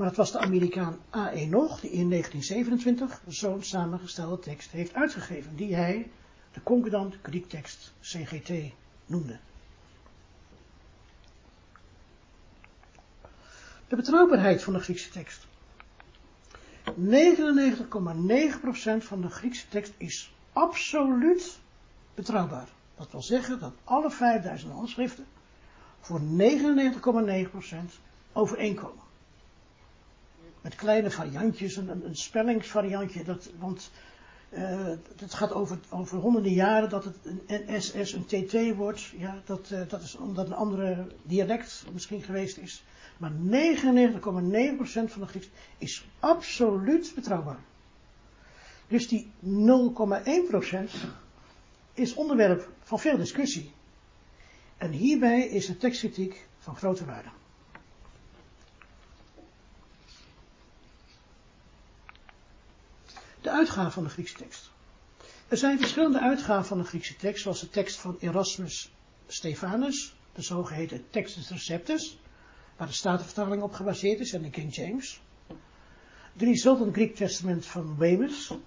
Maar 0.00 0.08
het 0.08 0.18
was 0.18 0.32
de 0.32 0.38
Amerikaan 0.38 0.98
A.E. 1.14 1.46
Nog 1.46 1.80
die 1.80 1.90
in 1.90 2.10
1927 2.10 3.22
zo'n 3.26 3.62
samengestelde 3.62 4.38
tekst 4.38 4.70
heeft 4.70 4.94
uitgegeven, 4.94 5.56
die 5.56 5.74
hij 5.74 6.10
de 6.52 6.62
Concordant 6.62 7.16
Griektekst 7.22 7.92
CGT 8.00 8.50
noemde. 9.06 9.38
De 13.88 13.96
betrouwbaarheid 13.96 14.62
van 14.62 14.72
de 14.72 14.80
Griekse 14.80 15.10
tekst. 15.10 15.46
99,9% 16.86 16.92
van 18.98 19.20
de 19.20 19.30
Griekse 19.30 19.68
tekst 19.68 19.92
is 19.96 20.34
absoluut 20.52 21.58
betrouwbaar. 22.14 22.68
Dat 22.96 23.10
wil 23.10 23.22
zeggen 23.22 23.58
dat 23.58 23.74
alle 23.84 24.10
5000 24.10 24.72
handschriften 24.72 25.26
voor 26.00 26.20
99,9% 26.20 26.24
overeenkomen 28.32 29.08
met 30.60 30.74
kleine 30.74 31.10
variantjes, 31.10 31.76
een, 31.76 31.88
een 31.88 32.16
spellingsvariantje, 32.16 33.24
dat, 33.24 33.50
want 33.58 33.90
uh, 34.50 34.88
het 35.16 35.34
gaat 35.34 35.52
over, 35.52 35.78
over 35.90 36.18
honderden 36.18 36.52
jaren 36.52 36.88
dat 36.88 37.04
het 37.04 37.16
een 37.46 37.82
SS 37.82 38.12
een 38.12 38.24
TT 38.24 38.76
wordt. 38.76 39.00
Ja, 39.02 39.42
dat, 39.44 39.70
uh, 39.72 39.80
dat 39.88 40.02
is 40.02 40.16
omdat 40.16 40.46
een 40.46 40.54
andere 40.54 41.06
dialect 41.22 41.84
misschien 41.92 42.22
geweest 42.22 42.56
is. 42.56 42.84
Maar 43.16 43.32
99,9% 43.32 43.36
van 44.82 45.20
de 45.20 45.26
Grieks 45.26 45.48
is 45.78 46.06
absoluut 46.20 47.12
betrouwbaar. 47.14 47.58
Dus 48.88 49.08
die 49.08 49.30
0,1% 49.44 49.48
is 51.94 52.14
onderwerp 52.14 52.68
van 52.82 52.98
veel 52.98 53.16
discussie. 53.16 53.72
En 54.76 54.90
hierbij 54.90 55.48
is 55.48 55.66
de 55.66 55.76
tekstkritiek 55.76 56.46
van 56.58 56.76
grote 56.76 57.04
waarde. 57.04 57.28
De 63.40 63.50
uitgave 63.50 63.90
van 63.90 64.04
de 64.04 64.08
Griekse 64.10 64.36
tekst. 64.36 64.70
Er 65.48 65.56
zijn 65.56 65.78
verschillende 65.78 66.20
uitgaven 66.20 66.64
van 66.64 66.78
de 66.78 66.84
Griekse 66.84 67.16
tekst, 67.16 67.42
zoals 67.42 67.60
de 67.60 67.70
tekst 67.70 67.96
van 67.96 68.16
Erasmus 68.20 68.92
Stephanus, 69.26 70.14
de 70.32 70.42
zogeheten 70.42 71.10
Textus 71.10 71.48
Receptus, 71.48 72.18
waar 72.76 72.86
de 72.86 72.92
Statenvertaling 72.92 73.62
op 73.62 73.72
gebaseerd 73.72 74.20
is, 74.20 74.32
en 74.32 74.42
de 74.42 74.50
King 74.50 74.74
James. 74.74 75.20
De 76.32 76.44
Resultant 76.44 76.92
Greek 76.92 77.14
Testament 77.14 77.66
van 77.66 77.96
Weymouth, 77.96 78.58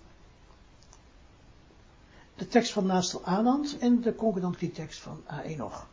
de 2.36 2.48
tekst 2.48 2.72
van 2.72 2.86
Nastel 2.86 3.26
Anand 3.26 3.78
en 3.78 4.02
de 4.02 4.16
Concordant 4.16 4.74
tekst 4.74 5.00
van 5.00 5.24
A. 5.32 5.42
Enoch. 5.42 5.88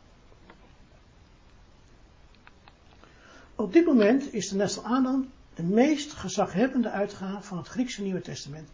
Op 3.55 3.73
dit 3.73 3.85
moment 3.85 4.33
is 4.33 4.49
de 4.49 4.55
Nestel 4.55 4.83
Anand 4.83 5.27
de 5.53 5.63
meest 5.63 6.13
gezaghebbende 6.13 6.89
uitgave 6.89 7.47
van 7.47 7.57
het 7.57 7.67
Griekse 7.67 8.01
Nieuwe 8.01 8.21
Testament. 8.21 8.69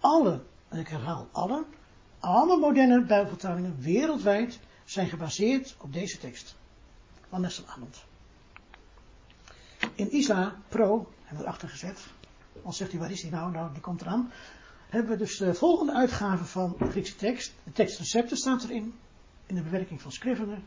Alle, 0.00 0.42
en 0.68 0.78
ik 0.78 0.88
herhaal 0.88 1.28
alle, 1.32 1.64
alle 2.18 2.58
moderne 2.58 3.04
Bijbelvertalingen 3.04 3.76
wereldwijd 3.80 4.60
zijn 4.84 5.08
gebaseerd 5.08 5.76
op 5.80 5.92
deze 5.92 6.18
tekst 6.18 6.56
van 7.28 7.50
Arnold. 7.66 8.04
In 9.94 10.14
ISA 10.14 10.56
Pro, 10.68 11.12
hebben 11.20 11.38
we 11.38 11.44
erachter 11.44 11.68
gezet, 11.68 12.06
dan 12.62 12.72
zegt 12.72 12.90
hij 12.90 13.00
waar 13.00 13.10
is 13.10 13.20
die 13.20 13.30
nou? 13.30 13.52
Nou, 13.52 13.72
die 13.72 13.82
komt 13.82 14.00
eraan. 14.00 14.30
Hebben 14.88 15.10
we 15.10 15.16
dus 15.16 15.36
de 15.36 15.54
volgende 15.54 15.92
uitgave 15.92 16.44
van 16.44 16.74
de 16.78 16.90
Griekse 16.90 17.16
tekst. 17.16 17.54
De 17.64 17.72
tekstrecepten 17.72 18.36
staat 18.36 18.64
erin, 18.64 18.94
in 19.46 19.54
de 19.54 19.62
bewerking 19.62 20.02
van 20.02 20.12
Scrivener. 20.12 20.58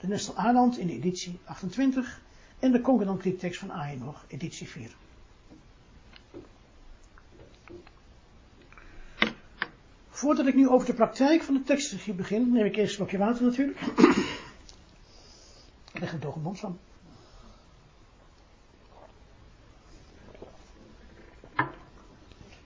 De 0.00 0.06
Nestor 0.06 0.34
Arnold 0.34 0.78
in 0.78 0.86
de 0.86 0.92
editie 0.92 1.38
28 1.44 2.20
en 2.58 2.72
de 2.72 2.80
Concordant 2.80 3.38
tekst 3.38 3.60
van 3.60 3.72
Aaien 3.72 3.98
nog, 3.98 4.24
editie 4.28 4.68
4. 4.68 4.90
Voordat 10.08 10.46
ik 10.46 10.54
nu 10.54 10.68
over 10.68 10.86
de 10.86 10.94
praktijk 10.94 11.42
van 11.42 11.54
de 11.54 11.62
tekstregie 11.62 12.14
begin, 12.14 12.52
neem 12.52 12.64
ik 12.64 12.76
eerst 12.76 12.90
een 12.90 12.96
slokje 12.96 13.18
water 13.18 13.44
natuurlijk. 13.44 13.80
Ik 15.92 16.00
leg 16.00 16.12
een 16.12 16.42
mond 16.42 16.58
van. 16.60 16.78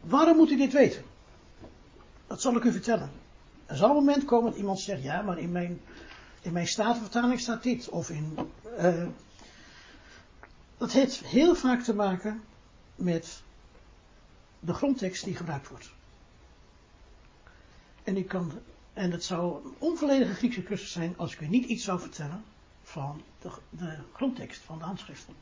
Waarom 0.01 0.37
moet 0.37 0.51
u 0.51 0.57
dit 0.57 0.73
weten? 0.73 1.03
Dat 2.27 2.41
zal 2.41 2.57
ik 2.57 2.65
u 2.65 2.73
vertellen. 2.73 3.11
Er 3.67 3.77
zal 3.77 3.89
een 3.89 3.95
moment 3.95 4.25
komen 4.25 4.51
dat 4.51 4.59
iemand 4.59 4.81
zegt, 4.81 5.03
ja, 5.03 5.23
maar 5.23 5.39
in 5.39 5.53
mijn, 5.53 5.81
in 6.43 6.53
mijn 6.53 6.67
statenvertaling 6.67 7.41
staat 7.41 7.63
dit. 7.63 7.89
Of 7.89 8.11
in, 8.11 8.37
uh, 8.79 9.07
dat 10.83 10.93
heeft 10.93 11.19
heel 11.19 11.55
vaak 11.55 11.83
te 11.83 11.95
maken 11.95 12.43
met 12.95 13.43
de 14.61 14.75
grondtekst 14.75 15.25
die 15.25 15.37
gebruikt 15.37 15.69
wordt. 15.69 15.93
En, 18.03 18.17
ik 18.17 18.29
kan, 18.29 18.53
en 18.93 19.11
het 19.11 19.25
zou 19.25 19.65
een 19.65 19.75
onvolledige 19.79 20.35
Griekse 20.35 20.63
cursus 20.63 20.93
zijn 20.93 21.15
als 21.17 21.33
ik 21.33 21.41
u 21.41 21.49
niet 21.49 21.65
iets 21.65 21.85
zou 21.85 22.01
vertellen 22.01 22.45
van 22.83 23.23
de, 23.41 23.51
de 23.71 23.99
grondtekst 24.13 24.63
van 24.63 24.79
de 24.79 24.85
handschriften. 24.85 25.35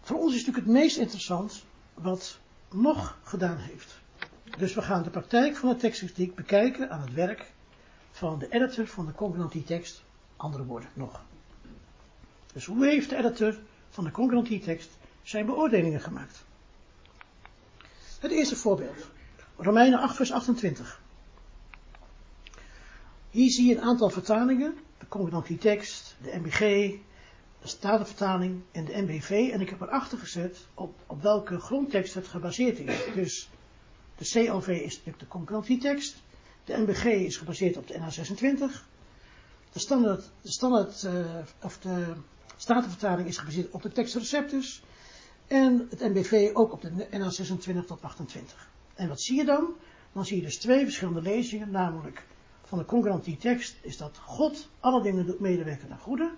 Voor 0.00 0.18
ons 0.18 0.34
is 0.34 0.38
natuurlijk 0.38 0.66
het 0.66 0.74
meest 0.74 0.96
interessant 0.96 1.64
wat 1.94 2.38
nog 2.70 3.18
gedaan 3.22 3.58
heeft. 3.58 4.00
Dus 4.58 4.74
we 4.74 4.82
gaan 4.82 5.02
de 5.02 5.10
praktijk 5.10 5.56
van 5.56 5.68
de 5.68 5.76
tekstkritiek 5.76 6.34
bekijken 6.34 6.90
aan 6.90 7.00
het 7.00 7.12
werk 7.12 7.52
van 8.10 8.38
de 8.38 8.48
editor 8.48 8.86
van 8.86 9.06
de 9.06 9.12
concurrentie 9.12 9.64
tekst, 9.64 10.02
andere 10.36 10.64
woorden 10.64 10.90
nog. 10.94 11.22
Dus 12.52 12.66
hoe 12.66 12.86
heeft 12.86 13.10
de 13.10 13.16
editor 13.16 13.58
van 13.90 14.04
de 14.04 14.10
concurrentie 14.10 14.60
tekst 14.60 14.90
zijn 15.22 15.46
beoordelingen 15.46 16.00
gemaakt? 16.00 16.44
Het 18.20 18.30
eerste 18.30 18.56
voorbeeld. 18.56 19.10
Romeinen 19.56 19.98
8 19.98 20.16
vers 20.16 20.32
28. 20.32 21.00
Hier 23.30 23.50
zie 23.50 23.68
je 23.68 23.76
een 23.76 23.82
aantal 23.82 24.10
vertalingen. 24.10 24.74
De 24.98 25.08
concurrentie 25.08 25.58
tekst, 25.58 26.16
de 26.22 26.38
MBG, 26.38 26.58
de 26.58 27.68
Statenvertaling 27.68 28.62
en 28.72 28.84
de 28.84 29.02
MBV. 29.02 29.50
En 29.52 29.60
ik 29.60 29.70
heb 29.70 29.80
erachter 29.80 30.18
gezet 30.18 30.66
op, 30.74 30.94
op 31.06 31.22
welke 31.22 31.58
grondtekst 31.58 32.14
het 32.14 32.28
gebaseerd 32.28 32.78
is. 32.78 33.14
Dus 33.14 33.50
de 34.16 34.24
CLV 34.24 34.68
is 34.68 34.96
natuurlijk 34.96 35.18
de 35.18 35.28
concurrentietekst. 35.28 36.22
De 36.64 36.76
MBG 36.76 37.04
is 37.04 37.36
gebaseerd 37.36 37.76
op 37.76 37.86
de 37.86 37.94
NH26. 37.94 38.90
De 39.72 39.78
standaard, 39.78 40.30
de 40.42 40.50
standaard 40.50 41.02
uh, 41.02 41.36
of 41.62 41.78
de 41.78 42.14
Statenvertaling 42.56 43.28
is 43.28 43.36
gebaseerd 43.36 43.70
op 43.70 43.82
de 43.82 43.92
tekstreceptus. 43.92 44.82
En 45.46 45.86
het 45.90 46.00
MBV 46.00 46.50
ook 46.54 46.72
op 46.72 46.80
de 46.80 47.06
NH26 47.10 47.86
tot 47.86 48.02
28. 48.02 48.70
En 48.94 49.08
wat 49.08 49.20
zie 49.20 49.36
je 49.36 49.44
dan? 49.44 49.74
Dan 50.12 50.24
zie 50.24 50.36
je 50.36 50.42
dus 50.42 50.58
twee 50.58 50.84
verschillende 50.84 51.22
lezingen, 51.22 51.70
namelijk 51.70 52.26
van 52.64 52.78
de 52.78 52.84
concurrentie 52.84 53.36
tekst 53.36 53.76
is 53.80 53.96
dat 53.96 54.18
God 54.18 54.68
alle 54.80 55.02
dingen 55.02 55.26
doet 55.26 55.40
medewerken 55.40 55.88
naar 55.88 55.98
goede. 55.98 56.30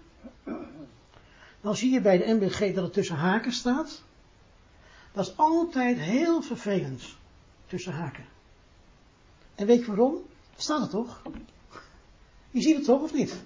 Dan 1.60 1.76
zie 1.76 1.92
je 1.92 2.00
bij 2.00 2.18
de 2.18 2.32
MBG 2.32 2.74
dat 2.74 2.84
het 2.84 2.92
tussen 2.92 3.16
haken 3.16 3.52
staat. 3.52 4.02
Dat 5.12 5.26
is 5.26 5.36
altijd 5.36 5.98
heel 5.98 6.42
vervelend 6.42 7.16
tussen 7.66 7.92
haken. 7.92 8.24
En 9.54 9.66
weet 9.66 9.80
je 9.80 9.86
waarom? 9.86 10.22
Staat 10.56 10.80
het 10.80 10.90
toch? 10.90 11.22
Je 12.50 12.60
ziet 12.60 12.76
het 12.76 12.84
toch 12.84 13.02
of 13.02 13.12
niet? 13.12 13.42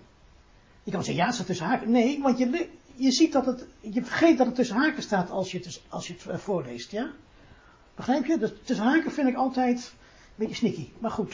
Je 0.88 0.94
kan 0.94 1.04
zeggen, 1.04 1.22
ja, 1.22 1.26
het 1.26 1.34
staat 1.34 1.46
tussen 1.46 1.66
haken. 1.66 1.90
Nee, 1.90 2.20
want 2.22 2.38
je, 2.38 2.68
je 2.94 3.10
ziet 3.10 3.32
dat 3.32 3.46
het, 3.46 3.66
je 3.80 4.04
vergeet 4.04 4.38
dat 4.38 4.46
het 4.46 4.54
tussen 4.54 4.76
haken 4.76 5.02
staat 5.02 5.30
als 5.30 5.50
je 5.50 5.58
het, 5.58 5.82
als 5.88 6.06
je 6.06 6.12
het 6.12 6.26
eh, 6.26 6.36
voorleest, 6.38 6.90
ja? 6.90 7.10
Begrijp 7.94 8.26
je? 8.26 8.38
Dus 8.38 8.52
tussen 8.64 8.86
haken 8.86 9.12
vind 9.12 9.28
ik 9.28 9.36
altijd 9.36 9.76
een 9.78 10.34
beetje 10.34 10.54
sneaky. 10.54 10.88
Maar 10.98 11.10
goed, 11.10 11.32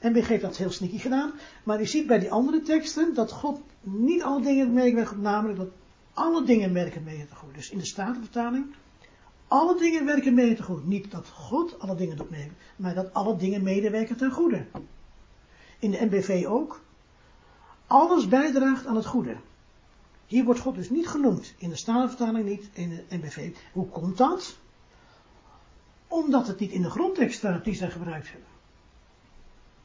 MBG 0.00 0.26
heeft 0.26 0.42
dat 0.42 0.56
heel 0.56 0.70
sneaky 0.70 0.98
gedaan. 0.98 1.32
Maar 1.62 1.80
je 1.80 1.86
ziet 1.86 2.06
bij 2.06 2.18
die 2.18 2.30
andere 2.30 2.62
teksten 2.62 3.14
dat 3.14 3.32
God 3.32 3.60
niet 3.80 4.22
alle 4.22 4.42
dingen 4.42 4.72
meewerkt, 4.72 5.16
namelijk 5.16 5.58
dat 5.58 5.70
alle 6.12 6.44
dingen 6.44 6.72
werken 6.72 7.02
mee 7.02 7.26
te 7.28 7.34
goed. 7.34 7.54
Dus 7.54 7.70
in 7.70 7.78
de 7.78 7.84
Statenvertaling 7.84 8.74
alle 9.48 9.78
dingen 9.78 10.04
werken 10.04 10.34
mee 10.34 10.54
te 10.54 10.62
goed. 10.62 10.86
Niet 10.86 11.10
dat 11.10 11.28
God 11.28 11.78
alle 11.78 11.94
dingen 11.94 12.16
doet 12.16 12.30
mee, 12.30 12.50
maar 12.76 12.94
dat 12.94 13.14
alle 13.14 13.36
dingen 13.36 13.62
medewerken 13.62 14.16
ten 14.16 14.30
goede. 14.30 14.64
In 15.78 15.90
de 15.90 16.04
NBV 16.04 16.44
ook. 16.48 16.80
Alles 17.92 18.28
bijdraagt 18.28 18.86
aan 18.86 18.96
het 18.96 19.06
goede. 19.06 19.36
Hier 20.26 20.44
wordt 20.44 20.60
God 20.60 20.74
dus 20.74 20.90
niet 20.90 21.08
genoemd. 21.08 21.54
In 21.58 21.68
de 21.68 21.76
Statenvertaling 21.76 22.48
niet, 22.48 22.68
in 22.72 22.88
de 22.88 23.04
NBV. 23.08 23.56
Hoe 23.72 23.88
komt 23.88 24.16
dat? 24.18 24.56
Omdat 26.08 26.46
het 26.46 26.58
niet 26.58 26.70
in 26.70 26.82
de 26.82 26.90
grondtekst 26.90 27.38
staat 27.38 27.64
die 27.64 27.74
zij 27.74 27.90
gebruikt 27.90 28.30
hebben. 28.30 28.48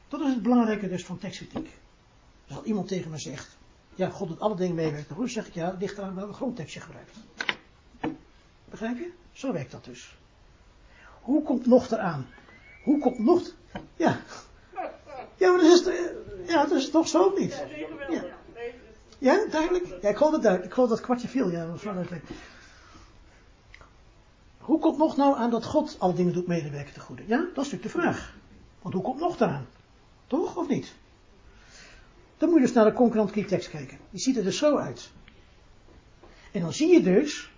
Dat 0.08 0.20
is 0.20 0.26
het 0.26 0.42
belangrijke 0.42 0.88
dus 0.88 1.04
van 1.04 1.18
tekstkritiek. 1.18 1.78
Dus 2.46 2.56
als 2.56 2.64
iemand 2.64 2.88
tegen 2.88 3.10
me 3.10 3.18
zegt, 3.18 3.56
ja, 3.94 4.08
God 4.08 4.28
doet 4.28 4.40
alle 4.40 4.56
dingen 4.56 4.74
meewerken, 4.74 5.14
hoe 5.14 5.28
zeg 5.28 5.46
ik 5.46 5.54
ja, 5.54 5.70
het 5.70 5.80
ligt 5.80 5.98
eraan 5.98 6.14
welke 6.14 6.32
grondtekst 6.32 6.74
je 6.74 6.80
gebruikt. 6.80 7.16
Begrijp 8.64 8.98
je? 8.98 9.12
Zo 9.32 9.52
werkt 9.52 9.70
dat 9.70 9.84
dus. 9.84 10.16
Hoe 11.22 11.42
komt 11.42 11.66
nog 11.66 11.90
eraan? 11.90 12.26
Hoe 12.82 12.98
komt 12.98 13.18
nog? 13.18 13.42
Ja. 13.96 14.20
Ja, 15.38 15.50
maar 15.50 15.60
dat 15.60 15.86
is, 15.86 15.92
ja, 16.46 16.66
dat 16.66 16.78
is 16.78 16.90
toch 16.90 17.08
zo 17.08 17.32
niet? 17.38 17.64
Ja, 18.10 18.24
ja 19.18 19.46
duidelijk? 19.50 19.86
Ja, 20.02 20.08
ik 20.08 20.16
geloof 20.16 20.32
het 20.32 20.42
duidelijk. 20.42 20.64
Ik 20.64 20.74
geloof 20.74 20.88
dat 20.88 21.00
kwartje 21.00 21.28
viel. 21.28 21.50
Ja, 21.50 21.66
dat 21.66 21.82
duidelijk. 21.82 22.24
Hoe 24.58 24.78
komt 24.78 24.98
nog 24.98 25.16
nou 25.16 25.36
aan 25.36 25.50
dat 25.50 25.64
God 25.64 25.96
alle 25.98 26.14
dingen 26.14 26.32
doet 26.32 26.46
medewerken 26.46 26.94
te 26.94 27.00
goede? 27.00 27.22
Ja, 27.26 27.36
dat 27.36 27.64
is 27.64 27.72
natuurlijk 27.72 27.82
de 27.82 28.00
vraag. 28.00 28.34
Want 28.82 28.94
hoe 28.94 29.02
komt 29.02 29.20
nog 29.20 29.40
eraan? 29.40 29.66
Toch, 30.26 30.56
of 30.56 30.68
niet? 30.68 30.94
Dan 32.36 32.48
moet 32.48 32.58
je 32.58 32.64
dus 32.64 32.74
naar 32.74 32.84
de 32.84 32.92
concurrent 32.92 33.48
tekst 33.48 33.70
kijken. 33.70 33.98
Die 34.10 34.20
ziet 34.20 34.36
er 34.36 34.44
dus 34.44 34.58
zo 34.58 34.76
uit. 34.76 35.10
En 36.52 36.60
dan 36.60 36.72
zie 36.72 36.92
je 36.92 37.02
dus 37.02 37.50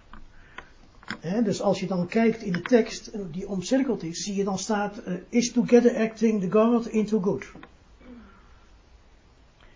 dus 1.44 1.60
als 1.60 1.80
je 1.80 1.86
dan 1.86 2.06
kijkt 2.06 2.42
in 2.42 2.52
de 2.52 2.62
tekst 2.62 3.06
eh, 3.06 3.20
die 3.30 3.48
omcirkeld 3.48 4.02
is, 4.02 4.22
zie 4.22 4.34
je 4.34 4.44
dan 4.44 4.58
staat, 4.58 5.00
uh, 5.08 5.14
is 5.28 5.52
together 5.52 5.96
acting 5.96 6.40
the 6.40 6.50
God 6.50 6.86
into 6.86 7.20
good. 7.20 7.44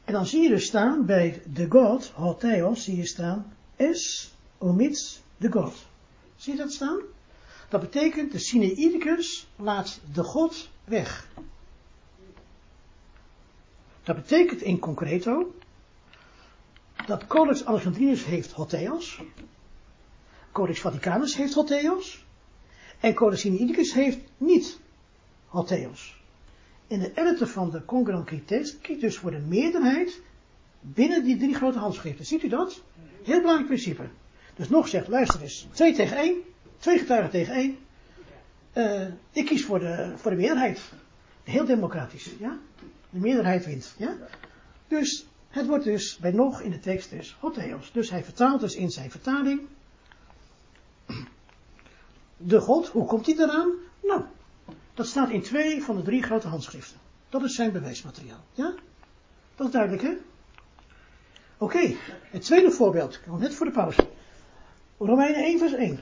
En 0.04 0.12
dan 0.12 0.26
zie 0.26 0.42
je 0.42 0.48
dus 0.48 0.66
staan 0.66 1.06
bij 1.06 1.42
de 1.46 1.66
God, 1.68 2.06
hotheos, 2.14 2.84
zie 2.84 2.96
je 2.96 3.06
staan, 3.06 3.56
es 3.76 4.32
omits 4.58 5.22
de 5.36 5.52
God. 5.52 5.86
Zie 6.36 6.52
je 6.52 6.58
dat 6.58 6.72
staan? 6.72 7.00
Dat 7.68 7.80
betekent, 7.80 8.32
de 8.32 8.38
Sinaiticus 8.38 9.46
laat 9.56 10.00
de 10.12 10.22
God 10.22 10.68
weg. 10.84 11.28
Dat 14.02 14.16
betekent 14.16 14.62
in 14.62 14.78
concreto, 14.78 15.54
dat 17.06 17.26
Codex 17.26 17.64
Alexandrinus 17.64 18.24
heeft 18.24 18.52
hotheos, 18.52 19.20
Codex 20.54 20.80
Vaticanus 20.80 21.36
heeft 21.36 21.54
Hotheos. 21.54 22.24
En 23.00 23.14
Codex 23.14 23.40
Sinaiticus 23.40 23.92
heeft 23.92 24.18
niet 24.36 24.78
Hotheos. 25.46 26.23
En 26.88 26.98
de 26.98 27.12
editor 27.14 27.46
van 27.46 27.70
de 27.70 27.84
Concordant 27.84 28.26
Critex 28.26 28.78
kiest 28.80 29.00
dus 29.00 29.18
voor 29.18 29.30
de 29.30 29.38
meerderheid 29.38 30.20
binnen 30.80 31.24
die 31.24 31.36
drie 31.36 31.54
grote 31.54 31.78
handschriften. 31.78 32.24
Ziet 32.24 32.42
u 32.42 32.48
dat? 32.48 32.82
Heel 33.22 33.40
belangrijk 33.40 33.66
principe. 33.66 34.02
Dus 34.56 34.68
nog 34.68 34.88
zegt, 34.88 35.08
luister 35.08 35.42
eens, 35.42 35.66
twee 35.72 35.94
tegen 35.94 36.16
één, 36.16 36.36
twee 36.78 36.98
getuigen 36.98 37.30
tegen 37.30 37.54
één. 37.54 37.78
Uh, 38.74 39.06
ik 39.30 39.46
kies 39.46 39.64
voor 39.64 39.78
de, 39.78 40.12
voor 40.16 40.30
de 40.30 40.36
meerderheid. 40.36 40.80
Heel 41.42 41.64
democratisch, 41.64 42.30
ja? 42.38 42.58
De 43.10 43.18
meerderheid 43.18 43.64
wint, 43.64 43.94
ja? 43.98 44.16
Dus 44.88 45.26
het 45.48 45.66
wordt 45.66 45.84
dus 45.84 46.18
bij 46.18 46.32
nog 46.32 46.60
in 46.60 46.70
de 46.70 46.80
tekst 46.80 47.10
dus 47.10 47.36
Hotheos. 47.40 47.92
Dus 47.92 48.10
hij 48.10 48.24
vertaalt 48.24 48.60
dus 48.60 48.74
in 48.74 48.90
zijn 48.90 49.10
vertaling 49.10 49.60
de 52.36 52.60
God, 52.60 52.88
hoe 52.88 53.06
komt 53.06 53.26
hij 53.26 53.34
eraan? 53.34 53.72
Nou, 54.02 54.22
dat 54.94 55.06
staat 55.06 55.30
in 55.30 55.42
twee 55.42 55.82
van 55.82 55.96
de 55.96 56.02
drie 56.02 56.22
grote 56.22 56.48
handschriften. 56.48 57.00
Dat 57.28 57.42
is 57.42 57.54
zijn 57.54 57.72
bewijsmateriaal. 57.72 58.44
Ja? 58.52 58.74
Dat 59.54 59.66
is 59.66 59.72
duidelijk, 59.72 60.02
hè? 60.02 60.14
Oké, 61.58 61.94
het 62.30 62.42
tweede 62.42 62.70
voorbeeld. 62.70 63.14
Ik 63.14 63.38
net 63.38 63.54
voor 63.54 63.66
de 63.66 63.72
pauze. 63.72 64.08
Romeinen 64.98 65.44
1 65.44 65.58
vers 65.58 65.72
1. 65.72 66.00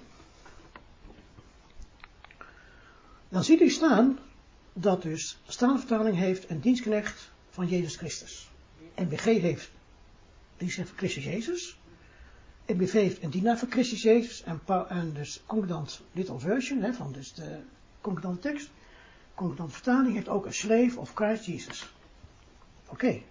Dan 3.28 3.44
ziet 3.44 3.60
u 3.60 3.68
staan, 3.70 4.18
dat 4.72 5.02
dus 5.02 5.38
Statenvertaling 5.46 6.16
heeft 6.16 6.50
een 6.50 6.60
dienstknecht 6.60 7.30
van 7.50 7.66
Jezus 7.66 7.96
Christus. 7.96 8.50
NBG 8.94 9.24
heeft 9.24 9.70
dienst 10.56 10.76
van 10.76 10.96
Christus 10.96 11.24
Jezus. 11.24 11.78
NBV 12.66 12.92
heeft 12.92 13.22
een 13.22 13.30
dienaar 13.30 13.58
van 13.58 13.70
Christus 13.70 14.02
Jezus. 14.02 14.42
En, 14.42 14.60
en 14.88 15.12
dus 15.12 15.42
concordant 15.46 16.00
Little 16.12 16.38
Version, 16.38 16.82
hè, 16.82 16.92
van 16.92 17.12
dus 17.12 17.34
de 17.34 17.58
concordante 18.00 18.40
tekst. 18.40 18.70
Concordante 19.42 19.74
vertaling 19.74 20.14
heeft 20.14 20.28
ook 20.28 20.46
een 20.46 20.54
slave 20.54 21.00
of 21.00 21.12
Christ 21.14 21.44
Jesus. 21.44 21.92
Oké, 22.88 23.22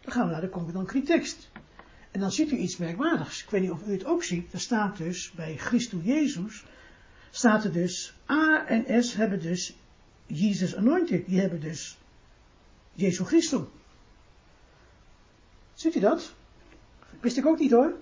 dan 0.00 0.12
gaan 0.12 0.26
we 0.26 0.32
naar 0.32 0.40
de 0.40 0.48
concordant 0.48 1.06
tekst. 1.06 1.50
En 2.10 2.20
dan 2.20 2.32
ziet 2.32 2.52
u 2.52 2.56
iets 2.56 2.76
merkwaardigs. 2.76 3.42
Ik 3.42 3.50
weet 3.50 3.60
niet 3.60 3.70
of 3.70 3.86
u 3.86 3.92
het 3.92 4.04
ook 4.04 4.24
ziet. 4.24 4.52
Er 4.52 4.60
staat 4.60 4.96
dus 4.96 5.30
bij 5.30 5.56
Christus 5.56 6.04
Jezus, 6.04 6.64
staat 7.30 7.64
er 7.64 7.72
dus, 7.72 8.14
A 8.30 8.66
en 8.66 9.04
S 9.04 9.14
hebben 9.14 9.40
dus 9.40 9.76
Jesus 10.26 10.76
anointed. 10.76 11.26
Die 11.26 11.40
hebben 11.40 11.60
dus 11.60 11.98
Jezus 12.92 13.26
Christus. 13.26 13.66
Ziet 15.74 15.94
u 15.94 16.00
dat? 16.00 16.34
Wist 17.20 17.36
ik 17.36 17.46
ook 17.46 17.58
niet 17.58 17.70
hoor. 17.70 17.94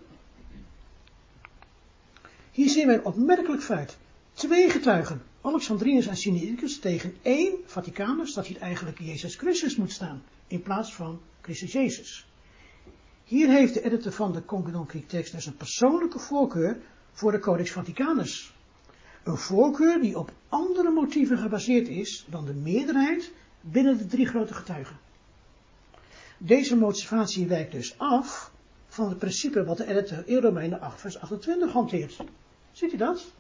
Hier 2.51 2.69
zien 2.69 2.87
we 2.87 2.95
een 2.95 3.05
opmerkelijk 3.05 3.63
feit. 3.63 3.97
Twee 4.33 4.71
getuigen, 4.71 5.23
Alexandrinus 5.41 6.07
en 6.07 6.17
Sinaiticus, 6.17 6.79
tegen 6.79 7.15
één 7.23 7.57
Vaticanus, 7.65 8.35
dat 8.35 8.47
hier 8.47 8.61
eigenlijk 8.61 8.99
Jezus 8.99 9.37
Christus 9.37 9.77
moet 9.77 9.93
staan, 9.93 10.23
in 10.47 10.63
plaats 10.63 10.95
van 10.95 11.21
Christus 11.41 11.73
Jezus. 11.73 12.27
Hier 13.25 13.49
heeft 13.49 13.75
de 13.75 13.85
editor 13.85 14.13
van 14.13 14.33
de 14.33 14.45
Concordant 14.45 15.09
tekst 15.09 15.33
dus 15.33 15.47
een 15.47 15.57
persoonlijke 15.57 16.19
voorkeur 16.19 16.81
voor 17.13 17.33
de 17.33 17.39
Codex 17.39 17.71
Vaticanus. 17.71 18.55
Een 19.25 19.37
voorkeur 19.37 20.01
die 20.01 20.19
op 20.19 20.33
andere 20.49 20.91
motieven 20.91 21.39
gebaseerd 21.39 21.89
is 21.89 22.27
dan 22.31 22.45
de 22.45 22.55
meerderheid 22.55 23.33
binnen 23.61 23.99
de 23.99 24.07
drie 24.07 24.27
grote 24.27 24.55
getuigen. 24.55 24.99
Deze 26.39 26.77
motivatie 26.77 27.47
wijkt 27.47 27.73
dus 27.73 27.99
af 27.99 28.53
van 28.87 29.09
het 29.09 29.19
principe 29.19 29.65
wat 29.65 29.77
de 29.77 29.87
editor 29.87 30.27
in 30.27 30.41
Romeinen 30.41 30.81
8 30.81 31.01
vers 31.01 31.19
28 31.19 31.73
hanteert. 31.73 32.17
Ziet 32.73 32.93
u 32.93 32.97
dat? 32.97 33.33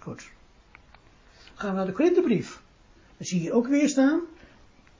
Goed. 0.00 0.30
Gaan 1.54 1.70
we 1.70 1.76
naar 1.76 1.86
de 1.86 1.92
Korinthebrief. 1.92 2.62
Dan 3.16 3.26
zie 3.26 3.42
je 3.42 3.52
ook 3.52 3.66
weer 3.66 3.88
staan, 3.88 4.20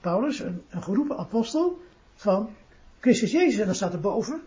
Paulus, 0.00 0.38
een, 0.38 0.62
een 0.68 0.82
geroepen 0.82 1.16
apostel 1.16 1.80
van 2.14 2.50
Christus 3.00 3.30
Jezus. 3.30 3.60
En 3.60 3.66
dan 3.66 3.74
staat 3.74 3.92
er 3.92 4.00
boven, 4.00 4.42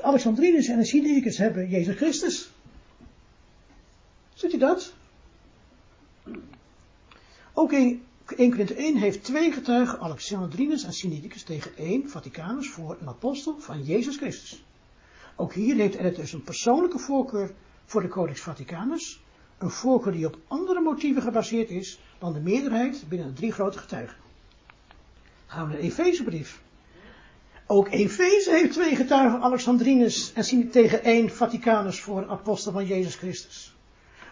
Alexandrinus 0.00 0.68
en 0.68 0.78
de 0.78 1.34
hebben 1.36 1.68
Jezus 1.68 1.96
Christus. 1.96 2.50
Ziet 4.34 4.52
u 4.52 4.58
dat? 4.58 4.94
Ook 7.52 7.72
in 7.72 8.02
1 8.36 8.50
Korinthe 8.50 8.74
1 8.74 8.96
heeft 8.96 9.24
twee 9.24 9.52
getuigen, 9.52 10.00
Alexandrinus 10.00 10.84
en 10.84 10.92
Sinaiticus, 10.92 11.42
tegen 11.42 11.76
één, 11.76 12.08
Vaticanus, 12.08 12.70
voor 12.70 12.96
een 13.00 13.08
apostel 13.08 13.58
van 13.58 13.82
Jezus 13.82 14.16
Christus. 14.16 14.64
Ook 15.36 15.52
hier 15.52 15.74
heeft 15.76 15.98
er 15.98 16.14
dus 16.14 16.32
een 16.32 16.42
persoonlijke 16.42 16.98
voorkeur 16.98 17.54
voor 17.84 18.02
de 18.02 18.08
Codex 18.08 18.40
Vaticanus, 18.40 19.22
een 19.60 19.70
voorkeur 19.70 20.12
die 20.12 20.26
op 20.26 20.38
andere 20.48 20.80
motieven 20.80 21.22
gebaseerd 21.22 21.70
is 21.70 22.00
dan 22.18 22.32
de 22.32 22.40
meerderheid 22.40 23.04
binnen 23.08 23.28
de 23.28 23.32
drie 23.32 23.52
grote 23.52 23.78
getuigen. 23.78 24.16
Gaan 25.46 25.66
we 25.66 25.72
naar 25.72 25.80
de 25.80 25.86
Efezebrief. 25.86 26.60
Ook 27.66 27.88
Efeze 27.88 28.50
heeft 28.50 28.72
twee 28.72 28.96
getuigen, 28.96 29.40
Alexandrinus 29.40 30.32
en 30.32 30.70
tegen 30.70 31.02
één 31.02 31.30
Vaticanus 31.30 32.00
voor 32.00 32.28
apostel 32.28 32.72
van 32.72 32.86
Jezus 32.86 33.14
Christus. 33.14 33.74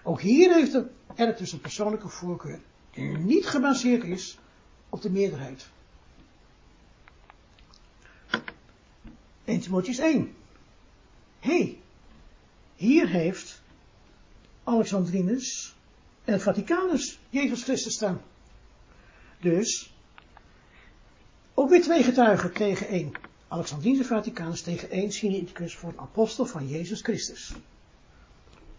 Ook 0.03 0.21
hier 0.21 0.55
heeft 0.55 0.75
er 1.15 1.37
dus 1.37 1.53
een 1.53 1.61
persoonlijke 1.61 2.09
voorkeur 2.09 2.61
die 2.91 3.19
niet 3.19 3.47
gebaseerd 3.47 4.05
is 4.05 4.39
op 4.89 5.03
de 5.03 5.11
meerderheid. 5.11 5.67
1 9.45 9.61
Timotheus 9.61 9.99
1. 9.99 10.35
hey, 11.41 11.79
hier 12.77 13.09
heeft 13.09 13.58
Alexandrinus 14.69 15.77
en 16.25 16.41
Vaticanus 16.41 17.19
Jezus 17.31 17.63
Christus 17.63 17.95
staan. 17.95 18.21
Dus, 19.41 19.95
ook 21.55 21.69
weer 21.69 21.83
twee 21.83 22.03
getuigen 22.03 22.53
tegen 22.53 22.87
één. 22.89 23.13
Alexandrinus 23.49 23.99
en 23.99 24.05
Vaticanus 24.05 24.63
tegen 24.63 24.91
één 24.91 25.13
Sinaiticus 25.13 25.77
voor 25.77 25.89
een 25.89 26.01
apostel 26.01 26.47
van 26.47 26.69
Jezus 26.69 27.01
Christus. 27.01 27.55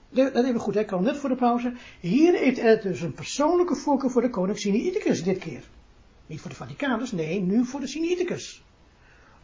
Dat 0.09 0.35
even 0.35 0.59
goed, 0.59 0.73
hè? 0.73 0.79
ik 0.79 0.87
kwam 0.87 1.03
net 1.03 1.17
voor 1.17 1.29
de 1.29 1.35
pauze. 1.35 1.73
Hier 1.99 2.33
heeft 2.33 2.59
er 2.59 2.81
dus 2.81 3.01
een 3.01 3.13
persoonlijke 3.13 3.75
voorkeur 3.75 4.11
voor 4.11 4.21
de 4.21 4.29
koning 4.29 4.59
Sinaiticus 4.59 5.23
dit 5.23 5.37
keer. 5.37 5.63
Niet 6.25 6.41
voor 6.41 6.49
de 6.49 6.55
Vaticanus, 6.55 7.11
nee, 7.11 7.41
nu 7.41 7.65
voor 7.65 7.79
de 7.79 7.87
Sinaiticus. 7.87 8.63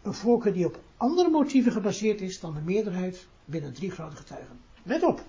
Een 0.02 0.14
voorkeur 0.14 0.54
die 0.54 0.66
op 0.66 0.80
andere 0.98 1.30
motieven 1.30 1.72
gebaseerd 1.72 2.22
is 2.22 2.40
dan 2.40 2.54
de 2.54 2.62
meerderheid 2.62 3.28
binnen 3.46 3.74
drie 3.74 3.92
grote 3.92 4.16
getuigen. 4.16 4.60
Let 4.84 5.04
op. 5.04 5.24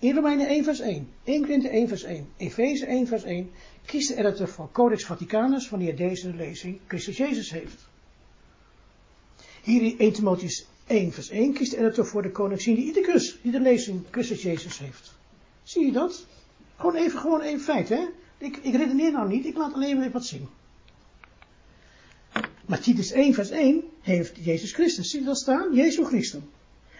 In 0.00 0.14
Romeinen 0.14 0.46
1 0.46 0.64
vers 0.64 0.80
1, 0.80 1.08
1 1.24 1.42
Korinthe 1.42 1.68
1 1.68 1.88
vers 1.88 2.02
1, 2.02 2.28
Efeze 2.36 2.86
1 2.86 3.06
vers 3.06 3.24
1, 3.24 3.50
kiest 3.84 4.08
de 4.08 4.16
editor 4.16 4.48
voor 4.48 4.68
Codex 4.72 5.04
Vaticanus 5.04 5.68
wanneer 5.68 5.96
deze 5.96 6.34
lezing 6.34 6.80
Christus 6.86 7.16
Jezus 7.16 7.50
heeft. 7.50 7.88
Hier 9.62 9.82
in 9.82 9.98
1 9.98 10.12
Timotheus 10.12 10.66
1 10.86 11.12
vers 11.12 11.28
1 11.28 11.52
kiest 11.52 11.70
de 11.70 11.78
editor 11.78 12.06
voor 12.06 12.22
de 12.22 12.30
koning 12.30 12.60
Sinaiticus, 12.60 13.38
die 13.42 13.52
de 13.52 13.60
lezing 13.60 14.04
Christus 14.10 14.42
Jezus 14.42 14.78
heeft. 14.78 15.12
Zie 15.62 15.84
je 15.84 15.92
dat? 15.92 16.26
Gewoon 16.76 16.94
even, 16.94 17.18
gewoon 17.20 17.40
even 17.40 17.60
feit, 17.60 17.88
hè? 17.88 18.06
Ik, 18.38 18.56
ik 18.56 18.74
redeneer 18.74 19.12
nou 19.12 19.28
niet, 19.28 19.46
ik 19.46 19.56
laat 19.56 19.74
alleen 19.74 19.98
maar 19.98 20.10
wat 20.10 20.26
zien. 20.26 20.48
Maar 22.66 22.80
Titus 22.80 23.10
1 23.10 23.34
vers 23.34 23.50
1 23.50 23.84
heeft 24.00 24.44
Jezus 24.44 24.72
Christus. 24.72 25.10
Zie 25.10 25.20
je 25.20 25.26
dat 25.26 25.38
staan? 25.38 25.74
Jezus 25.74 26.06
Christus. 26.06 26.40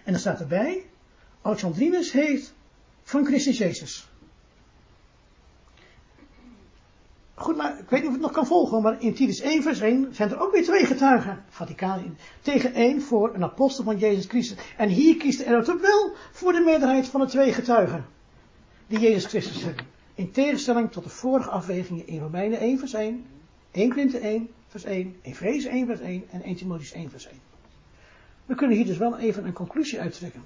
En 0.03 0.11
dan 0.11 0.19
staat 0.19 0.39
erbij, 0.39 0.85
Alexandrinus 1.41 2.11
heeft 2.11 2.53
van 3.09 3.25
Christus 3.25 3.57
Jezus. 3.57 4.07
Goed, 7.33 7.57
maar 7.57 7.79
ik 7.79 7.89
weet 7.89 7.99
niet 7.99 8.07
of 8.07 8.13
het 8.13 8.21
nog 8.21 8.31
kan 8.31 8.45
volgen, 8.45 8.81
maar 8.81 9.01
in 9.01 9.13
Titus 9.13 9.39
1 9.39 9.63
vers 9.63 9.79
1 9.79 10.07
zijn 10.15 10.29
er 10.29 10.39
ook 10.39 10.51
weer 10.51 10.63
twee 10.63 10.85
getuigen, 10.85 11.43
Vaticaan, 11.49 12.17
tegen 12.41 12.73
één 12.73 13.01
voor 13.01 13.33
een 13.35 13.43
apostel 13.43 13.83
van 13.83 13.97
Jezus 13.97 14.25
Christus. 14.25 14.57
En 14.77 14.89
hier 14.89 15.17
kiest 15.17 15.41
er 15.41 15.57
ook 15.57 15.81
wel 15.81 16.15
voor 16.31 16.51
de 16.51 16.59
meerderheid 16.59 17.07
van 17.07 17.21
de 17.21 17.27
twee 17.27 17.53
getuigen, 17.53 18.05
die 18.87 18.99
Jezus 18.99 19.25
Christus 19.25 19.63
hebben. 19.63 19.85
In 20.13 20.31
tegenstelling 20.31 20.91
tot 20.91 21.03
de 21.03 21.09
vorige 21.09 21.49
afwegingen 21.49 22.07
in 22.07 22.19
Romeinen 22.19 22.59
1 22.59 22.79
vers 22.79 22.93
1, 22.93 23.25
1 23.71 23.89
Korinthe 23.89 24.17
1 24.17 24.49
vers 24.67 24.83
1, 24.83 25.15
Efeze 25.21 25.69
1 25.69 25.85
vers 25.85 25.99
1 25.99 26.23
en 26.29 26.43
1 26.43 26.55
Timotheus 26.55 26.91
1 26.91 27.09
vers 27.09 27.27
1. 27.27 27.39
We 28.45 28.55
kunnen 28.55 28.77
hier 28.77 28.85
dus 28.85 28.97
wel 28.97 29.17
even 29.17 29.45
een 29.45 29.53
conclusie 29.53 29.99
uittrekken. 29.99 30.43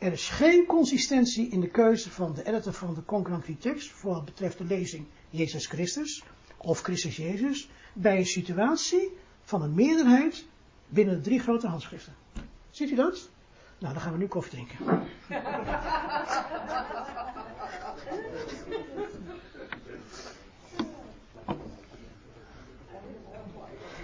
Er 0.00 0.12
is 0.12 0.28
geen 0.28 0.66
consistentie 0.66 1.48
in 1.48 1.60
de 1.60 1.68
keuze 1.68 2.10
van 2.10 2.34
de 2.34 2.46
editor 2.46 2.72
van 2.72 2.94
de 2.94 3.04
Concurrent 3.04 3.60
tekst 3.60 3.90
voor 3.90 4.12
wat 4.12 4.24
betreft 4.24 4.58
de 4.58 4.64
lezing 4.64 5.06
Jezus 5.30 5.66
Christus 5.66 6.24
of 6.56 6.80
Christus 6.80 7.16
Jezus 7.16 7.70
bij 7.92 8.16
een 8.16 8.26
situatie 8.26 9.16
van 9.42 9.62
een 9.62 9.74
meerderheid 9.74 10.44
binnen 10.88 11.14
de 11.14 11.20
drie 11.20 11.40
grote 11.40 11.66
handschriften. 11.66 12.14
Ziet 12.70 12.90
u 12.90 12.94
dat? 12.94 13.28
Nou, 13.78 13.92
dan 13.92 14.02
gaan 14.02 14.12
we 14.12 14.18
nu 14.18 14.26
koffie 14.26 14.52
drinken. 14.52 14.78